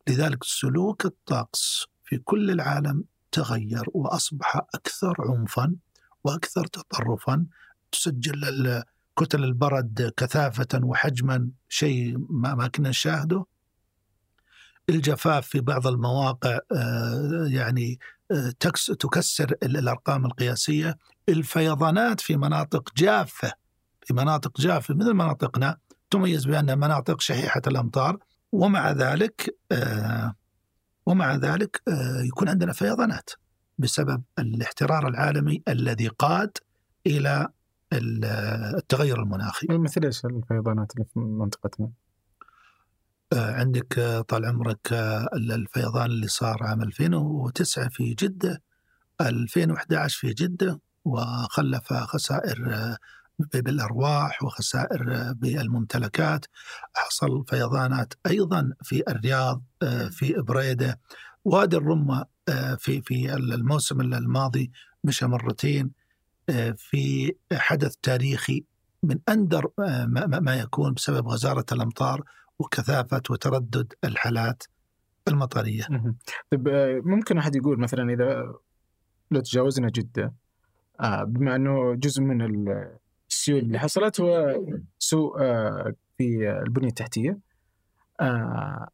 [0.09, 5.75] لذلك سلوك الطقس في كل العالم تغير وأصبح أكثر عنفا
[6.25, 7.47] وأكثر تطرفا
[7.93, 8.83] تسجل
[9.19, 13.47] كتل البرد كثافة وحجما شيء ما, ما كنا نشاهده.
[14.89, 16.59] الجفاف في بعض المواقع
[17.47, 17.99] يعني
[18.99, 20.99] تكسر الأرقام القياسية.
[21.29, 23.53] الفيضانات في مناطق جافة
[24.07, 25.77] في مناطق جافة مثل مناطقنا
[26.11, 28.19] تميز بأنها مناطق شحيحة الأمطار.
[28.53, 29.59] ومع ذلك
[31.07, 31.83] ومع ذلك
[32.27, 33.31] يكون عندنا فيضانات
[33.79, 36.59] بسبب الاحترار العالمي الذي قاد
[37.07, 37.49] إلى
[37.97, 39.67] التغير المناخي.
[39.71, 41.91] مثل إيش الفيضانات اللي في منطقتنا؟
[43.33, 44.93] عندك طال عمرك
[45.33, 48.63] الفيضان اللي صار عام 2009 في جدة
[49.21, 52.97] 2011 في جدة وخلف خسائر
[53.55, 56.47] بالأرواح وخسائر بالممتلكات.
[56.95, 59.63] حصل فيضانات أيضا في الرياض
[60.11, 61.01] في بريدة.
[61.45, 62.25] وادي الرمة
[62.79, 64.71] في في الموسم الماضي
[65.05, 65.91] مشى مرتين
[66.77, 68.65] في حدث تاريخي
[69.03, 69.71] من أندر
[70.41, 72.23] ما يكون بسبب غزارة الأمطار
[72.59, 74.63] وكثافة وتردد الحالات
[75.29, 75.83] المطرية.
[76.51, 76.69] طيب
[77.05, 78.55] ممكن أحد يقول مثلا إذا
[79.31, 80.35] لو تجاوزنا جدة
[81.01, 82.43] آه بما أنه جزء من
[83.31, 84.63] السيول اللي حصلت هو
[84.99, 87.39] سوء آه في البنية التحتية
[88.21, 88.89] آه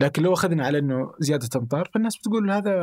[0.00, 2.74] لكن لو أخذنا على إنه زيادة أمطار فالناس بتقول هذا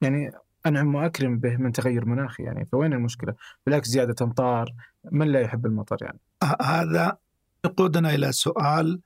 [0.00, 0.32] يعني
[0.66, 3.34] أنعم وأكرم به من تغير مناخي يعني فوين المشكلة؟
[3.66, 4.74] بالعكس زيادة امطار
[5.12, 6.20] من لا يحب المطر يعني؟
[6.62, 7.18] هذا
[7.64, 9.00] يقودنا إلى سؤال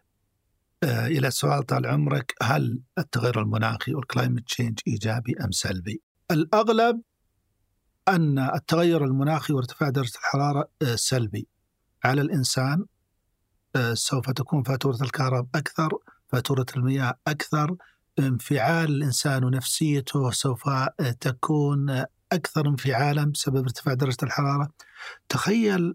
[0.85, 7.01] آه إلى سؤال طال عمرك هل التغير المناخي وال climate change إيجابي أم سلبي؟ الأغلب
[8.09, 11.49] أن التغير المناخي وارتفاع درجة الحرارة آه سلبي
[12.05, 12.85] على الإنسان
[13.77, 15.91] آه سوف تكون فاتورة الكهرباء أكثر،
[16.29, 17.77] فاتورة المياه أكثر،
[18.19, 20.63] انفعال الإنسان ونفسيته سوف
[21.21, 24.71] تكون أكثر انفعالا بسبب ارتفاع درجة الحرارة.
[25.29, 25.95] تخيل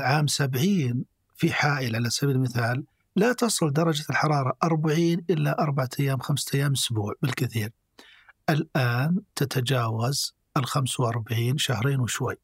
[0.00, 1.04] عام 70
[1.36, 2.84] في حائل على سبيل المثال
[3.16, 7.70] لا تصل درجة الحرارة 40 إلا أربعة أيام خمسة أيام أسبوع بالكثير.
[8.50, 12.34] الآن تتجاوز ال 45 شهرين وشوي.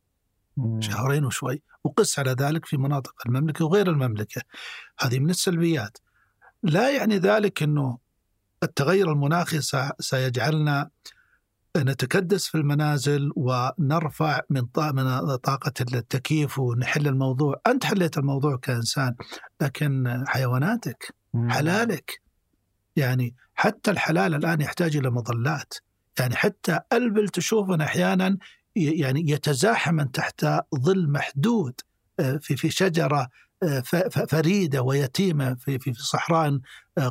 [0.57, 0.81] مم.
[0.81, 1.63] شهرين وشوي.
[1.85, 4.43] وقس على ذلك في مناطق المملكة وغير المملكة.
[5.01, 5.99] هذه من السلبيات.
[6.63, 7.99] لا يعني ذلك أنه
[8.65, 9.61] التغير المناخي
[10.01, 10.91] سيجعلنا
[11.77, 14.67] نتكدس في المنازل ونرفع من
[15.43, 17.61] طاقة التكييف ونحل الموضوع.
[17.67, 19.15] أنت حليت الموضوع كإنسان
[19.61, 21.15] لكن حيواناتك
[21.49, 22.23] حلالك.
[22.97, 25.75] يعني حتى الحلال الآن يحتاج إلى مظلات.
[26.19, 28.39] يعني حتى البل تشوفنا أحيانا
[28.77, 31.81] يعني يتزاحم تحت ظل محدود
[32.41, 33.29] في في شجرة
[34.29, 36.61] فريدة ويتيمة في في صحراء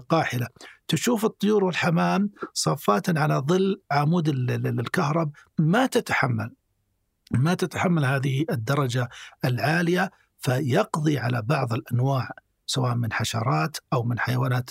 [0.10, 0.48] قاحلة.
[0.88, 5.32] تشوف الطيور والحمام صفات على ظل عمود الكهرب.
[5.60, 6.54] ما تتحمل.
[7.32, 9.10] ما تتحمل هذه الدرجة
[9.46, 12.30] العالية فيقضي على بعض الأنواع
[12.66, 14.70] سواء من حشرات أو من حيوانات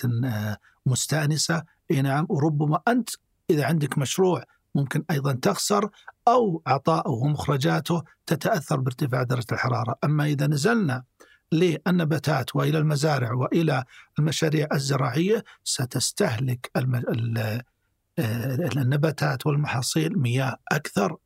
[0.86, 1.62] مستأنسة.
[1.90, 3.10] إي نعم وربما أنت
[3.50, 4.44] إذا عندك مشروع
[4.74, 5.90] ممكن أيضا تخسر
[6.28, 9.94] أو عطاءه ومخرجاته تتأثر بارتفاع درجة الحرارة.
[10.04, 11.04] أما إذا نزلنا
[11.52, 13.84] للنباتات وإلى المزارع وإلى
[14.18, 16.70] المشاريع الزراعية ستستهلك
[18.76, 21.16] النباتات والمحاصيل مياه أكثر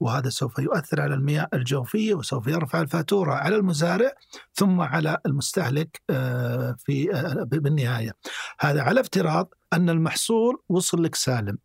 [0.00, 4.12] وهذا سوف يؤثر على المياه الجوفية وسوف يرفع الفاتورة على المزارع
[4.54, 6.02] ثم على المستهلك
[6.78, 7.08] في
[7.52, 8.12] بالنهاية.
[8.60, 11.58] هذا على افتراض أن المحصول وصل لك سالم.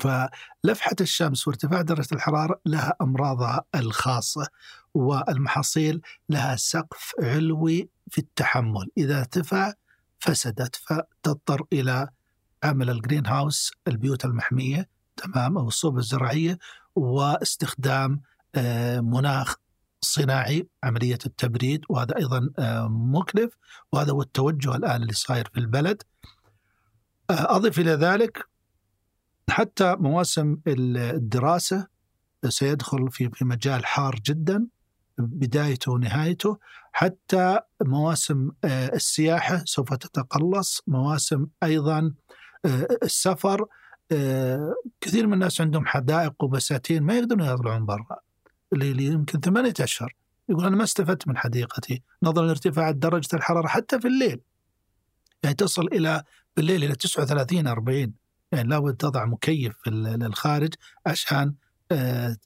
[0.00, 4.46] فلفحة الشمس وارتفاع درجة الحرارة لها أمراضها الخاصة
[4.98, 8.90] والمحاصيل لها سقف علوي في التحمل.
[8.98, 9.72] إذا ارتفع
[10.18, 12.08] فسدت فتضطر إلى
[12.64, 16.58] عمل الجرين هاوس البيوت المحمية تمام أو الصوب الزراعية
[16.96, 18.20] واستخدام
[18.96, 19.56] مناخ
[20.00, 22.50] صناعي عملية التبريد وهذا أيضا
[22.88, 23.56] مكلف
[23.92, 26.02] وهذا هو التوجه الآن اللي صاير في البلد.
[27.30, 28.48] أضف إلى ذلك
[29.50, 31.86] حتى مواسم الدراسة
[32.48, 34.66] سيدخل في في مجال حار جدا.
[35.18, 36.58] بدايته ونهايته
[36.92, 42.12] حتى مواسم السياحة سوف تتقلص مواسم أيضا
[43.02, 43.66] السفر
[45.00, 48.18] كثير من الناس عندهم حدائق وبساتين ما يقدرون يطلعون برا
[48.72, 50.14] اللي يمكن ثمانية أشهر
[50.48, 54.40] يقول أنا ما استفدت من حديقتي نظرا لارتفاع درجة الحرارة حتى في الليل.
[55.42, 56.22] يعني تصل إلى
[56.56, 58.12] بالليل إلى 39 40
[58.52, 60.74] يعني لابد تضع مكيف في الخارج
[61.06, 61.54] عشان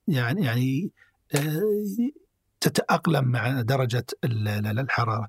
[0.08, 0.90] يعني يعني
[2.62, 5.28] تتأقلم مع درجة الحرارة.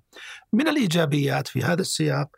[0.54, 2.36] من الإيجابيات في هذا السياق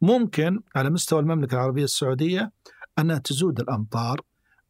[0.00, 2.52] ممكن على مستوى المملكة العربية السعودية
[2.98, 4.20] أنها تزود الأمطار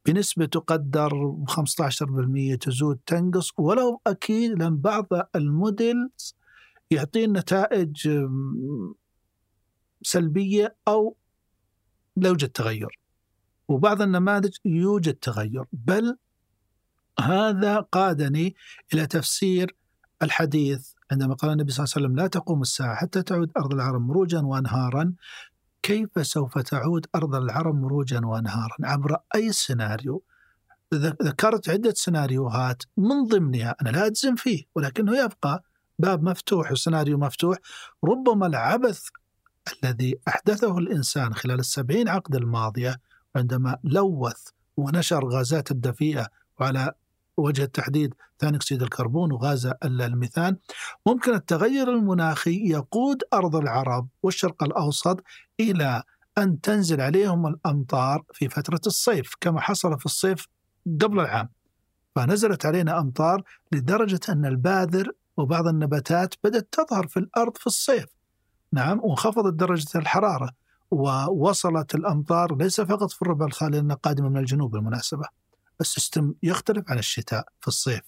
[0.07, 5.07] بنسبة تقدر 15% تزود تنقص ولو أكيد لأن بعض
[5.37, 6.09] الموديل
[6.91, 8.09] يعطين نتائج
[10.03, 11.17] سلبية أو
[12.17, 12.99] لا يوجد تغير
[13.69, 16.17] وبعض النماذج يوجد تغير بل
[17.21, 18.55] هذا قادني
[18.95, 19.77] إلى تفسير
[20.23, 24.03] الحديث عندما قال النبي صلى الله عليه وسلم لا تقوم الساعة حتى تعود أرض العرب
[24.03, 25.15] مروجا وأنهارا
[25.83, 30.23] كيف سوف تعود أرض العرب مروجا وأنهارا؟ عبر أي سيناريو.
[31.23, 35.65] ذكرت عدة سيناريوهات من ضمنها أنا لا أجزم فيه ولكنه يبقى
[35.99, 37.59] باب مفتوح وسيناريو مفتوح.
[38.05, 39.09] ربما العبث
[39.85, 43.01] الذي أحدثه الإنسان خلال السبعين عقد الماضية
[43.37, 46.29] عندما لوث ونشر غازات الدفيئة
[46.61, 46.93] وعلى
[47.37, 50.57] وجه التحديد ثاني أكسيد الكربون وغاز الميثان.
[51.07, 55.23] ممكن التغير المناخي يقود أرض العرب والشرق الأوسط
[55.61, 56.03] إلى
[56.39, 60.47] أن تنزل عليهم الأمطار في فترة الصيف كما حصل في الصيف
[61.01, 61.49] قبل العام.
[62.17, 68.07] فنزلت علينا أمطار لدرجة أن الباذر وبعض النباتات بدأت تظهر في الأرض في الصيف.
[68.73, 70.51] نعم وانخفضت درجة الحرارة
[70.91, 75.44] ووصلت الأمطار ليس فقط في الربع الخالي لانها قادمة من الجنوب بالمناسبة.
[75.81, 78.03] السيستم يختلف عن الشتاء في الصيف.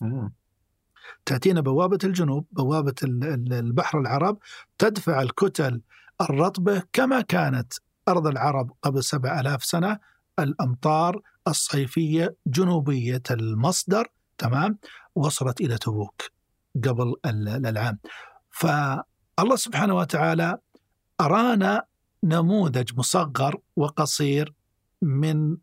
[1.27, 4.39] تأتينا بوابة الجنوب بوابة البحر العرب
[4.79, 5.81] تدفع الكتل
[6.21, 7.73] الرطبة كما كانت
[8.09, 9.99] أرض العرب قبل سبع ألاف سنة.
[10.39, 14.09] الأمطار الصيفية جنوبية المصدر
[14.39, 14.79] تمام
[15.15, 16.23] وصلت إلى تبوك
[16.85, 17.99] قبل العام.
[18.51, 20.59] فالله سبحانه وتعالى
[21.21, 21.83] أرانا
[22.25, 24.55] نموذج مصغر وقصير
[25.03, 25.57] من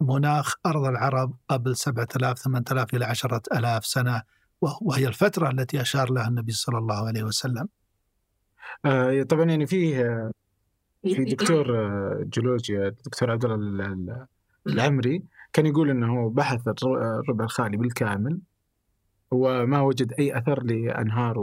[0.00, 4.22] مناخ أرض العرب قبل 7000 8000 إلى 10000 سنة
[4.60, 7.68] وهي الفترة التي أشار لها النبي صلى الله عليه وسلم.
[8.84, 10.04] آه طبعا يعني في
[11.02, 14.26] في دكتور آه، جيولوجيا الدكتور عبد الله
[14.66, 15.22] العمري
[15.52, 18.40] كان يقول إنه هو بحث الربع الخالي بالكامل
[19.30, 21.38] وما وجد أي أثر لأنهار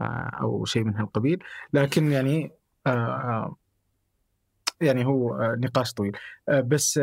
[0.00, 2.52] آه، أو شيء من هالقبيل لكن يعني
[2.86, 3.56] آه،
[4.80, 6.16] يعني هو نقاش طويل.
[6.48, 7.00] بس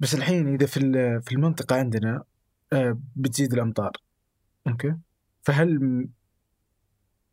[0.00, 0.80] بس الحين إذا في
[1.22, 2.24] في المنطقة عندنا
[2.72, 3.92] آه، بتزيد الأمطار.
[4.66, 4.94] أوكي؟
[5.42, 6.08] فهل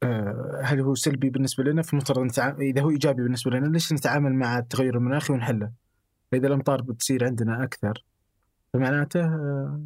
[0.04, 4.34] آه، هل هو سلبي بالنسبة لنا؟ فمفترض نتعامل إذا هو إيجابي بالنسبة لنا ليش نتعامل
[4.34, 5.72] مع التغير المناخي ونحله؟
[6.32, 8.06] فإذا الأمطار بتصير عندنا أكثر
[8.74, 9.82] فمعناته آه،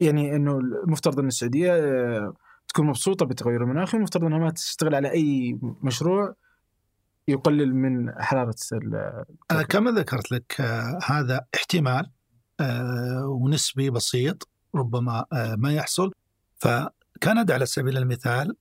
[0.00, 1.72] يعني إنه المفترض إن السعودية
[2.68, 6.34] تكون مبسوطة بالتغير المناخي والمفترض إنها ما تشتغل على أي مشروع
[7.28, 8.54] يقلل من حرارة
[9.50, 12.10] أنا كما ذكرت لك آه هذا احتمال
[12.60, 16.12] آه ونسبي بسيط ربما آه ما يحصل.
[16.56, 18.56] فكندا على سبيل المثال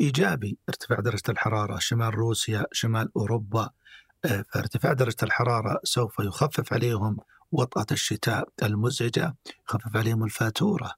[0.00, 3.70] إيجابي ارتفاع درجة الحرارة شمال روسيا شمال أوروبا
[4.22, 7.16] فارتفاع درجة الحرارة سوف يخفف عليهم
[7.52, 9.36] وطأة الشتاء المزعجة
[9.68, 10.92] يخفف عليهم الفاتورة.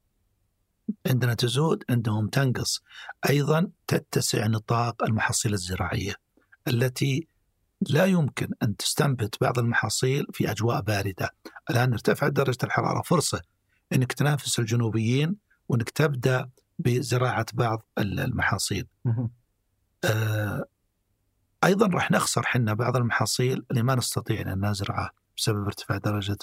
[1.07, 2.83] عندنا تزود عندهم تنقص.
[3.31, 6.15] أيضا تتسع نطاق المحاصيل الزراعية.
[6.69, 7.27] التي
[7.89, 11.31] لا يمكن أن تستنبت بعض المحاصيل في أجواء باردة.
[11.71, 13.03] الآن ارتفعت درجة الحرارة.
[13.03, 13.43] فرصة
[13.93, 15.37] أنك تنافس الجنوبيين
[15.69, 18.87] وأنك تبدأ بزراعة بعض المحاصيل.
[20.05, 20.65] آه
[21.65, 26.37] أيضا راح نخسر حنا بعض المحاصيل اللي ما نستطيع أن نزرعها بسبب ارتفاع درجة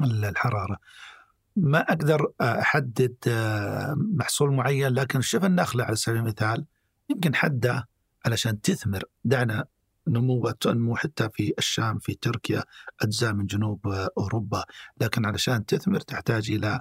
[0.00, 0.76] الحرارة.
[1.56, 6.64] ما أقدر أحدد آه، محصول معين لكن شوف النخلة على سبيل المثال.
[7.10, 7.88] يمكن حده
[8.26, 9.64] علشان تثمر دعنا
[10.08, 12.64] نمو تنمو حتى في الشام في تركيا
[13.02, 13.86] أجزاء من جنوب
[14.18, 14.64] أوروبا.
[15.00, 16.80] لكن علشان تثمر تحتاج إلى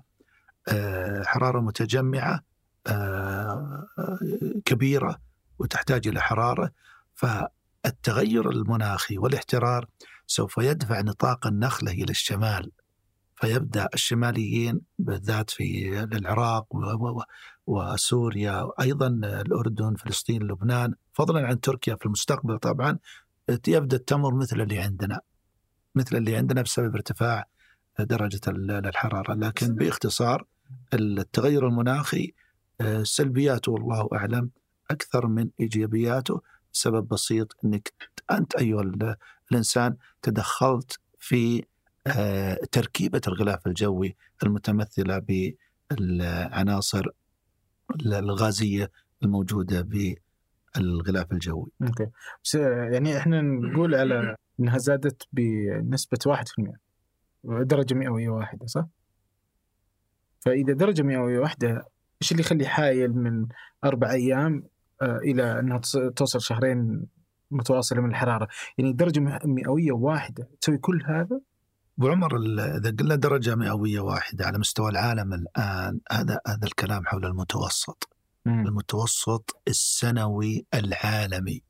[0.68, 2.44] آه، حرارة متجمعة
[2.88, 3.88] آه،
[4.66, 5.18] كبيرة
[5.60, 6.72] وتحتاج إلى حرارة.
[7.14, 9.86] فالتغير المناخي والاحترار
[10.28, 12.72] سوف يدفع نطاق النخلة إلى الشمال.
[13.36, 16.76] فيبدأ الشماليين بالذات في العراق
[17.68, 22.98] وسوريا أيضا الأردن فلسطين لبنان فضلا عن تركيا في المستقبل طبعا
[23.68, 25.22] يبدأ التمر مثل اللي عندنا
[25.96, 27.46] مثل اللي عندنا بسبب ارتفاع
[28.00, 28.40] درجة
[28.88, 29.34] الحرارة.
[29.34, 30.46] لكن باختصار
[30.94, 32.34] التغير المناخي
[33.04, 34.50] سلبياته والله أعلم
[34.92, 36.42] أكثر من إيجابياته.
[36.72, 37.94] سبب بسيط إنك
[38.32, 38.82] أنت أيها
[39.52, 41.64] الإنسان تدخلت في
[42.08, 45.22] آه، تركيبة الغلاف الجوي المتمثلة
[45.92, 47.08] بالعناصر
[48.06, 48.92] الغازية
[49.24, 49.82] الموجودة
[50.76, 51.72] بالغلاف الجوي.
[51.82, 52.08] أوكي.
[52.44, 56.42] بس يعني إحنا نقول على إنها زادت بنسبة 1%
[57.44, 58.86] درجة مئوية واحدة صح؟
[60.40, 61.86] فإذا درجة مئوية واحدة
[62.22, 63.48] إيش اللي يخلي حايل من
[63.84, 64.64] أربع أيام
[65.02, 65.82] آه، إلى أنها
[66.16, 67.06] توصل شهرين
[67.52, 68.48] متواصلة من الحرارة
[68.78, 71.42] يعني درجة مئوية واحدة تسوي كل هذا
[72.00, 72.38] ابو عمر
[72.78, 78.10] إذا قلنا درجة مئوية واحدة على مستوى العالم الآن هذا هذا الكلام حول المتوسط.
[78.46, 78.68] مم.
[78.68, 81.64] المتوسط السنوي العالمي.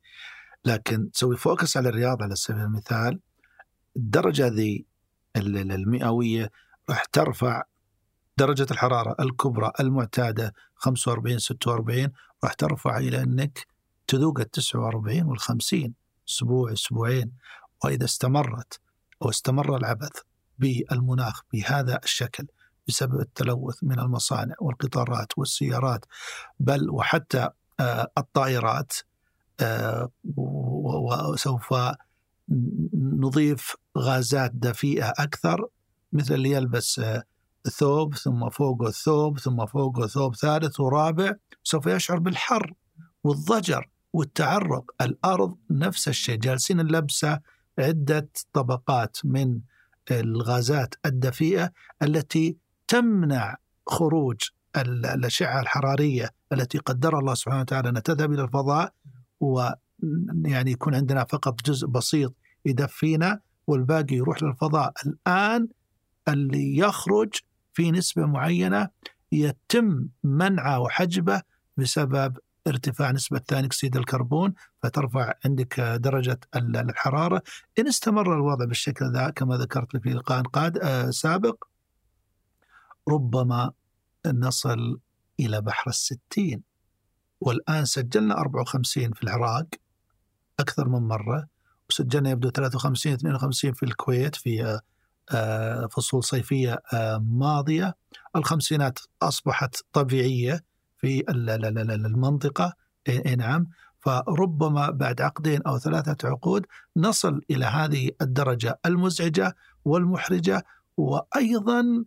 [0.64, 3.20] لكن تسوي فوكس على الرياض على سبيل المثال
[3.96, 4.86] الدرجة ذي
[5.36, 6.50] المئوية
[6.90, 7.62] راح ترفع
[8.36, 12.08] درجة الحرارة الكبرى المعتادة 45 46
[12.44, 13.66] راح ترفع إلى إنك
[14.06, 15.94] تذوق ال 49 وال 50
[16.28, 17.32] أسبوع أسبوعين.
[17.84, 18.80] وإذا استمرت
[19.26, 20.12] واستمر العبث
[20.58, 22.46] بالمناخ بهذا الشكل
[22.88, 26.04] بسبب التلوث من المصانع والقطارات والسيارات
[26.60, 27.48] بل وحتى
[27.80, 28.92] آه، الطائرات
[29.60, 31.74] آه، وسوف
[32.94, 35.66] نضيف غازات دفيئة أكثر
[36.12, 37.00] مثل اللي يلبس
[37.70, 41.34] ثوب ثم فوقه ثوب ثم فوقه ثوب ثالث ورابع
[41.64, 42.74] سوف يشعر بالحر
[43.24, 47.40] والضجر والتعرق الأرض نفس الشيء جالسين نلبسه
[47.82, 49.60] عدة طبقات من
[50.10, 51.70] الغازات الدفيئة
[52.02, 52.56] التي
[52.88, 53.56] تمنع
[53.86, 54.36] خروج
[54.76, 58.92] الأشعة الحرارية التي قدر الله سبحانه وتعالى أن تذهب إلى الفضاء
[59.40, 62.34] ويعني يكون عندنا فقط جزء بسيط
[62.64, 64.92] يدفينا والباقي يروح للفضاء.
[65.06, 65.68] الآن
[66.28, 67.34] اللي يخرج
[67.72, 68.88] في نسبة معينة
[69.32, 71.42] يتم منعه وحجبه
[71.76, 77.42] بسبب ارتفاع نسبة ثاني أكسيد الكربون فترفع عندك درجة الحرارة.
[77.78, 81.64] إن استمر الوضع بالشكل ذا كما ذكرت في لقاء قاد آه سابق
[83.08, 83.70] ربما
[84.26, 85.00] نصل
[85.40, 86.62] إلى بحر الستين.
[87.40, 89.66] والآن سجلنا 54 في العراق
[90.60, 91.46] أكثر من مرة.
[91.90, 94.80] وسجلنا يبدو 53 52 في الكويت في
[95.30, 97.96] آه، فصول صيفية آه، ماضية.
[98.36, 100.64] الخمسينات أصبحت طبيعية.
[101.02, 102.74] في المنطقة
[103.36, 103.66] نعم
[104.00, 106.66] فربما بعد عقدين أو ثلاثة عقود
[106.96, 109.54] نصل إلى هذه الدرجة المزعجة
[109.84, 110.64] والمحرجة
[110.96, 112.04] وأيضا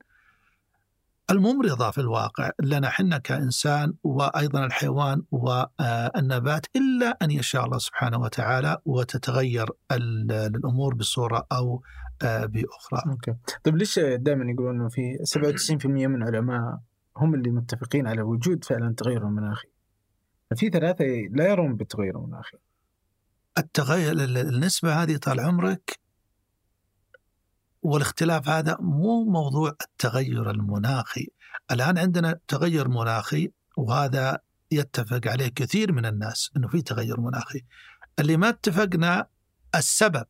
[1.32, 8.78] الممرضة في الواقع لنا حنا كإنسان وأيضا الحيوان والنبات إلا أن يشاء الله سبحانه وتعالى
[8.86, 11.84] وتتغير الأمور بصورة أو
[12.24, 13.36] آه، بأخرى أوكي.
[13.64, 16.80] طيب ليش دائما يقولون أنه في 97% من العلماء
[17.18, 19.68] هم اللي متفقين على وجود فعلا تغير مناخي
[20.56, 22.58] في ثلاثة لا يرون بالتغير المناخي.
[23.58, 26.00] التغير النسبة هذه طال عمرك
[27.82, 31.28] والاختلاف هذا مو موضوع التغير المناخي.
[31.72, 34.40] الآن عندنا تغير مناخي وهذا
[34.72, 37.62] يتفق عليه كثير من الناس أنه في تغير مناخي.
[38.20, 39.28] اللي ما اتفقنا
[39.76, 40.26] السبب.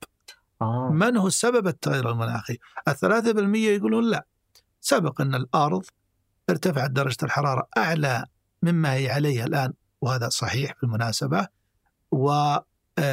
[0.62, 0.90] آه.
[0.92, 2.58] من هو سبب التغير المناخي؟
[2.88, 4.26] الثلاثة بالمية يقولون لا.
[4.82, 5.86] سبق أن الأرض
[6.50, 8.26] ارتفعت درجة الحرارة أعلى
[8.64, 11.48] مما هي عليه الآن وهذا صحيح بالمناسبة.
[12.12, 13.08] ودورات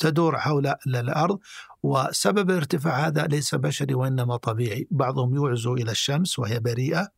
[0.00, 1.38] تدور حول الأرض.
[1.82, 7.08] وسبب الارتفاع هذا ليس بشري وإنما طبيعي، بعضهم يوعز إلى الشمس وهي بريئة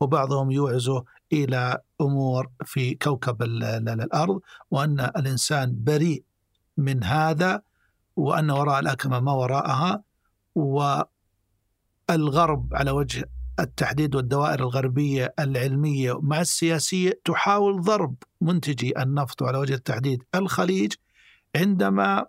[0.00, 0.90] وبعضهم يوعز
[1.32, 4.40] إلى أمور في كوكب الأرض.
[4.70, 6.24] وأن الإنسان بريء
[6.76, 7.62] من هذا
[8.16, 10.02] وأن وراء الأكمة ما وراءها.
[12.10, 13.24] والغرب على وجه
[13.60, 20.92] التحديد والدوائر الغربية العلمية مع السياسية تحاول ضرب منتجي النفط على وجه التحديد الخليج
[21.56, 22.26] عندما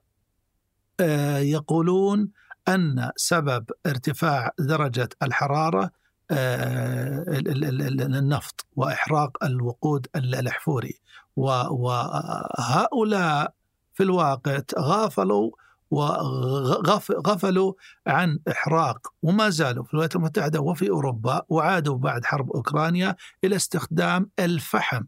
[1.00, 2.30] آه، يقولون
[2.68, 5.92] أن سبب ارتفاع درجة الحرارة
[6.32, 7.24] آه،
[8.18, 11.00] النفط وإحراق الوقود الأحفوري.
[11.36, 13.54] وهؤلاء
[13.94, 15.52] في الواقع غافلوا
[15.92, 17.74] وغفلوا
[18.08, 24.30] عن إحراق وما زالوا في الولايات المتحدة وفي أوروبا وعادوا بعد حرب أوكرانيا إلى استخدام
[24.40, 25.04] الفحم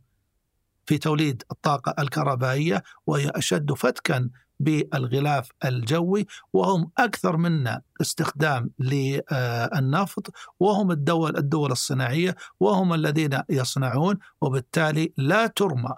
[0.85, 4.29] في توليد الطاقة الكهربائية وهي أشد فتكا
[4.59, 15.13] بالغلاف الجوي وهم أكثر منا استخدام للنفط وهم الدول الدول الصناعية وهم الذين يصنعون وبالتالي
[15.17, 15.93] لا ترمى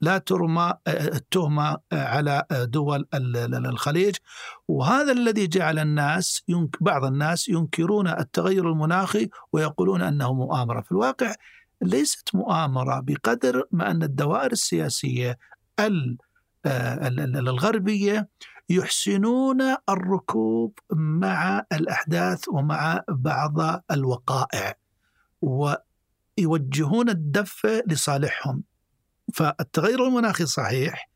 [0.00, 3.08] لا ترمى التهمة على دول
[3.66, 4.16] الخليج.
[4.68, 6.42] وهذا الذي جعل الناس
[6.80, 10.80] بعض الناس ينكرون التغير المناخي ويقولون أنه مؤامرة.
[10.80, 11.34] في الواقع
[11.82, 15.38] ليست مؤامرة بقدر ما أن الدوائر السياسية
[16.66, 18.28] آه، الغربية
[18.68, 24.74] يحسنون الركوب مع الأحداث ومع بعض الوقائع
[25.42, 28.62] ويوجهون الدفة لصالحهم.
[29.34, 31.10] فالتغير المناخي صحيح.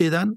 [0.00, 0.34] إذا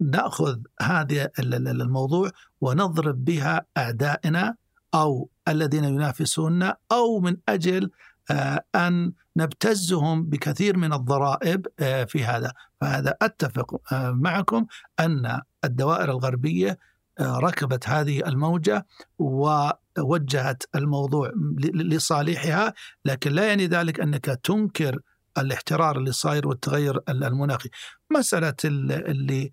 [0.00, 2.30] نأخذ هذا الموضوع
[2.60, 4.54] ونضرب بها أعدائنا
[4.94, 7.90] أو الذين ينافسوننا أو من أجل
[8.30, 12.52] آه، أن نبتزهم بكثير من الضرائب آه، في هذا.
[12.80, 14.66] فهذا أتفق آه، معكم
[15.00, 16.78] أن الدوائر الغربية
[17.20, 18.86] ركبت هذه الموجة
[19.18, 21.32] ووجهت الموضوع
[21.74, 25.00] لصالحها لكن لا يعني ذلك أنك تنكر
[25.38, 27.70] الاحترار اللي صاير والتغير المناخي.
[28.10, 29.52] مسألة اللي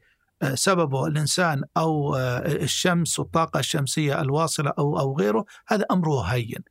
[0.54, 6.64] سببه الإنسان أو الشمس والطاقة الشمسية الواصلة أو أو غيره هذا أمره هين.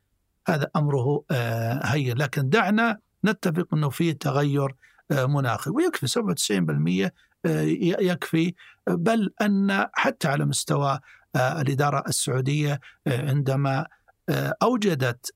[0.47, 2.17] هذا أمره آه، هين.
[2.17, 4.75] لكن دعنا نتفق إنه في تغير
[5.11, 5.69] آه، مناخي.
[5.69, 7.11] ويكفي 97%
[7.45, 7.61] آه،
[8.01, 8.53] يكفي.
[8.87, 10.99] بل أن حتى على مستوى
[11.35, 13.85] الإدارة السعودية عندما
[14.61, 15.33] أوجدت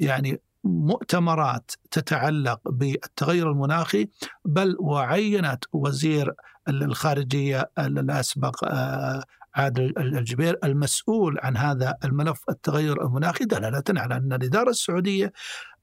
[0.00, 4.08] يعني مؤتمرات تتعلق بالتغير المناخي
[4.44, 6.34] بل وعينت وزير
[6.68, 9.24] الخارجية الأسبق آه،
[9.54, 15.32] عادل الجبير المسؤول عن هذا الملف التغير المناخي دلالة على أن الإدارة السعودية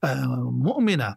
[0.04, 1.16] آه، مؤمنة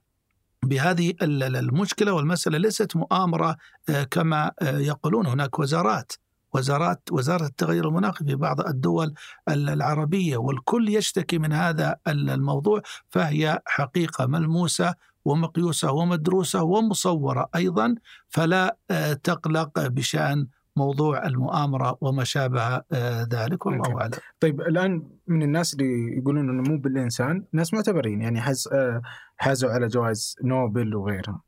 [0.65, 3.57] بهذه المشكلة والمسألة ليست مؤامرة
[3.89, 5.27] آه، كما يقولون.
[5.27, 6.13] هناك وزارات
[6.55, 9.15] وزارات وزارة التغير المناخي في بعض الدول
[9.49, 14.95] العربية والكل يشتكي من هذا الموضوع فهي حقيقة ملموسة
[15.25, 17.95] ومقيوسة ومدروسة ومصورة أيضا
[18.29, 20.47] فلا آه، تقلق بشأن
[20.77, 24.11] موضوع المؤامرة وما شابه آه، ذلك والله أعلم.
[24.41, 29.03] طيب الآن من الناس اللي يقولون إنه مو بالإنسان ناس معتبرين يعني حز آه،
[29.37, 31.41] حازوا على جوائز نوبل وغيرها.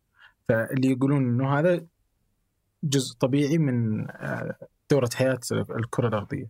[0.48, 1.80] فاللي يقولون إنه هذا
[2.84, 4.06] جزء طبيعي من
[4.92, 6.48] دورة حياة الكرة الأرضية.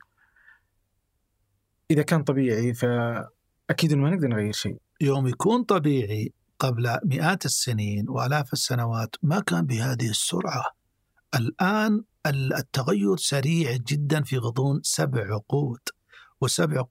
[1.90, 4.76] إذا كان طبيعي فأكيد ما نقدر نغير شيء.
[5.00, 10.64] يوم يكون طبيعي قبل مئات السنين وآلاف السنوات ما كان بهذه السرعة.
[11.34, 15.80] الآن التغير سريع جدا في غضون سبع عقود
[16.40, 16.84] وسبع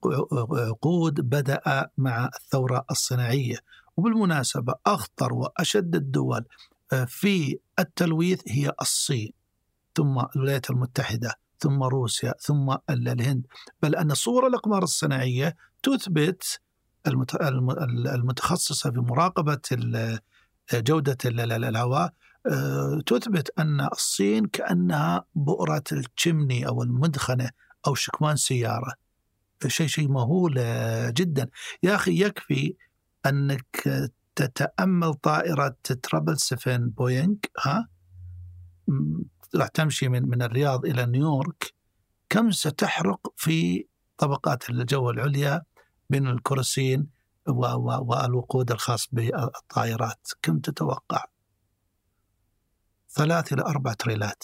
[0.52, 3.56] عقود بدأ مع الثورة الصناعية.
[3.96, 6.44] وبالمناسبة أخطر وأشد الدول
[7.06, 9.32] في التلويث هي الصين
[9.96, 11.41] ثم الولايات المتحدة.
[11.62, 13.46] ثم روسيا ثم الهند.
[13.82, 16.60] بل أن صور الأقمار الصناعية تثبت
[18.14, 19.60] المتخصصة في مراقبة
[20.74, 22.12] جودة الهواء
[22.46, 27.50] آه، تثبت أن الصين كأنها بؤرة الشمني أو المدخنة
[27.86, 28.92] أو شكمان سيارة.
[29.66, 30.54] شيء شيء مهول
[31.14, 31.48] جدا.
[31.82, 32.74] يا أخي يكفي
[33.26, 37.88] أنك تتأمل طائرة ترابل 7 بوينغ ها؟
[39.54, 41.74] راح تمشي من من الرياض إلى نيويورك
[42.28, 43.86] كم ستحرق في
[44.18, 45.62] طبقات الجو العليا
[46.10, 47.08] بين الكرسين
[47.48, 51.24] والوقود الخاص بالطائرات؟ كم تتوقع؟
[53.10, 54.42] ثلاث إلى أربع تريلات.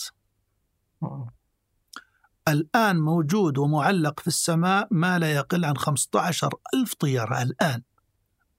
[2.49, 7.83] الآن موجود ومعلق في السماء ما لا يقل عن 15 ألف طيارة الآن.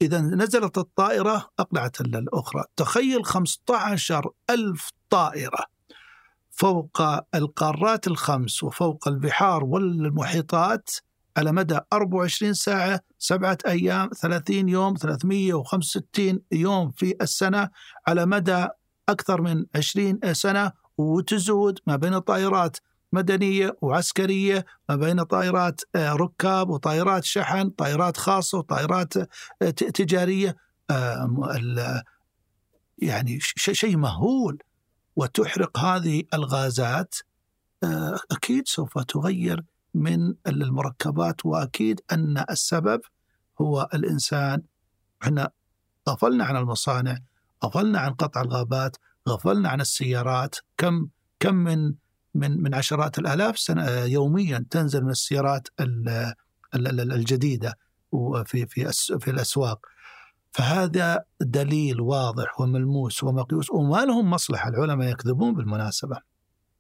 [0.02, 2.64] إذا نزلت الطائرة أقلعت الأخرى.
[2.76, 5.79] تخيل 15 ألف طائرة.
[6.60, 7.02] فوق
[7.36, 10.90] القارات الخمس وفوق البحار والمحيطات
[11.38, 17.69] على مدى 24 ساعة سبعة أيام 30 يوم 365 يوم في السنة
[18.07, 18.68] على مدى
[19.10, 22.77] أكثر من 20 سنة وتزود ما بين طائرات
[23.14, 30.56] مدنية وعسكرية ما بين طائرات آه، ركاب وطائرات شحن طائرات خاصة وطائرات آه، تجارية.
[30.91, 32.03] آه،
[32.98, 34.57] يعني شيء مهول.
[35.20, 37.16] وتحرق هذه الغازات
[37.84, 39.64] آه، أكيد سوف تغير
[39.94, 43.02] من المركبات وأكيد أن السبب
[43.62, 44.62] هو الإنسان.
[45.24, 45.52] إحنا
[46.10, 47.18] غفلنا عن المصانع
[47.66, 48.98] غفلنا عن قطع الغابات
[49.30, 50.56] غفلنا عن السيارات.
[50.78, 51.08] كم
[51.40, 51.94] كم من
[52.36, 55.68] من من عشرات الآلاف سنة يوميا تنزل من السيارات
[56.76, 57.78] الجديدة
[58.46, 59.86] في في في الأسواق.
[60.52, 66.18] فهذا دليل واضح وملموس ومقيوس وما لهم مصلحة العلماء يكذبون بالمناسبة.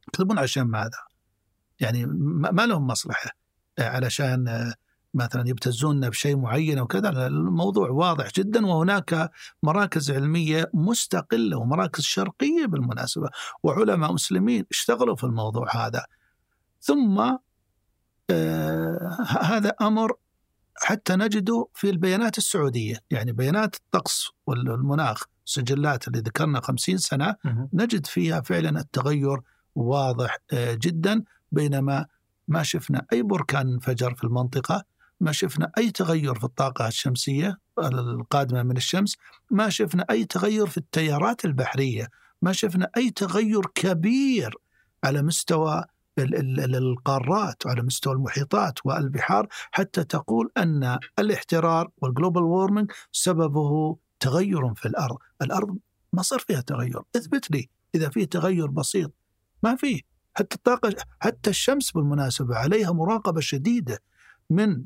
[0.07, 0.99] يكذبون عشان ماذا؟
[1.79, 2.05] يعني
[2.51, 3.31] ما لهم مصلحة
[3.79, 4.73] علشان
[5.13, 9.31] مثلا يبتزوننا بشيء معين وكذا الموضوع واضح جدا وهناك
[9.63, 13.29] مراكز علمية مستقلة ومراكز شرقية بالمناسبة
[13.63, 16.05] وعلماء مسلمين اشتغلوا في الموضوع هذا.
[16.81, 17.19] ثم
[18.29, 20.13] آه هذا أمر
[20.81, 22.99] حتى نجده في البيانات السعودية.
[23.11, 27.35] يعني بيانات الطقس والمناخ سجلات اللي ذكرنا خمسين سنة
[27.73, 29.41] نجد فيها فعلا التغير
[29.75, 32.05] واضح آه، جدا بينما
[32.47, 34.83] ما شفنا أي بركان انفجر في المنطقة
[35.19, 39.17] ما شفنا أي تغير في الطاقة الشمسية القادمة من الشمس
[39.51, 42.07] ما شفنا أي تغير في التيارات البحرية
[42.41, 44.55] ما شفنا أي تغير كبير
[45.03, 45.83] على مستوى
[46.17, 54.85] القارات وعلى مستوى المحيطات والبحار حتى تقول أن الاحترار وال global warming سببه تغير في
[54.85, 55.77] الأرض، الأرض
[56.13, 59.11] ما صار فيها تغير، أثبت لي إذا في تغير بسيط.
[59.63, 60.03] ما في
[60.33, 63.99] حتى الطاقة حتى الشمس بالمناسبة عليها مراقبة شديدة
[64.49, 64.83] من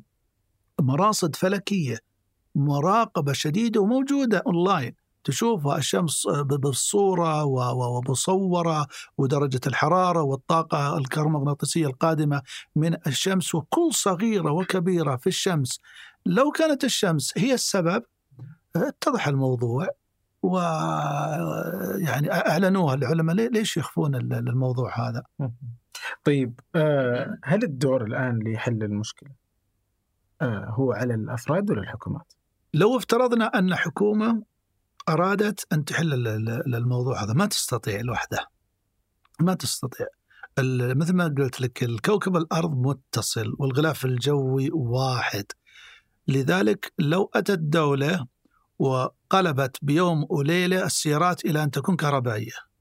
[0.82, 1.98] مراصد فلكية.
[2.56, 8.88] مراقبة شديدة وموجودة اونلاين تشوفها الشمس بالصورة ومصورة
[9.18, 12.42] ودرجة الحرارة والطاقة الكهرومغناطيسية القادمة
[12.76, 15.80] من الشمس وكل صغيرة وكبيرة في الشمس
[16.26, 18.04] لو كانت الشمس هي السبب
[18.76, 19.88] اتضح الموضوع
[20.44, 20.58] و
[21.98, 25.24] يعني أعلنوها العلماء ليش يخفون الموضوع هذا؟
[26.26, 29.30] طيب آه، هل الدور الآن لحل المشكلة
[30.42, 32.34] آه، هو على الأفراد ولا الحكومات؟
[32.74, 34.44] لو افترضنا أن حكومة
[35.10, 37.34] أرادت أن تحل ال- ال- الموضوع هذا.
[37.34, 38.48] ما تستطيع لوحدها.
[39.40, 40.08] ما تستطيع.
[40.60, 45.46] مثل ما قلت لك الكوكب الأرض متصل والغلاف الجوي واحد.
[46.28, 48.28] لذلك لو أتت دولة
[48.80, 52.73] وقلبت بيوم وليلة السيارات إلى أن تكون كهربائية.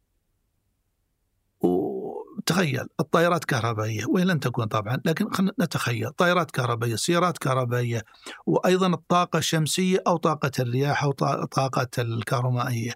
[2.43, 8.05] وتخيل الطائرات كهربائية وهي لن تكون طبعا لكن خلينا نتخيل طائرات كهربائية سيارات كهربائية
[8.47, 12.93] وأيضا الطاقة الشمسية أو طاقة الرياح أو طا- طاقة الكهرومائية.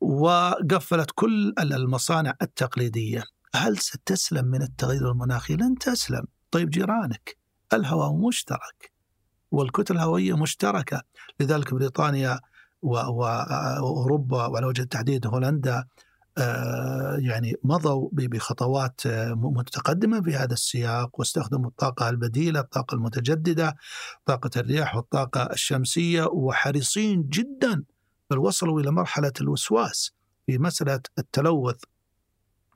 [0.00, 3.22] وقفلت كل المصانع التقليدية.
[3.54, 6.24] هل ستسلم من التغير المناخي؟ لن تسلم.
[6.50, 7.36] طيب جيرانك
[7.72, 8.92] الهواء مشترك
[9.50, 11.02] والكتل الهوائية مشتركة.
[11.40, 12.40] لذلك بريطانيا
[12.82, 13.44] و- و-
[13.82, 15.84] واوروبا وعلى وجه التحديد هولندا
[17.18, 23.76] يعني مضوا بخطوات آه، متقدمة في هذا السياق واستخدموا الطاقة البديلة، الطاقة المتجددة،
[24.26, 27.84] طاقة الرياح والطاقة الشمسية وحريصين جدا
[28.30, 30.12] بل وصلوا إلى مرحلة الوسواس
[30.46, 31.80] في مسألة التلوث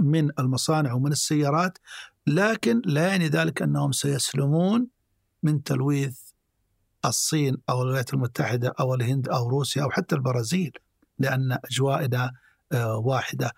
[0.01, 1.79] من المصانع ومن السيارات
[2.27, 4.89] لكن لا يعني ذلك أنهم سيسلمون
[5.43, 6.19] من تلويث
[7.05, 10.73] الصين أو الولايات المتحدة أو الهند أو روسيا أو حتى البرازيل
[11.19, 12.33] لأن أجوائنا
[12.73, 13.53] آه، واحدة.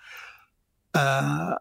[0.96, 1.58] آه،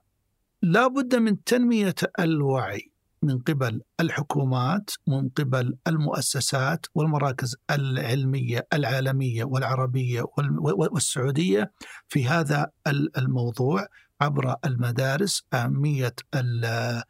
[0.62, 2.92] لا بد من تنمية الوعي
[3.24, 10.60] من قبل الحكومات ومن قبل المؤسسات والمراكز العلمية العالمية والعربية والم-
[10.94, 11.72] والسعودية
[12.10, 13.88] في هذا ال- الموضوع
[14.22, 15.44] عبر المدارس.
[15.54, 17.04] أهمية ال-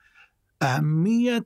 [0.62, 1.46] أهمية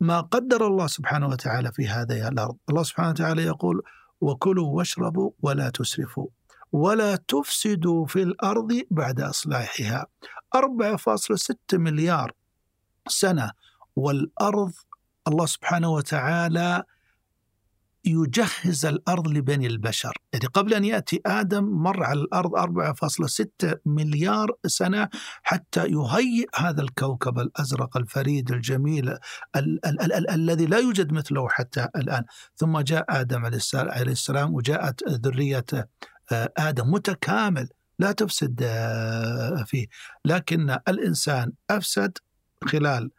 [0.00, 3.82] ما قدر الله سبحانه وتعالى في هذه الأرض، الله سبحانه وتعالى يقول:
[4.20, 6.26] وكلوا واشربوا ولا تسرفوا.
[6.74, 10.06] ولا تفسدوا في الأرض بعد أصلاحها.
[10.56, 12.32] 4.6 مليار
[13.08, 13.50] سنة
[13.96, 14.72] والأرض
[15.28, 16.82] الله سبحانه وتعالى
[18.04, 25.08] يجهز الأرض لبني البشر، يعني قبل أن يأتي آدم مر على الأرض 4.6 مليار سنة
[25.42, 29.18] حتى يهيئ هذا الكوكب الأزرق الفريد الجميل ال-
[29.56, 32.24] ال- ال- ال- الذي لا يوجد مثله حتى الآن،
[32.56, 35.64] ثم جاء آدم عليه السلام- وجاءت ذريه
[36.32, 37.68] آدم متكامل
[37.98, 39.86] لا تفسد آه، فيه،
[40.24, 42.18] لكن الإنسان أفسد
[42.64, 43.10] خلال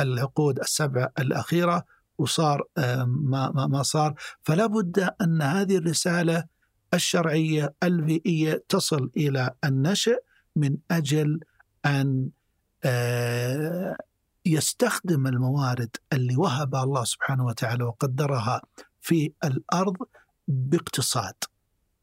[0.00, 1.84] العقود السبعه الأخيرة
[2.18, 4.14] وصار آه، ما ما صار.
[4.42, 6.44] فلا بد أن هذه الرسالة
[6.94, 10.18] الشرعية البيئيه تصل إلى النشء
[10.56, 11.40] من أجل
[11.86, 12.28] أن
[12.84, 13.96] آه،
[14.46, 18.62] يستخدم الموارد اللي وهبها الله سبحانه وتعالى وقدرها
[19.00, 19.96] في الأرض
[20.48, 21.34] باقتصاد.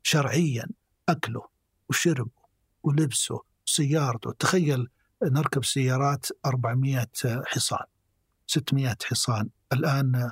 [0.03, 0.65] شرعيا
[1.09, 1.47] أكله
[1.89, 2.39] وشربه
[2.83, 4.87] ولبسه سيارته تخيل
[5.23, 7.07] نركب سيارات 400
[7.45, 7.85] حصان
[8.47, 9.49] 600 حصان.
[9.73, 10.31] الآن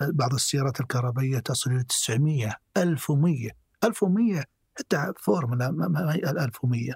[0.00, 3.50] بعض السيارات الكهربائية تصل إلى 900 1100
[3.84, 4.44] 1100
[4.78, 6.94] حتى فورمولا ما هي 1100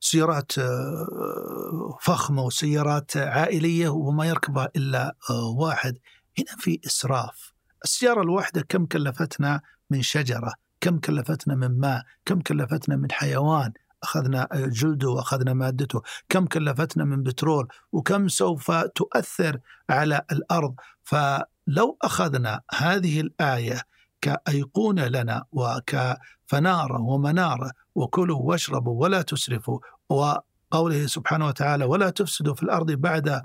[0.00, 5.98] سيارات آه، فخمة وسيارات عائلية وما يركبها إلا آه، واحد.
[6.38, 7.52] هنا في إسراف.
[7.84, 9.60] السيارة الواحدة كم كلفتنا
[9.90, 13.72] من شجرة كم كلفتنا من ماء كم كلفتنا من حيوان
[14.02, 19.58] أخذنا جلده وأخذنا مادته كم كلفتنا من بترول وكم سوف تؤثر
[19.90, 20.74] على الأرض.
[21.04, 23.82] فلو أخذنا هذه الآية
[24.20, 29.78] كأيقونة لنا وكفنارة ومنارة وكلوا واشربوا ولا تسرفوا
[30.08, 33.42] وقوله سبحانه وتعالى ولا تفسدوا في الأرض بعد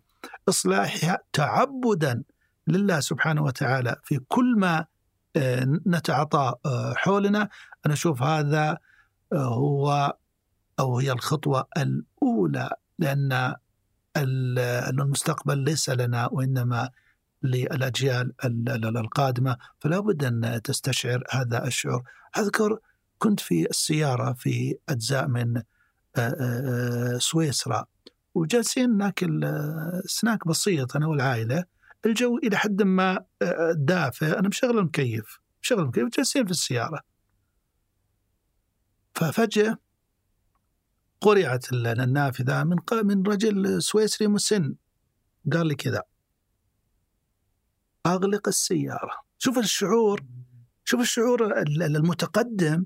[0.50, 2.24] إصلاحها تعبدا
[2.68, 4.86] لله سبحانه وتعالى في كل ما
[5.36, 7.50] آه، نتعاطى آه، حولنا.
[7.86, 8.78] أنا أشوف هذا
[9.34, 10.18] آه، هو
[10.80, 12.70] أو هي الخطوة الأولى
[13.00, 13.32] لأن
[14.18, 14.60] ال-
[15.00, 16.90] المستقبل ليس لنا وإنما
[17.44, 19.58] للأجيال ال- ال- القادمة.
[19.80, 22.04] فلا بد أن تستشعر هذا الشعور.
[22.38, 22.80] أذكر
[23.18, 25.62] كنت في السيارة في أجزاء من
[27.20, 27.86] سويسرا
[28.36, 29.42] وجالسين ناكل
[30.06, 31.64] سناك بسيط أنا والعائلة.
[32.06, 34.40] الجو إلى حد ما آه، دافئ.
[34.40, 37.00] أنا مشغل المكيف مشغل المكيف جالسين في السيارة.
[39.16, 39.78] ففجأة
[41.22, 44.76] قرعت ال- النافذة من من رجل سويسري مسن.
[45.54, 46.04] قال لي كذا.
[48.06, 49.24] أغلق السيارة.
[49.38, 50.22] شوف الشعور
[50.86, 52.86] شوف الشعور ال- ال- المتقدم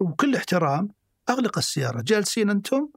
[0.00, 0.88] وكل احترام.
[1.30, 2.02] أغلق السيارة.
[2.02, 2.88] جالسين أنتم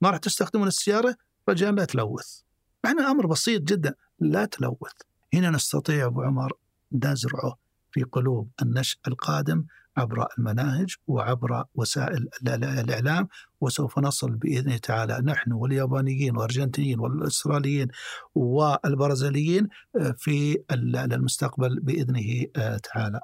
[0.00, 1.16] ما راح تستخدمون السيارة
[1.48, 2.40] رجاء لا تلوث.
[2.84, 3.94] معنى أمر بسيط جدا.
[4.20, 4.92] لا تلوث.
[5.34, 6.52] هنا نستطيع أبو عمر
[6.92, 7.58] نزرعه
[7.92, 9.64] في قلوب النشء القادم
[9.96, 13.28] عبر المناهج وعبر وسائل الإعلام
[13.60, 15.20] وسوف نصل بإذن تعالى.
[15.24, 17.88] نحن واليابانيين والأرجنتينيين والأستراليين
[18.34, 23.20] والبرازيليين آه، في المستقبل بإذنه آه، تعالى.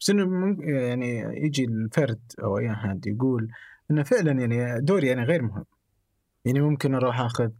[0.00, 3.48] بس إنه يعني يجي الفرد أو أي أحد يقول
[3.90, 5.64] إنه فعلا يعني دوري يعني غير مهم.
[6.44, 7.50] يعني ممكن أروح أخذ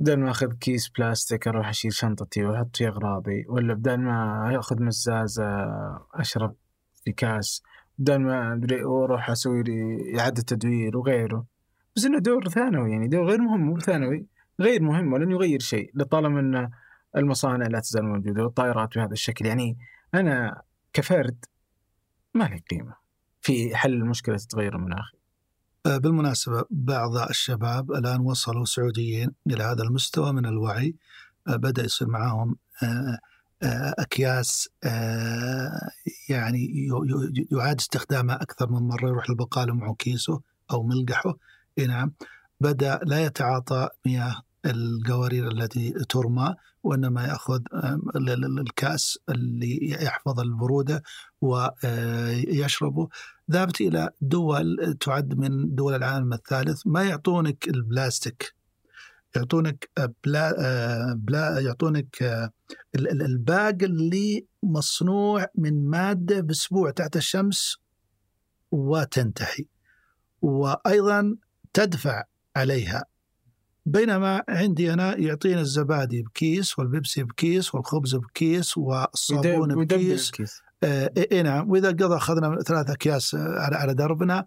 [0.00, 4.82] بدل ما أخذ كيس بلاستيك أروح أشيل شنطتي وأحط فيها أغراضي ولا بدل ما اخذ
[4.82, 5.44] مزازة
[6.14, 6.54] أشرب
[7.04, 7.62] في كاس
[7.98, 11.46] بدل ما أدري وأروح أسوي لي إعادة تدوير وغيره.
[11.96, 14.26] بس إنه دور ثانوي يعني دور غير مهم مو ثانوي
[14.60, 16.70] غير مهم ولن يغير شيء لطالما إن
[17.16, 19.46] المصانع لا تزال موجودة والطائرات بهذا الشكل.
[19.46, 19.78] يعني
[20.14, 20.62] أنا
[20.92, 21.44] كفرد
[22.34, 22.94] ما لي قيمة
[23.40, 25.23] في حل مشكله التغير المناخي آه،
[25.86, 30.94] بالمناسبة بعض الشباب الآن وصلوا سعوديين إلى هذا المستوى من الوعي.
[31.48, 33.18] آه، بدأ يصير معهم آه،
[33.98, 34.68] أكياس
[36.28, 36.88] يعني
[37.52, 40.40] يعاد استخدامها أكثر من مرة يروح البقالة معه كيسه
[40.70, 41.36] أو ملقحه.
[41.88, 42.12] نعم.
[42.60, 47.60] بدأ لا يتعاطى مياه القوارير التي ترمى وإنما يأخذ
[48.60, 51.02] الكأس اللي يحفظ البرودة
[51.40, 53.08] ويشربه.
[53.50, 56.82] ذهبت إلى دول تعد من دول العالم الثالث.
[56.86, 58.54] ما يعطونك البلاستيك؟
[59.36, 59.90] يعطونك
[60.24, 60.54] بلا,
[61.16, 62.22] بلا يعطونك
[62.96, 67.76] الباق اللي مصنوع من مادة بأسبوع تحت الشمس
[68.70, 69.64] وتنتهي
[70.42, 71.36] وأيضا
[71.72, 72.24] تدفع
[72.56, 73.04] عليها.
[73.86, 80.32] بينما عندي أنا يعطيني الزبادي بكيس والبيبسي بكيس والخبز بكيس والصابون بكيس.
[80.84, 81.70] آه إيه نعم.
[81.70, 84.46] وإذا قضى أخذنا ثلاث أكياس على على دربنا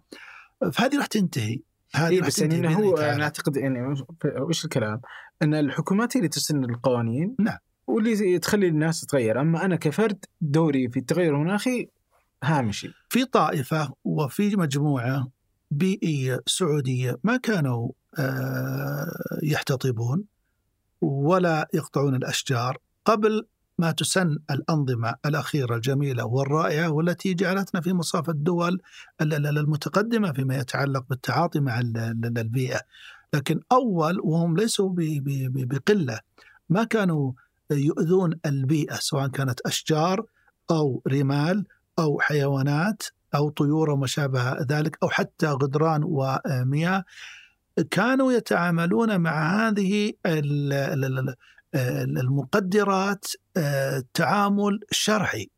[0.72, 1.60] فهذه راح تنتهي.
[1.94, 3.94] هذه إيه بس يعني هو أنا اعتقد يعني
[4.40, 5.00] وش الكلام؟
[5.42, 7.58] إن الحكومات هي اللي تسن القوانين نعم.
[7.86, 9.40] واللي تخلي الناس تتغير.
[9.40, 11.88] أما أنا كفرد دوري في التغير المناخي
[12.44, 12.88] هامشي.
[13.08, 15.28] في طائفة وفي مجموعة
[15.70, 19.06] بيئية سعودية ما كانوا آه،
[19.42, 20.24] يحتطبون
[21.00, 23.46] ولا يقطعون الأشجار قبل
[23.78, 28.80] ما تسن الأنظمة الأخيرة الجميلة والرائعة والتي جعلتنا في مصاف الدول
[29.22, 32.80] المتقدمة فيما يتعلق بالتعاطي مع البيئة.
[33.34, 36.20] لكن أول وهم ليسوا بقلة.
[36.70, 37.32] ما كانوا
[37.70, 40.26] يؤذون البيئة سواء كانت أشجار
[40.70, 41.66] أو رمال
[41.98, 43.02] أو حيوانات
[43.34, 47.04] أو طيور وما شابه ذلك أو حتى غدران ومياه
[47.90, 50.12] كانوا يتعاملون مع هذه
[52.20, 53.24] المقدرات
[53.56, 55.50] آه، تعامل شرعي.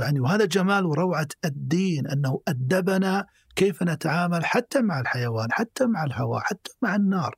[0.00, 3.26] يعني وهذا جمال وروعة الدين أنه أدبنا
[3.56, 7.36] كيف نتعامل حتى مع الحيوان حتى مع الهواء حتى مع النار.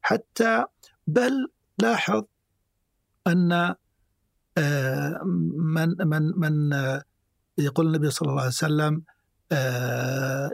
[0.00, 0.64] حتى
[1.06, 1.48] بل
[1.78, 2.24] لاحظ
[3.26, 3.74] أن
[4.58, 5.20] آه،
[5.56, 6.72] من من من
[7.58, 9.02] يقول النبي صلى الله عليه وسلم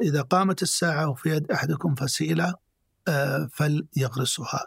[0.03, 2.55] إذا قامت الساعة وفي يد أحدكم فسيلة
[3.53, 4.67] فليغرسها.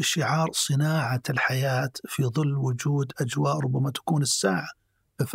[0.00, 4.68] شعار صناعة الحياة في ظل وجود أجواء ربما تكون الساعة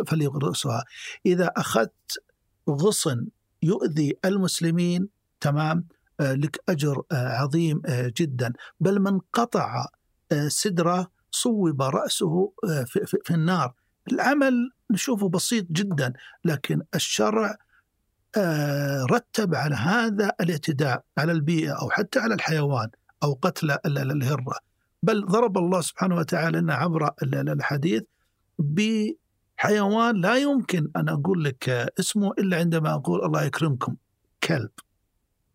[0.08, 0.84] فليغرسها.
[1.26, 2.24] إذا أخذت
[2.70, 3.28] غصن
[3.64, 5.10] يؤذي المسلمين
[5.42, 5.88] تمام
[6.20, 8.54] آه، لك أجر آه، عظيم آه، جدا.
[8.80, 9.86] بل من قطع
[10.48, 12.54] سدرة صوب رأسه
[13.24, 13.74] في النار.
[14.12, 16.14] العمل نشوفه بسيط جدا
[16.46, 17.56] لكن الشرع
[19.12, 22.90] رتب على هذا الاعتداء على البيئة أو حتى على الحيوان
[23.24, 24.58] أو قتل الهرة.
[25.04, 28.04] بل ضرب الله سبحانه وتعالى لنا عبر الحديث
[28.60, 31.70] بحيوان لا يمكن أن أقول لك
[32.00, 33.96] اسمه إلا عندما أقول الله يكرمكم
[34.44, 34.70] كلب.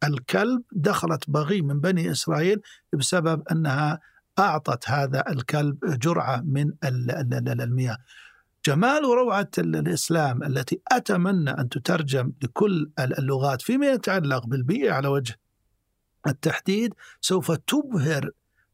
[0.05, 2.61] الكلب دخلت بغي من بني إسرائيل
[2.93, 4.01] بسبب أنها
[4.39, 7.99] أعطت هذا الكلب جرعة من المياه.
[8.69, 15.37] جمال وروعة الإسلام التي أتمنى أن تترجم لكل اللغات فيما يتعلق بالبيئة على وجه
[16.27, 18.31] التحديد سوف تبهر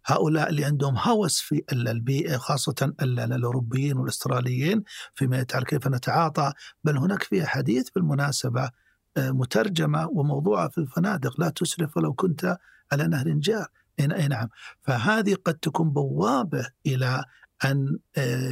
[0.07, 4.83] هؤلاء اللي عندهم هوس في البيئة خاصة الأوروبيين والأستراليين
[5.15, 6.53] فيما يتعلق كيف نتعاطى.
[6.85, 8.71] بل هناك فيها حديث بالمناسبة
[9.17, 12.59] آه، مترجمة وموضوعة في الفنادق لا تسرف ولو كنت
[12.93, 13.67] على نهر جار.
[14.01, 14.49] إي نعم.
[14.83, 17.25] فهذه قد تكون بوابة إلى
[17.65, 18.51] أن آه،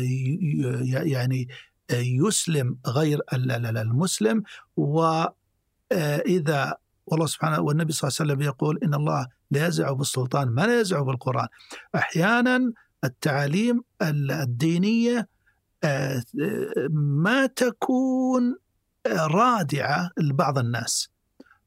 [1.02, 1.48] يعني
[1.90, 4.43] آه، يسلم غير المسلم
[4.76, 6.76] وإذا
[7.06, 10.80] والله سبحانه والنبي صلى الله عليه وسلم يقول إن الله لا يزع بالسلطان ما لا
[10.80, 11.48] يزع بالقرآن.
[11.94, 12.72] أحيانا
[13.05, 15.28] التعاليم الدينية
[15.84, 16.22] آه،
[16.90, 18.56] ما تكون
[19.06, 21.09] رادعة لبعض الناس.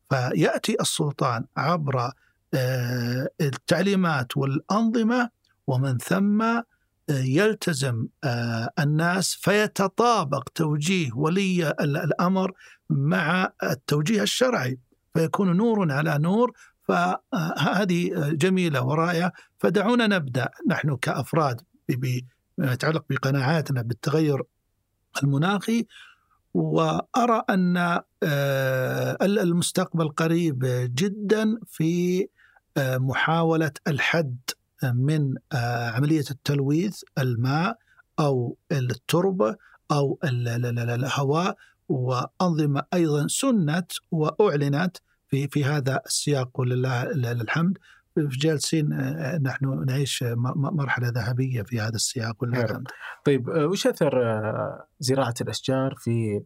[0.09, 2.11] فيأتي السلطان عبر
[2.53, 5.29] آه، التعليمات والأنظمة
[5.67, 6.61] ومن ثم
[7.09, 12.51] يلتزم آه، الناس فيتطابق توجيه ولي الأمر
[12.89, 14.79] مع التوجيه الشرعي.
[15.13, 16.51] فيكون نور على نور
[16.83, 19.31] فهذه جميلة ورائعة.
[19.57, 20.49] فدعونا نبدأ.
[20.67, 24.43] نحن كأفراد بما يتعلق بقناعاتنا بالتغير
[25.23, 25.85] المناخي.
[26.53, 27.77] وأرى أن
[28.23, 30.59] آه، المستقبل قريب
[30.95, 32.27] جدا في
[32.77, 34.37] آه، محاولة الحد
[34.83, 37.77] من آه، عملية التلويث الماء
[38.19, 39.55] أو التربة
[39.91, 41.57] أو الهواء
[41.89, 44.97] وأنظمة أيضا سنت وأعلنت
[45.27, 47.77] في في هذا السياق ولله الحمد
[48.17, 48.89] جالسين
[49.43, 50.23] نحن نعيش
[50.55, 52.87] مرحلة ذهبية في هذا السياق ولله الحمد.
[53.25, 54.11] طيب وش أثر
[54.99, 56.41] زراعة الأشجار في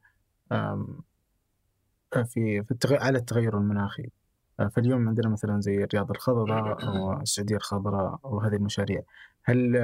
[2.11, 2.97] في في.
[2.97, 4.09] على التغير المناخي
[4.67, 9.01] فاليوم عندنا مثلا زي الرياض الخضراء أو السعودية الخضراء أو هذه المشاريع
[9.43, 9.77] هل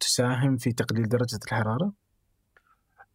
[0.00, 1.92] تساهم في تقليل درجة الحرارة؟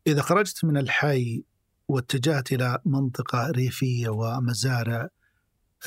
[0.07, 1.43] إذا خرجت من الحي
[1.87, 5.09] واتجهت إلى منطقة ريفية ومزارع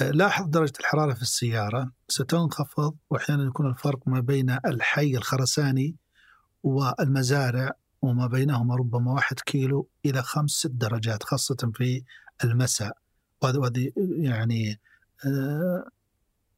[0.01, 5.97] لاحظ درجة الحرارة في السيارة ستنخفض واحيانا يكون الفرق ما بين الحي الخرساني
[6.63, 7.73] والمزارع
[8.03, 12.03] وما بينهما ربما واحد كيلو إلى خمس ست درجات خاصة في
[12.45, 12.97] المساء
[13.43, 14.90] وهذه يعني آه،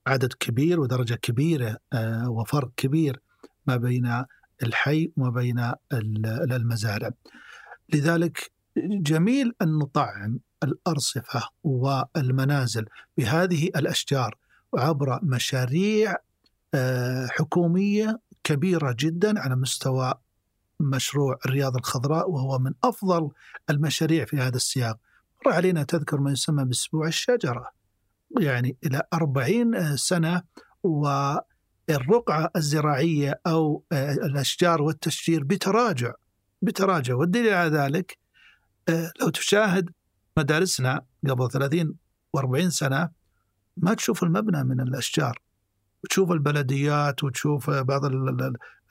[0.07, 3.21] عدد كبير ودرجة كبيرة آه، وفرق كبير
[3.67, 4.25] ما بين
[4.63, 5.73] الحي وما بين
[6.53, 7.11] المزارع.
[7.95, 12.87] لذلك جميل أن نطعم الأرصفة والمنازل
[13.19, 14.37] بهذه الأشجار
[14.75, 16.17] عبر مشاريع
[16.75, 20.15] آه، حكومية كبيرة جدا على مستوى
[20.81, 23.31] مشروع الرياض الخضراء وهو من أفضل
[23.71, 24.99] المشاريع في هذا السياق.
[25.47, 27.82] مر علينا تذكر ما يسمى بأسبوع الشجرة.
[28.41, 30.43] يعني إلى أربعين سنة
[30.83, 36.13] والرقعة الزراعية أو الأشجار والتشجير بتراجع
[36.63, 37.15] بتراجع.
[37.15, 38.19] والدليل على ذلك
[39.21, 39.91] لو تشاهد
[40.39, 41.95] مدارسنا قبل 30
[42.37, 43.09] و40 سنة
[43.77, 45.39] ما تشوف المبنى من الأشجار.
[46.05, 48.05] وتشوف البلديات وتشوف بعض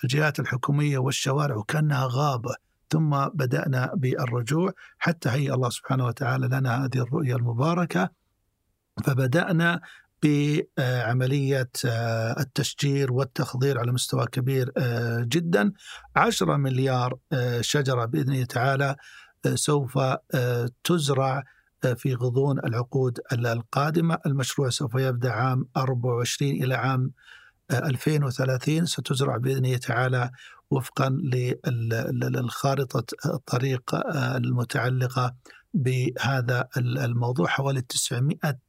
[0.04, 2.56] الجهات الحكومية والشوارع وكأنها غابة.
[2.90, 4.74] ثم بدأنا بالرجوع.
[4.98, 8.10] حتى هيأ الله سبحانه وتعالى لنا هذه الرؤية المباركة.
[9.06, 9.82] فبدأنا
[10.24, 11.70] بعملية
[12.40, 14.72] التشجير والتخضير على مستوى كبير
[15.22, 15.72] جدا.
[16.16, 17.18] 10 مليار
[17.62, 18.96] شجرة بإذن الله تعالى
[19.54, 20.00] سوف
[20.84, 21.44] تزرع
[21.96, 24.18] في غضون العقود القادمة.
[24.26, 27.12] المشروع سوف يبدأ عام 24 إلى عام
[27.72, 30.32] 2030 ستزرع بإذن الله تعالى
[30.72, 31.10] وفقا
[32.14, 35.36] للخارطة الطريق المتعلقة
[35.74, 38.60] بهذا الموضوع حوالي 900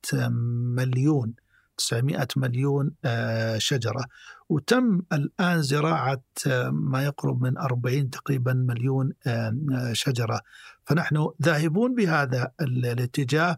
[0.77, 1.35] مليون
[1.77, 4.05] 900 مليون آه، شجرة.
[4.49, 9.53] وتم الآن زراعة آه، ما يقرب من 40 تقريبا مليون آه،
[9.93, 10.41] شجرة.
[10.85, 13.57] فنحن ذاهبون بهذا الاتجاه.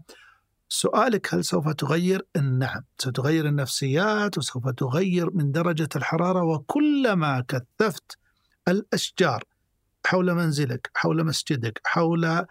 [0.69, 6.43] سؤالك هل سوف تغير؟ نعم ستغير النفسيات وسوف تغير من درجة الحرارة.
[6.43, 8.19] وكلما كثفت
[8.69, 9.45] الأشجار
[10.07, 12.47] حول منزلك حول مسجدك حول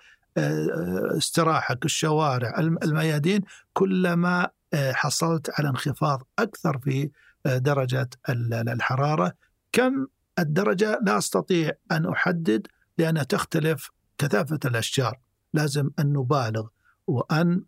[1.18, 3.42] استراحك الشوارع الميادين
[3.74, 7.12] كلما آه، حصلت على انخفاض أكثر في
[7.46, 9.34] درجة الحرارة.
[9.72, 10.08] كم
[10.40, 15.20] الدرجة؟ لا أستطيع أن أحدد لأنها تختلف كثافة الأشجار.
[15.54, 16.68] لازم أن نبالغ
[17.08, 17.64] وأن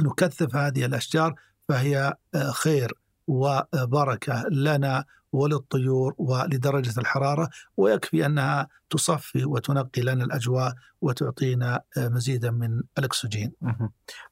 [0.00, 1.34] نكثف هذه الأشجار
[1.68, 2.92] فهي آه، خير.
[3.26, 12.82] وبركة لنا وللطيور ولدرجة الحرارة ويكفي أنها تصفي وتنقي لنا الأجواء وتعطينا آه، مزيدا من
[12.98, 13.52] الأكسجين.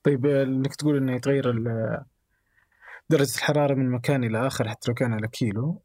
[0.02, 1.52] طيب آه، إنك تقول إنه يتغير
[3.10, 5.82] درجة الحرارة من مكان إلى آخر حتى لو كان على كيلو.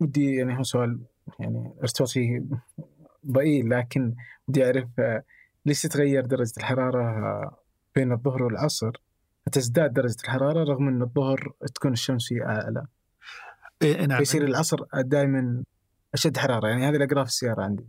[0.00, 1.00] ودي يعني هو سؤال
[1.40, 2.44] يعني ارتبط فيه
[3.26, 4.14] ضئيل لكن
[4.48, 4.88] بدي أعرف
[5.66, 7.58] ليش تتغير درجة الحرارة
[7.94, 8.92] بين الظهر والعصر؟
[9.52, 12.86] تزداد درجة الحرارة رغم أن الظهر تكون الشمس فيه أعلى.
[13.82, 15.64] إيه نعم يصير العصر دائما
[16.14, 17.88] أشد حرارة يعني هذه الأقرأ في السيارة عندي.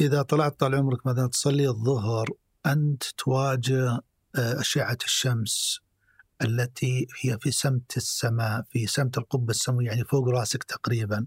[0.00, 2.26] إذا طلعت طال عمرك مثلا تصلي الظهر؟
[2.66, 3.90] أنت تواجه
[4.36, 5.80] آه، أشعة الشمس
[6.42, 11.26] التي هي في سمت السماء في سمت القبة السماوية يعني فوق راسك تقريبا.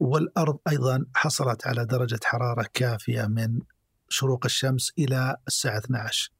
[0.00, 3.60] والأرض أيضا حصلت على درجة حرارة كافية من
[4.08, 6.33] شروق الشمس إلى الساعة 12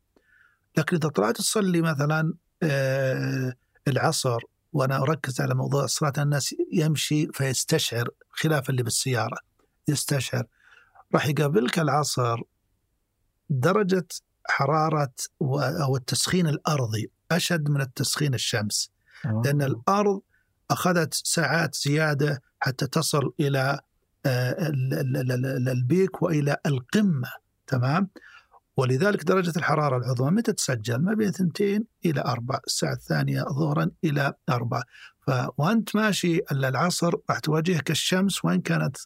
[0.76, 3.52] لكن إذا طلعت تصلي مثلا آه،
[3.88, 4.38] العصر
[4.72, 9.36] وأنا أركز على موضوع الصلاة الناس يمشي فيستشعر خلاف اللي بالسيارة
[9.88, 10.44] يستشعر.
[11.14, 12.40] راح يقابلك العصر
[13.50, 14.06] درجة
[14.48, 15.12] حرارة
[15.82, 18.90] أو التسخين الأرضي أشد من التسخين الشمس.
[19.44, 20.20] لأن الأرض
[20.70, 23.80] أخذت ساعات زيادة حتى تصل إلى
[24.26, 27.28] آه، ال- ال- ال- ال- البيك وإلى القمة
[27.66, 28.08] تمام؟
[28.76, 34.32] ولذلك درجة الحرارة العظمى متى تسجل؟ ما بين ثنتين إلى أربع الساعة الثانية ظهرا إلى
[34.50, 34.82] أربع.
[35.26, 35.30] ف...
[35.58, 38.96] وأنت ماشي العصر راح تواجهك الشمس وإن كانت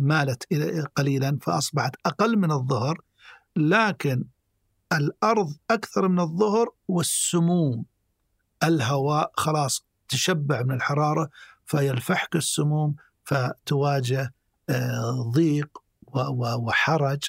[0.00, 3.00] مالت إلى- قليلا فأصبحت أقل من الظهر
[3.56, 4.24] لكن
[4.92, 7.84] الأرض أكثر من الظهر والسموم.
[8.64, 11.30] الهواء خلاص تشبع من الحرارة
[11.66, 12.94] فيلفحك السموم
[13.24, 14.34] فتواجه
[14.70, 15.82] آه، ضيق
[16.58, 17.22] وحرج.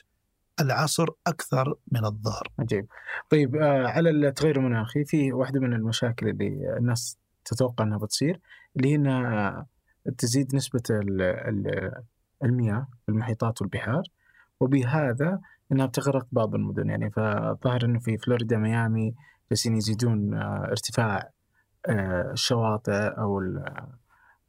[0.61, 2.47] العصر أكثر من الظهر.
[2.59, 2.87] عجيب.
[3.29, 8.39] طيب آه على التغير المناخي في واحدة من المشاكل اللي الناس تتوقع أنها بتصير
[8.77, 9.65] اللي هي أنها
[10.17, 12.03] تزيد نسبة ال- ال-
[12.43, 14.03] المياه في المحيطات والبحار
[14.59, 15.39] وبهذا
[15.71, 16.89] أنها بتغرق بعض المدن.
[16.89, 19.15] يعني فظهر أنه في فلوريدا ميامي
[19.51, 21.29] جالسين يزيدون آه ارتفاع
[21.89, 23.87] آه الشواطئ ال-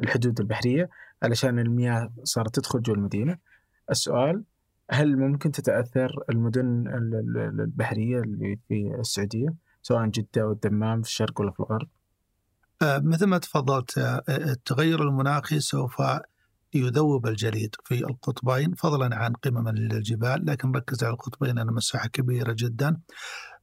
[0.00, 0.88] الحدود البحرية
[1.22, 3.38] علشان المياه صارت تدخل جوا المدينة.
[3.90, 4.44] السؤال
[4.90, 9.48] هل ممكن تتأثر المدن ال- ال- البحرية اللي في السعودية
[9.82, 11.88] سواء جدة أو الدمام في الشرق ولا في الغرب؟
[12.82, 16.02] آه، مثل ما تفضلت آه، التغير المناخي سوف
[16.74, 22.54] يذوب الجليد في القطبين فضلا عن قمم الجبال لكن ركز على القطبين لأن مساحة كبيرة
[22.58, 22.96] جدا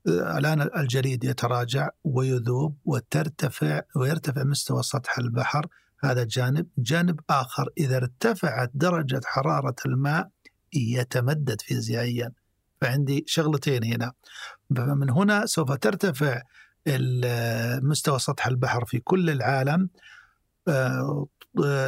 [0.08, 5.68] الآن الجليد يتراجع ويذوب وترتفع ويرتفع مستوى سطح البحر
[6.04, 10.30] هذا جانب جانب آخر إذا ارتفعت درجة حرارة الماء
[10.74, 12.32] يتمدد فيزيائيا.
[12.82, 14.12] فعندي شغلتين هنا.
[14.76, 16.42] فمن هنا سوف ترتفع
[17.82, 19.90] مستوى سطح البحر في كل العالم.
[20.68, 21.28] آه،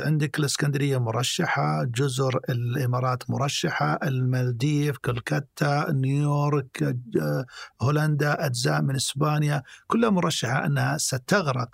[0.05, 6.83] عندك الإسكندرية مرشحة، جزر الإمارات مرشحة، المالديف، كلكتا، نيويورك،
[7.21, 7.45] آه،
[7.81, 11.69] هولندا، أجزاء من إسبانيا، كلها مرشحة أنها ستغرق.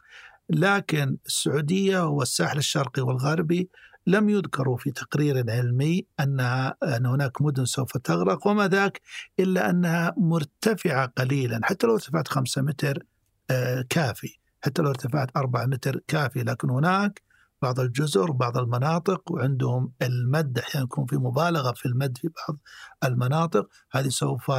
[0.50, 3.70] لكن السعودية والساحل الشرقي والغربي
[4.10, 9.02] لم يذكروا في تقرير علمي انها أن هناك مدن سوف تغرق وما ذاك
[9.40, 13.04] إلا أنها مرتفعة قليلا حتى لو ارتفعت خمسة متر
[13.52, 16.44] آه، كافي حتى لو ارتفعت أربعة متر كافي.
[16.44, 17.22] لكن هناك
[17.62, 22.58] بعض الجزر بعض المناطق وعندهم المد أحيانا يكون في مبالغة في المد في بعض
[23.04, 23.70] المناطق.
[23.92, 24.52] هذه سوف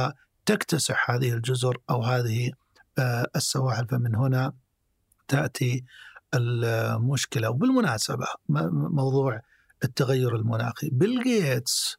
[0.45, 2.51] تكتسح هذه الجزر أو هذه
[2.99, 3.87] آه، السواحل.
[3.87, 4.53] فمن هنا
[5.27, 5.85] تأتي
[6.33, 9.41] المشكلة وبالمناسبة م- موضوع
[9.83, 10.89] التغير المناخي.
[10.91, 11.97] بيل جيتس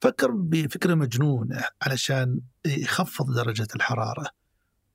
[0.00, 4.26] فكر بفكرة مجنونة علشان يخفض درجة الحرارة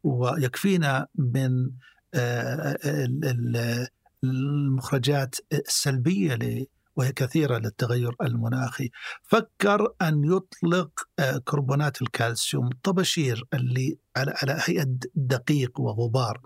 [0.03, 1.69] ويكفينا من
[2.13, 3.87] آه، ال-
[4.23, 6.65] المخرجات السلبية ل-
[6.95, 8.89] وهي كثيرة للتغير المناخي.
[9.23, 16.41] فكر أن يطلق آه، كربونات الكالسيوم طباشير اللي على هيئة دقيق وغبار.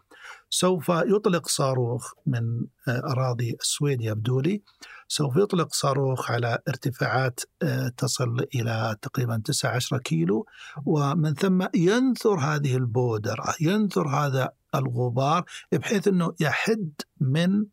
[0.54, 4.62] سوف يطلق صاروخ من آه، أراضي السويد يبدو لي.
[5.08, 10.46] سوف يطلق صاروخ على ارتفاعات آه، تصل إلى تقريبا 19 كيلو.
[10.86, 17.66] ومن ثم ينثر هذه البودرة ينثر هذا الغبار بحيث أنه يحد من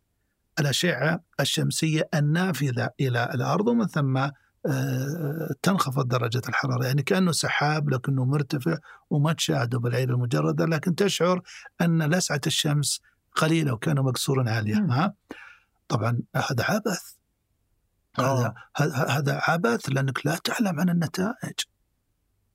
[0.61, 3.69] الأشعة الشمسية النافذة إلى الأرض.
[3.69, 4.29] ومن ثم
[5.63, 8.79] تنخفض درجة الحرارة يعني كأنه سحاب لكنه مرتفع
[9.11, 11.43] وما تشاهده بالعين المجردة لكن تشعر
[11.81, 13.01] أن لسعة الشمس
[13.37, 14.77] قليلة وكان مكسور عالية.
[14.77, 15.15] ها؟
[15.89, 17.13] طبعا هذا عبث
[18.19, 21.55] هذا هذا هذا عبث لأنك لا تعلم عن النتائج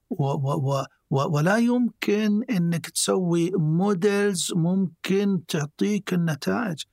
[0.10, 6.84] و و و و ولا يمكن إنك تسوي موديلز ممكن تعطيك النتائج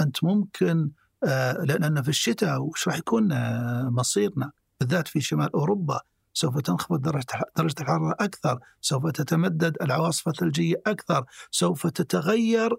[0.00, 0.90] أنت ممكن
[1.26, 6.00] آه لأن في الشتاء وش راح يكون آه مصيرنا بالذات في شمال أوروبا
[6.34, 7.26] سوف تنخفض درجة
[7.56, 12.76] درجة الحرارة أكثر، سوف تتمدد العواصف الثلجية أكثر، سوف تتغير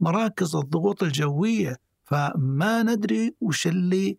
[0.00, 4.16] مراكز الضغوط الجوية، فما ندري وش اللي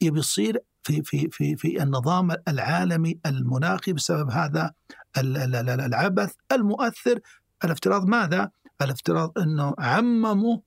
[0.00, 4.72] يبي يصير في في في في النظام العالمي المناخي بسبب هذا
[5.18, 7.20] ال- ال- ال- العبث المؤثر
[7.62, 8.50] على افتراض ماذا؟
[8.80, 10.58] على افتراض إنه عمموا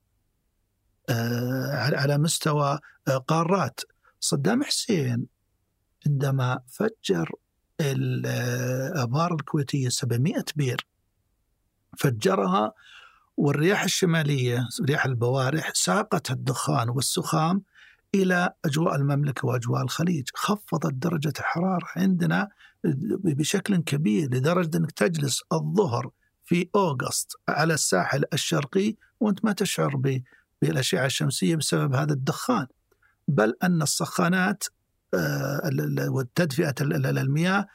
[1.74, 3.80] على على مستوى آه، قارات.
[4.20, 5.28] صدام حسين
[6.08, 7.32] عندما فجر
[7.82, 10.88] الابار الكويتية 700 بير
[11.98, 12.74] فجرها
[13.38, 17.64] والرياح الشمالية رياح البوارح ساقت الدخان والسخام
[18.16, 22.50] إلى أجواء المملكة وأجواء الخليج، خفضت درجة الحراره عندنا
[23.24, 26.12] بشكل كبير لدرجة أنك تجلس الظهر
[26.46, 29.96] في أوغست على الساحل الشرقي وأنت ما تشعر
[30.62, 32.68] ب- بالأشعة الشمسية بسبب هذا الدخان.
[33.28, 34.64] بل أن السخانات
[35.14, 37.68] آه، ال- المياه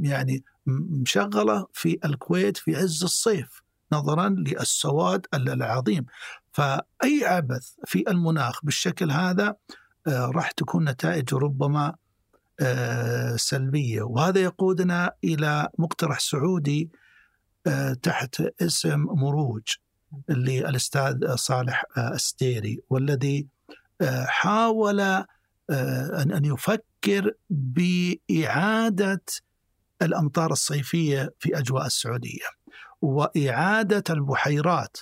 [0.00, 3.62] يعني م- مشغلة في الكويت في عز الصيف
[3.92, 6.06] نظرا للسواد ال- العظيم
[6.52, 9.56] فأي عبث في المناخ بالشكل هذا
[10.06, 11.94] آه، راح تكون نتائج ربما
[12.60, 16.90] آه، سلبية وهذا يقودنا إلى مقترح سعودي
[18.02, 19.62] تحت اسم مروج
[20.28, 23.46] للأستاذ صالح الستيري والذي
[24.26, 25.00] حاول
[25.70, 29.22] أن يفكر بإعادة
[30.02, 32.46] الأمطار الصيفية في أجواء السعودية
[33.02, 34.96] وإعادة البحيرات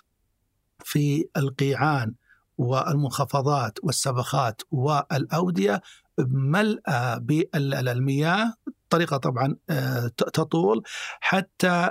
[0.85, 2.15] في القيعان
[2.59, 5.83] والمنخفضات والسبخات والأودية
[6.19, 8.55] ملأى بالمياه.
[8.91, 10.83] طريقة طبعا آه، تطول
[11.21, 11.91] حتى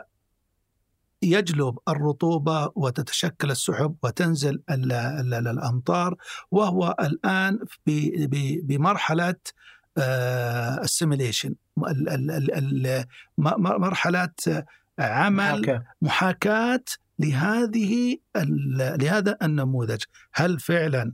[1.23, 6.15] يجلب الرطوبة وتتشكل السحب وتنزل الأمطار
[6.51, 7.59] وهو الآن
[8.63, 9.35] بمرحلة
[10.83, 11.55] السيميليشن
[13.57, 14.29] مرحلة
[14.99, 16.83] عمل محاكاة.
[17.19, 18.17] لهذه
[18.75, 20.03] لهذا النموذج.
[20.33, 21.13] هل فعلا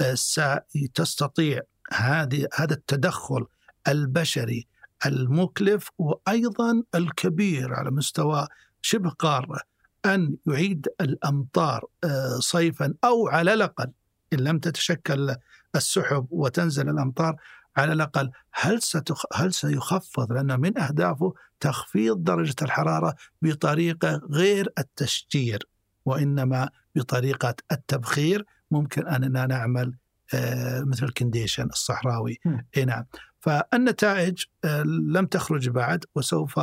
[0.00, 1.60] آه، ستستطيع
[1.92, 3.46] هذه هذا التدخل
[3.88, 4.66] البشري
[5.06, 8.48] المكلف وأيضا الكبير على مستوى
[8.86, 9.60] شبه قارة
[10.04, 13.90] أن يعيد الأمطار آه، صيفا أو على الأقل
[14.32, 15.36] إن لم تتشكل
[15.76, 17.36] السحب وتنزل الأمطار
[17.76, 19.24] على الأقل هل ستخ...
[19.34, 25.68] هل سيخفض؟ لأن من أهدافه تخفيض درجة الحرارة بطريقه غير التشجير
[26.04, 28.44] وإنما بطريقة التبخير.
[28.70, 29.94] ممكن اننا نعمل
[30.34, 32.38] آه مثل الكنديشن الصحراوي.
[32.76, 33.04] اي نعم.
[33.40, 36.60] فالنتائج آه لم تخرج بعد وسوف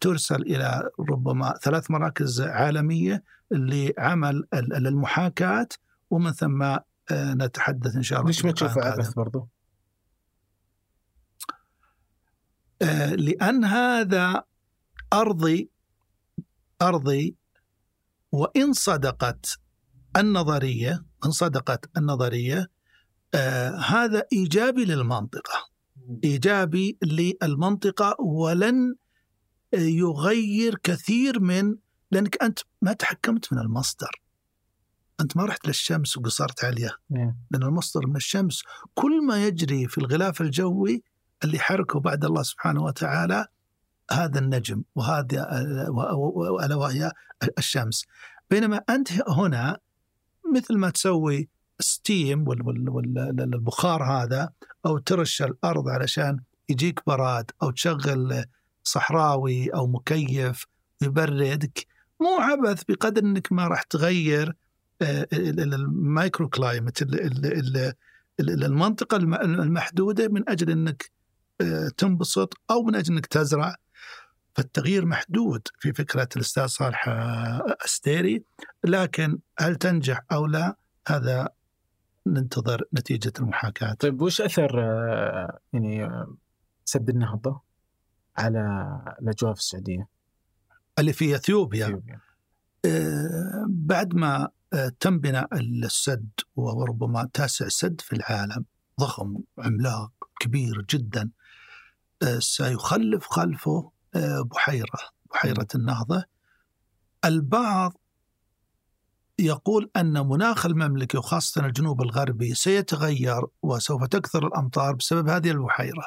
[0.00, 5.68] ترسل إلى ربما ثلاث مراكز عالمية لعمل المحاكاة
[6.10, 9.48] ومن ثم آه، نتحدث إن شاء الله ليش ما تشوفه عبث برضه؟
[12.82, 14.44] آه، لأن هذا
[15.12, 15.70] أرضي
[16.82, 17.36] أرضي
[18.32, 19.58] وإن صدقت
[20.16, 22.70] النظرية إن صدقت النظرية
[23.34, 25.68] آه هذا إيجابي للمنطقة.
[26.24, 28.94] إيجابي للمنطقة ولن
[29.72, 31.76] يغير كثير من
[32.10, 34.20] لأنك أنت ما تحكمت من المصدر.
[35.20, 36.96] أنت ما رحت للشمس وقصرت عليها.
[37.10, 37.36] نعم.
[37.50, 38.62] لأن المصدر من الشمس
[38.94, 41.02] كل ما يجري في الغلاف الجوي
[41.44, 43.46] اللي حركه بعد الله سبحانه وتعالى
[44.12, 45.60] هذا النجم وهذا
[46.64, 47.12] الا وهي
[47.58, 48.04] الشمس.
[48.50, 49.78] بينما أنت هنا
[50.54, 51.48] مثل ما تسوي
[51.80, 54.50] ستيم والبخار هذا
[54.86, 58.44] أو ترش الأرض علشان يجيك براد أو تشغل
[58.88, 60.66] صحراوي أو مكيف
[61.02, 61.86] يبردك
[62.20, 64.56] مو عبث بقدر إنك ما راح تغير
[65.02, 67.02] آه، ال microclimate
[68.40, 71.10] المنطقة المحدودة من أجل إنك
[71.96, 73.76] تنبسط أو من أجل إنك تزرع
[74.54, 77.08] فالتغيير محدود في فكرة الأستاذ صالح
[77.84, 78.42] أستيري
[78.84, 80.76] لكن هل تنجح أو لا
[81.08, 81.48] هذا
[82.26, 83.94] ننتظر نتيجة المحاكاة.
[83.94, 84.78] طيب وش أثر
[85.72, 86.10] يعني
[86.84, 87.67] سد النهضة
[88.38, 88.88] على
[89.22, 90.08] الاجواء في السعودية؟
[90.98, 92.20] اللي في إثيوبيا, أثيوبيا.
[92.84, 98.64] آه بعد ما آه تم بناء السد وهو ربما تاسع سد في العالم
[99.00, 101.30] ضخم عملاق كبير جدا
[102.22, 105.00] آه، سيخلف خلفه آه، بحيرة
[105.30, 106.24] بحيرة النهضة
[107.24, 107.92] البعض
[109.38, 116.06] يقول أن مناخ المملكة وخاصة الجنوب الغربي سيتغير وسوف تكثر الأمطار بسبب هذه البحيرة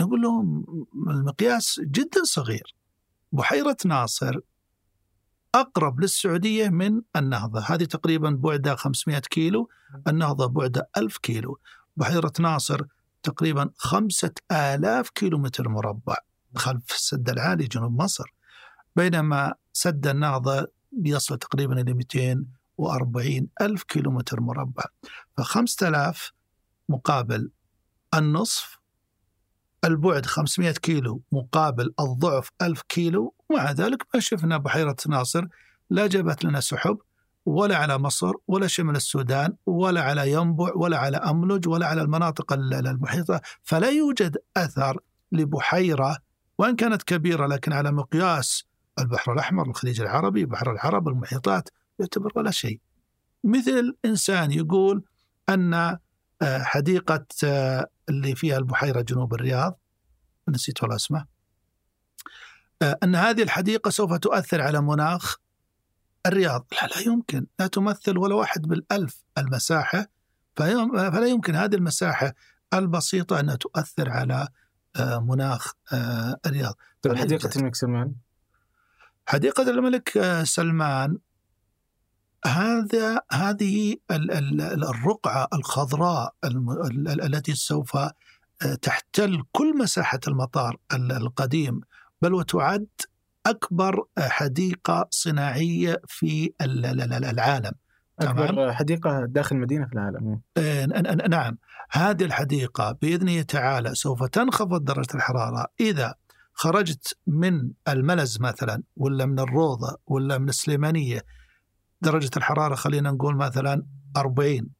[0.00, 0.64] نقول لهم
[1.08, 2.74] المقياس جدا صغير.
[3.32, 4.40] بحيرة ناصر
[5.54, 7.60] أقرب للسعودية من النهضة.
[7.60, 9.68] هذه تقريبا بعدها 500 كيلو
[10.08, 11.58] النهضة بعدها 1000 كيلو.
[11.96, 12.82] بحيرة ناصر
[13.22, 16.16] تقريبا خمسة آلاف كيلومتر مربع
[16.56, 18.34] خلف السد العالي جنوب مصر.
[18.96, 20.66] بينما سد النهضة
[21.04, 24.84] يصل تقريبا إلى 240 ألف كيلومتر مربع.
[25.36, 26.32] فخمسة آلاف
[26.88, 27.50] مقابل
[28.14, 28.79] النصف
[29.84, 33.34] البعد 500 كيلو مقابل الضعف 1000 كيلو.
[33.48, 35.46] ومع ذلك ما شفنا بحيرة ناصر
[35.90, 36.98] لا جابت لنا سحب
[37.46, 42.52] ولا على مصر ولا شمال السودان ولا على ينبع ولا على أملج ولا على المناطق
[42.52, 43.40] المحيطة.
[43.62, 45.00] فلا يوجد أثر
[45.32, 46.16] لبحيرة
[46.58, 48.64] وإن كانت كبيرة لكن على مقياس
[48.98, 52.80] البحر الأحمر الخليج العربي بحر العرب المحيطات يعتبر ولا شيء.
[53.44, 55.02] مثل إنسان يقول
[55.48, 55.98] أن
[56.42, 59.80] حديقة آه، اللي فيها البحيرة جنوب الرياض.
[60.48, 61.26] نسيت والله اسمه.
[62.82, 65.36] آه، أن هذه الحديقة سوف تؤثر على مناخ
[66.26, 66.66] الرياض.
[66.72, 67.46] لا لا يمكن.
[67.58, 70.06] لا تمثل ولا واحد بالألف المساحة.
[70.56, 72.34] فلا يمكن هذه المساحة
[72.74, 74.48] البسيطة أنها تؤثر على
[74.96, 76.74] آه، مناخ آه، الرياض.
[77.02, 78.14] طيب حديقة الملك سلمان؟
[79.28, 81.18] حديقة الملك آه، سلمان.
[82.46, 86.34] هذا هذه ال- ال- الرقعة الخضراء
[87.06, 91.80] التي سوف آه، تحتل كل مساحة المطار ال- القديم
[92.22, 92.86] بل وتعد
[93.46, 97.72] أكبر حديقة صناعية في ال- ال- ال- العالم.
[98.20, 98.38] تمام.
[98.38, 100.40] اكبر حديقة داخل مدينة في العالم.
[100.56, 100.86] آه،
[101.28, 101.58] نعم.
[101.90, 105.66] هذه الحديقة بإذن الله تعالى سوف تنخفض درجة الحرارة.
[105.80, 106.14] إذا
[106.52, 111.22] خرجت من الملز مثلا ولا من الروضة ولا من السليمانية
[112.02, 113.86] درجة الحرارة خلينا نقول مثلا
[114.16, 114.70] 40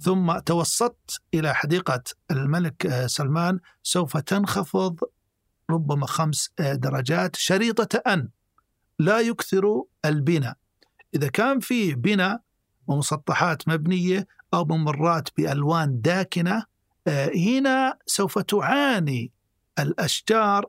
[0.00, 5.00] ثم توسطت إلى حديقة الملك آه، سلمان سوف تنخفض
[5.70, 8.28] ربما خمس آه، درجات شريطة أن
[8.98, 10.56] لا يكثر البناء.
[11.14, 12.40] إذا كان في بناء
[12.86, 16.64] ومسطحات مبنية أو ممرات بألوان داكنة
[17.06, 19.32] آه، هنا سوف تعاني
[19.78, 20.66] الأشجار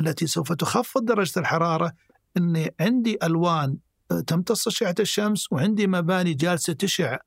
[0.00, 1.92] التي سوف تخفض درجة الحرارة.
[2.36, 3.76] أني عندي ألوان
[4.26, 7.18] تمتص أشعة الشمس وعندي مباني جالسة تشع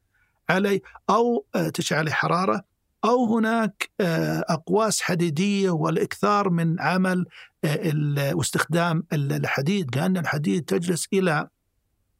[0.49, 2.63] علي أو آه، تشع علي حرارة
[3.05, 7.25] أو هناك آه، أقواس حديدية والإكثار من عمل
[7.63, 11.47] آه، واستخدام ال- الحديد لأن الحديد تجلس إلى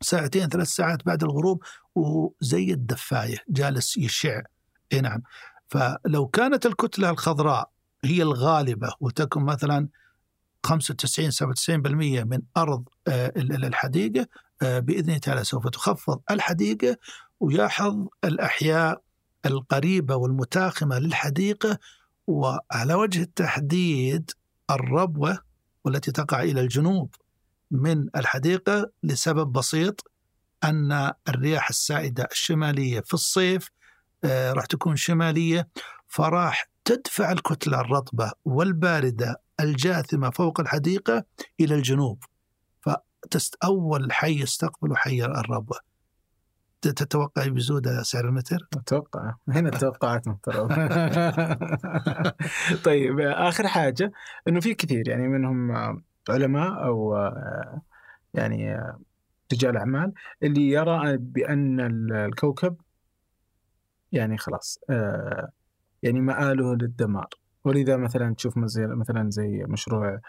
[0.02, 1.64] ساعتين ثلاث ساعات بعد الغروب
[1.96, 4.42] وزي الدفاية جالس يشع.
[4.94, 5.22] إي نعم.
[5.70, 7.70] فلو كانت الكتلة الخضراء
[8.06, 9.88] هي الغالبة وتكون مثلا
[10.66, 14.28] 95 97% من أرض ال- ال- الحديقة
[14.62, 16.98] آه، بإذن الله تعالى سوف تخفض الحديقة
[17.40, 19.02] ويحظ الأحياء
[19.46, 21.78] القريبة والمتاخمة للحديقة
[22.28, 24.32] وعلى وجه التحديد
[24.72, 25.40] الربوة
[25.86, 27.16] والتي تقع إلى الجنوب
[27.72, 30.12] من الحديقة لسبب بسيط
[30.64, 33.70] أن الرياح السائدة الشمالية في الصيف
[34.24, 35.68] آه، راح تكون شمالية
[36.08, 41.26] فراح تدفع الكتلة الرطبة والباردة الجاثمة فوق الحديقة
[41.60, 42.24] إلى الجنوب.
[43.62, 45.80] فأول حي يستقبل حي الربوة
[46.82, 49.34] تتوقع بزود سعر المتر؟ أتوقع.
[49.48, 50.76] هنا التوقعات محترمه
[52.86, 54.12] طيب آخر حاجة
[54.48, 55.72] إنه في كثير يعني منهم
[56.30, 57.82] علماء أو آه،
[58.34, 58.78] يعني
[59.54, 62.76] رجال أعمال اللي يرى بأن ال- الكوكب
[64.12, 65.50] يعني خلاص آه،
[66.04, 67.30] يعني مآله للدمار.
[67.64, 70.20] ولذا مثلا تشوف مثلا زي مشروع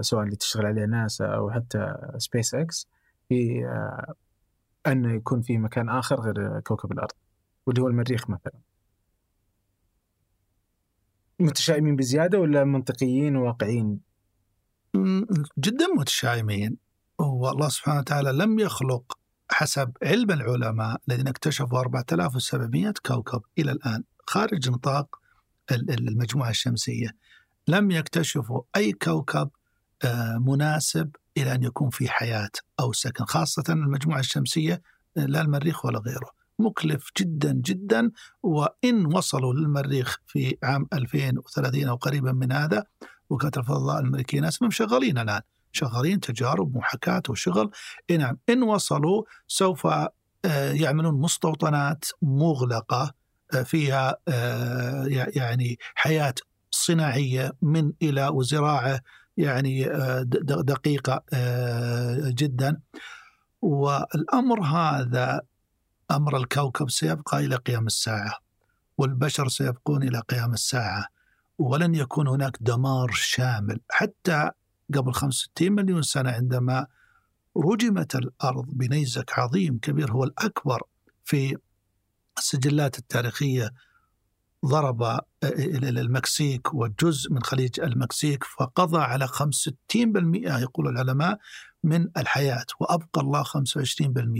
[0.00, 2.88] سواء اللي تشتغل عليه ناسا أو حتى سبيس إكس
[3.28, 4.14] في آه،
[4.86, 7.12] أنه يكون في مكان آخر غير كوكب الأرض
[7.66, 8.60] واللي هو المريخ مثلا.
[11.40, 14.00] متشائمين بزيادة ولا منطقيين وواقعيين؟
[15.58, 16.76] جدا متشائمين.
[17.18, 19.18] والله سبحانه وتعالى لم يخلق
[19.50, 25.16] حسب علم العلماء الذين اكتشفوا 4700 كوكب إلى الآن خارج نطاق
[25.70, 27.08] ال- ال- المجموعة الشمسية.
[27.68, 29.50] لم يكتشفوا أي كوكب
[30.04, 34.82] آه، مناسب إلى أن يكون فيه حياة أو سكن خاصة المجموعة الشمسية
[35.16, 36.30] آه، لا المريخ ولا غيره.
[36.58, 38.10] مكلف جدا جدا
[38.42, 42.84] وإن وصلوا للمريخ في عام 2030 أو قريبا من هذا
[43.30, 45.40] وكالة الفضاء الأمريكية ناس شغالين الآن.
[45.72, 47.70] شغالين تجارب محاكاة وشغل.
[48.10, 50.12] نعم إن وصلوا سوف آه،
[50.72, 53.14] يعملون مستوطنات مغلقة
[53.64, 54.16] فيها
[55.06, 56.34] يع- يعني حياة
[56.84, 59.00] صناعية من إلى وزراعة
[59.36, 62.80] يعني آه، د- د- دقيقة آه، جدا.
[63.62, 65.40] والأمر هذا
[66.10, 68.32] أمر الكوكب سيبقى إلى قيام الساعة
[68.98, 71.06] والبشر سيبقون إلى قيام الساعة
[71.58, 73.80] ولن يكون هناك دمار شامل.
[73.90, 74.50] حتى
[74.94, 76.86] قبل 65 مليون سنة عندما
[77.56, 80.82] رجمت الأرض بنيزك عظيم كبير هو الأكبر
[81.24, 81.56] في
[82.38, 83.70] السجلات التاريخية
[84.66, 89.46] ضرب إلى المكسيك وجزء من خليج المكسيك فقضى على 65%
[90.60, 91.38] يقول العلماء
[91.84, 93.50] من الحياة وأبقى الله 25%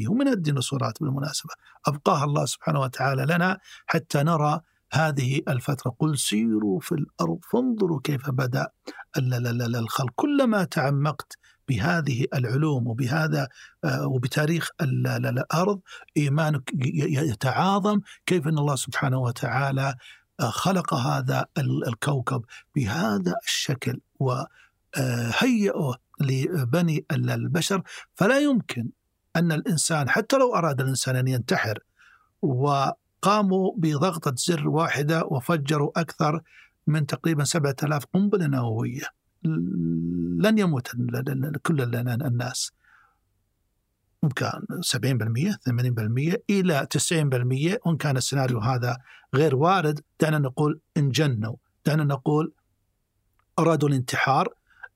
[0.09, 1.55] ومن الديناصورات بالمناسبة
[1.87, 4.61] أبقاها الله سبحانه وتعالى لنا حتى نرى
[4.93, 5.95] هذه الفترة.
[5.99, 8.69] قل سيروا في الأرض فانظروا كيف بدأ.
[9.19, 10.11] الخلق.
[10.17, 11.39] كلما تعمقت
[11.69, 13.49] بهذه العلوم وبهذا
[13.85, 15.81] آه، وبتاريخ ال- ال- الأرض
[16.17, 19.95] إيمانك ي- ي- يتعاظم كيف أن الله سبحانه وتعالى
[20.41, 22.45] آه، خلق هذا ال- الكوكب
[22.77, 27.83] بهذا الشكل وهيئه لبني ال- البشر.
[28.15, 28.89] فلا يمكن
[29.37, 31.79] أن الإنسان حتى لو أراد الإنسان أن ينتحر
[32.43, 36.41] وقاموا بضغطة زر واحدة وفجروا أكثر
[36.87, 39.05] من تقريبا 7000 قنبلة نووية.
[40.45, 40.89] لن يموت
[41.63, 42.73] كل ال- الناس.
[44.23, 48.97] بإمكان 70% 80% إلى 90% وإن كان السيناريو هذا
[49.35, 51.57] غير وارد دعنا نقول انجنوا.
[51.87, 52.53] دعنا نقول
[53.59, 54.49] أرادوا الانتحار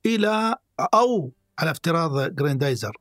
[0.06, 0.54] إلى
[0.94, 2.96] أو على افتراض Grendizer.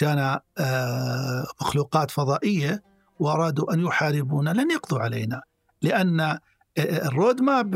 [0.00, 2.82] جانا آه، مخلوقات فضائية
[3.18, 4.50] وأرادوا أن يحاربونا.
[4.50, 5.42] لن يقضوا علينا
[5.82, 6.38] لأن
[6.78, 7.74] ال road map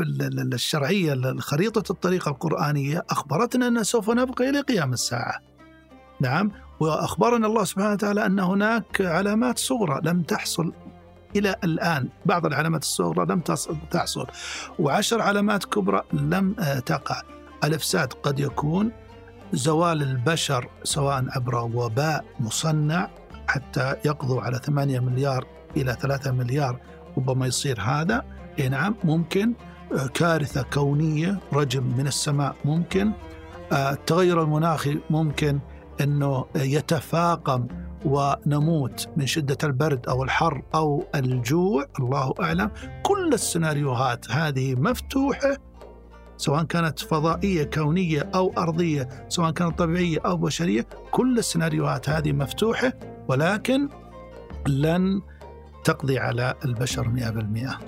[0.53, 5.39] الشرعية خريطة الطريقة القرآنية أخبرتنا ان سوف نبقى إلى قيام الساعة.
[6.21, 6.51] نعم.
[6.79, 10.73] وأخبرنا الله سبحانه وتعالى أن هناك علامات صغرى لم تحصل
[11.35, 12.09] إلى الآن.
[12.25, 13.39] بعض العلامات الصغرى لم
[13.91, 14.27] تحصل.
[14.79, 17.21] وعشر علامات كبرى لم آه، تقع.
[17.63, 18.91] الافساد قد يكون.
[19.53, 23.09] زوال البشر سواء عبر وباء مصنع
[23.47, 25.45] حتى يقضوا على 8 مليار
[25.77, 26.79] إلى 3 مليار
[27.17, 28.38] ربما يصير هذا.
[28.59, 29.53] اي نعم ممكن.
[29.93, 33.11] آه، كارثة كونية رجم من السماء ممكن.
[33.71, 35.59] آه، التغير المناخي ممكن
[36.01, 37.67] أنه يتفاقم
[38.05, 42.71] ونموت من شدة البرد أو الحر أو الجوع الله أعلم.
[43.03, 45.57] كل السيناريوهات هذه مفتوحة
[46.37, 52.93] سواء كانت فضائية كونية أو أرضية سواء كانت طبيعية أو بشرية كل السيناريوهات هذه مفتوحة
[53.27, 53.89] ولكن
[54.67, 55.21] لن
[55.83, 57.79] تقضي على البشر 100%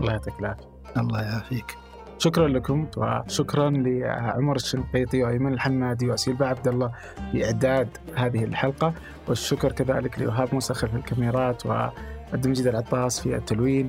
[0.00, 0.64] الله يعطيك العافية.
[0.96, 1.76] الله يعافيك.
[2.18, 6.92] شكرا لكم وشكرا لعمر الشنقيطي وأيمن الحمادي واسيل عبد الله
[7.32, 8.94] في اعداد هذه الحلقة.
[9.28, 13.88] والشكر كذلك لوهاب موسى خلف الكاميرات وعبد المجيد العطاس في التلوين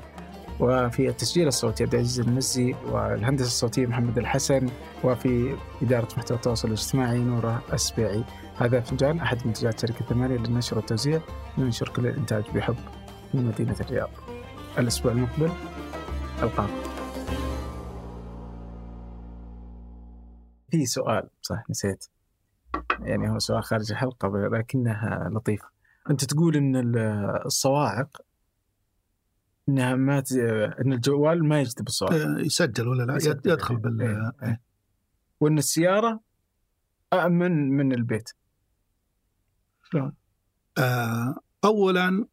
[0.59, 4.67] وفي التسجيل الصوتي عبد العزيز المزي والهندسة الصوتية محمد الحسن
[5.03, 8.23] وفي إدارة محتوى التواصل الاجتماعي نورة السبيعي
[8.57, 11.19] هذا فنجان أحد منتجات شركة ثمانيه للنشر والتوزيع
[11.57, 12.75] ننشر كل الإنتاج بحب
[13.31, 14.09] في مدينة الرياض.
[14.79, 15.49] الأسبوع المقبل
[16.43, 16.97] القاكم
[20.71, 22.05] في سؤال صح نسيت
[22.99, 25.69] يعني هو سؤال خارج الحلقة لكنها لطيفة
[26.09, 26.95] أنت تقول أن
[27.45, 28.21] الصواعق
[29.69, 30.31] إنها ما ت...
[30.81, 33.51] إن الجوال ما يجذب الصوت آه، يسجل ولا لا يسجل.
[33.51, 34.31] يدخل بال إيه.
[34.43, 34.61] إيه.
[35.39, 36.19] وإن السيارة
[37.13, 38.29] امن من البيت
[39.83, 40.13] شلون؟
[40.77, 41.35] آه
[41.65, 42.27] اولا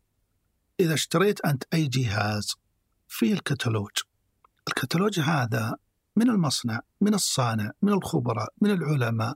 [0.80, 2.63] إذا اشتريت أنت أي جهاز
[3.16, 3.90] في الكتالوج.
[4.68, 5.76] الكتالوج هذا
[6.16, 9.34] من المصنع من الصانع من الخبراء من العلماء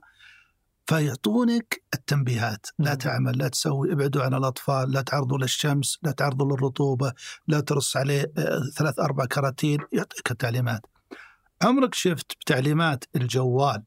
[0.85, 2.65] فيعطونك التنبيهات.
[2.79, 7.13] لا تعمل لا تسوي ابعدوا عن الأطفال لا تعرضوا للشمس لا تعرضوا للرطوبة
[7.47, 10.81] لا ترص عليه آه، ثلاث أربع كراتين يعطيك التعليمات.
[11.61, 13.83] عمرك شفت بتعليمات الجوال؟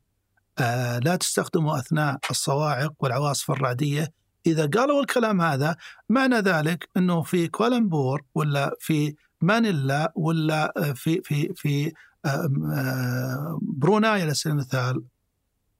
[0.58, 4.12] آه لا تستخدمه أثناء الصواعق والعواصف الرعدية.
[4.46, 5.76] إذا قالوا الكلام هذا
[6.08, 11.92] معنى ذلك أنه في كوالمبور ولا في مانيلا ولا آه، في في في
[12.24, 15.04] آه، بروناي على سبيل المثال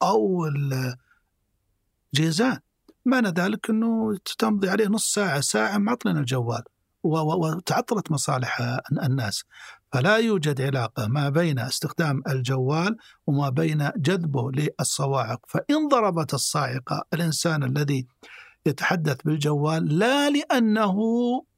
[0.02, 0.50] أو
[2.14, 2.58] جيزان.
[3.04, 6.62] معنى ذلك إنه تمضي عليه نص ساعة ساعة معطلين الجوال
[7.02, 9.44] وتعطلت مصالح الناس.
[9.92, 15.40] فلا يوجد علاقة ما بين استخدام الجوال وما بين جذبه للصواعق.
[15.48, 18.06] فإن ضربت الصاعقة الإنسان الذي
[18.66, 20.96] يتحدث بالجوال لا لأنه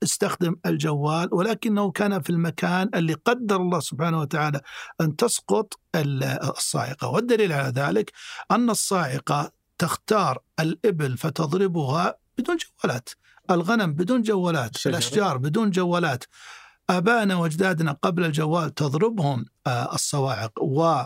[0.03, 4.61] استخدم الجوال ولكنه كان في المكان اللي قدر الله سبحانه وتعالى
[5.01, 7.09] أن تسقط الصاعقة.
[7.09, 8.13] والدليل على ذلك
[8.51, 13.09] أن الصاعقة تختار الإبل فتضربها بدون جوالات.
[13.51, 14.91] الغنم بدون جوالات شجرة.
[14.91, 16.25] الأشجار بدون جوالات.
[16.91, 21.03] آبائنا وأجدادنا قبل الجوال تضربهم آه، الصواعق و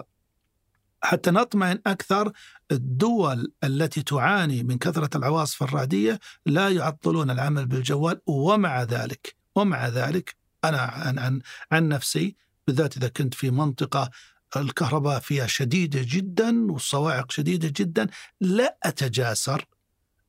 [1.03, 2.33] حتى نطمئن أكثر
[2.73, 10.37] الدول التي تعاني من كثرة العواصف الرعدية لا يعطلون العمل بالجوال ومع ذلك ومع ذلك
[10.65, 11.41] أنا عن, عن,
[11.73, 14.11] عن نفسي بالذات إذا كنت في منطقة
[14.57, 18.07] الكهرباء فيها شديدة جدا والصواعق شديدة جدا
[18.41, 19.65] لا أتجاسر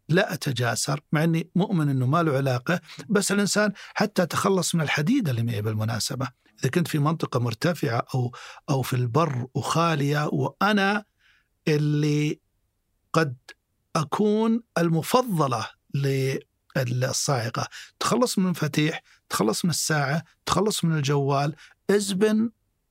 [0.09, 5.29] لا أتجاسر مع أني مؤمن أنه ما له علاقة بس الإنسان حتى تخلص من الحديد
[5.29, 6.27] اللي معي بالمناسبة.
[6.59, 8.35] إذا كنت في منطقة مرتفعة أو
[8.69, 11.05] أو في البر وخالية وأنا
[11.67, 12.39] اللي
[13.13, 13.35] قد
[13.95, 15.69] أكون المفضلة
[16.75, 17.67] للصاعقة.
[17.99, 21.55] تخلص من المفاتيح تخلص من الساعة تخلص من الجوال
[21.89, 22.49] ازبن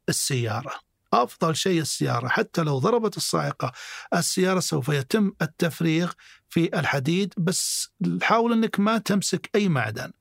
[0.08, 0.72] السيارة.
[1.12, 2.28] أفضل شيء السيارة.
[2.28, 3.72] حتى لو ضربت الصاعقة
[4.14, 6.12] السيارة سوف يتم التفريغ
[6.48, 7.90] في الحديد بس
[8.22, 10.12] حاول إنك ما تمسك أي معدن.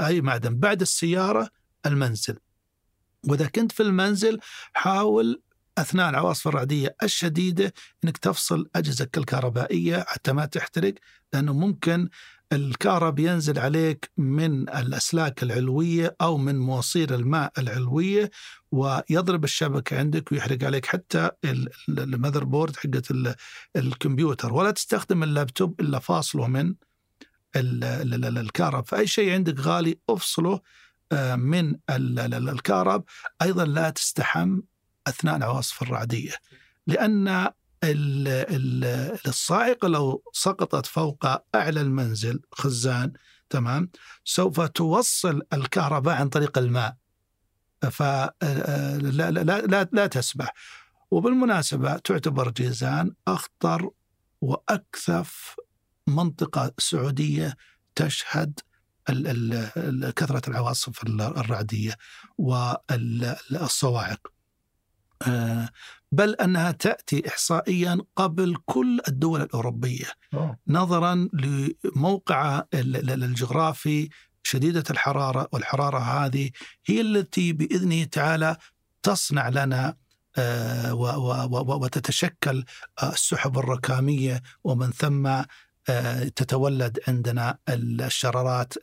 [0.00, 0.58] أي معدن.
[0.58, 1.50] بعد السيارة
[1.86, 2.38] المنزل.
[3.28, 4.38] وإذا كنت في المنزل
[4.72, 5.42] حاول
[5.78, 10.94] أثناء العواصف الرعدية الشديدة إنك تفصل أجهزتك الكهربائية حتى ما تحترق
[11.32, 12.08] لأنه ممكن
[12.52, 18.30] الكهرب ينزل عليك من الأسلاك العلوية أو من مواسير الماء العلوية
[18.72, 21.30] ويضرب الشبكة عندك ويحرق عليك حتى
[21.88, 23.12] المذر بورد حقت
[23.76, 24.52] الكمبيوتر.
[24.52, 26.74] ولا تستخدم اللابتوب إلا فاصله من
[27.56, 28.86] الكهرب.
[28.86, 30.60] فأي شيء عندك غالي افصله
[31.36, 33.04] من الكهرب
[33.42, 34.60] أيضا لا تستحم
[35.06, 36.32] أثناء العواصف الرعدية.
[36.86, 37.48] لأن
[39.26, 43.12] الصاعقة لو سقطت فوق أعلى المنزل خزان
[43.50, 43.90] تمام
[44.24, 46.96] سوف توصل الكهرباء عن طريق الماء.
[47.90, 48.34] فلا
[48.98, 50.52] لا لا لا, لا تسبح.
[51.10, 53.90] وبالمناسبة تعتبر جيزان أخطر
[54.40, 55.56] وأكثف
[56.06, 57.56] منطقة سعودية
[57.94, 58.60] تشهد
[60.16, 61.96] كثرة العواصف الرعدية
[62.38, 64.32] والصواعق
[65.26, 65.68] آه،
[66.12, 70.06] بل أنها تأتي إحصائيا قبل كل الدول الأوروبية
[70.68, 74.08] نظرا لموقع الجغرافي
[74.42, 76.50] شديدة الحرارة والحرارة هذه
[76.86, 78.56] هي التي بإذنه تعالى
[79.02, 79.96] تصنع لنا
[80.38, 80.94] آه،
[81.54, 82.64] وتتشكل
[83.02, 85.46] السحب الركامية ومن ثم آه،
[86.36, 88.74] تتولد عندنا الشرارات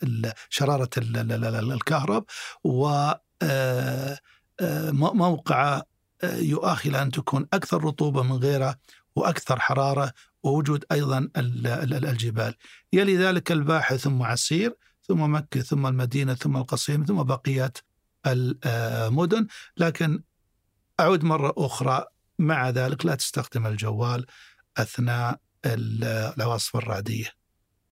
[0.49, 2.25] شرارة الكهرب
[4.61, 5.81] وموقع
[6.23, 8.75] يؤهل أن تكون أكثر رطوبة من غيره
[9.15, 10.13] وأكثر حرارة
[10.43, 12.55] ووجود أيضا الجبال.
[12.93, 17.73] يلي ذلك الباحة ثم عسير ثم مكة ثم المدينة ثم القصيم ثم بقية
[18.25, 19.47] المدن
[19.77, 20.23] لكن
[20.99, 22.05] أعود مرة أخرى
[22.39, 23.05] مع ذلك.
[23.05, 24.25] لا تستخدم الجوال
[24.77, 27.38] أثناء العواصف الرعدية.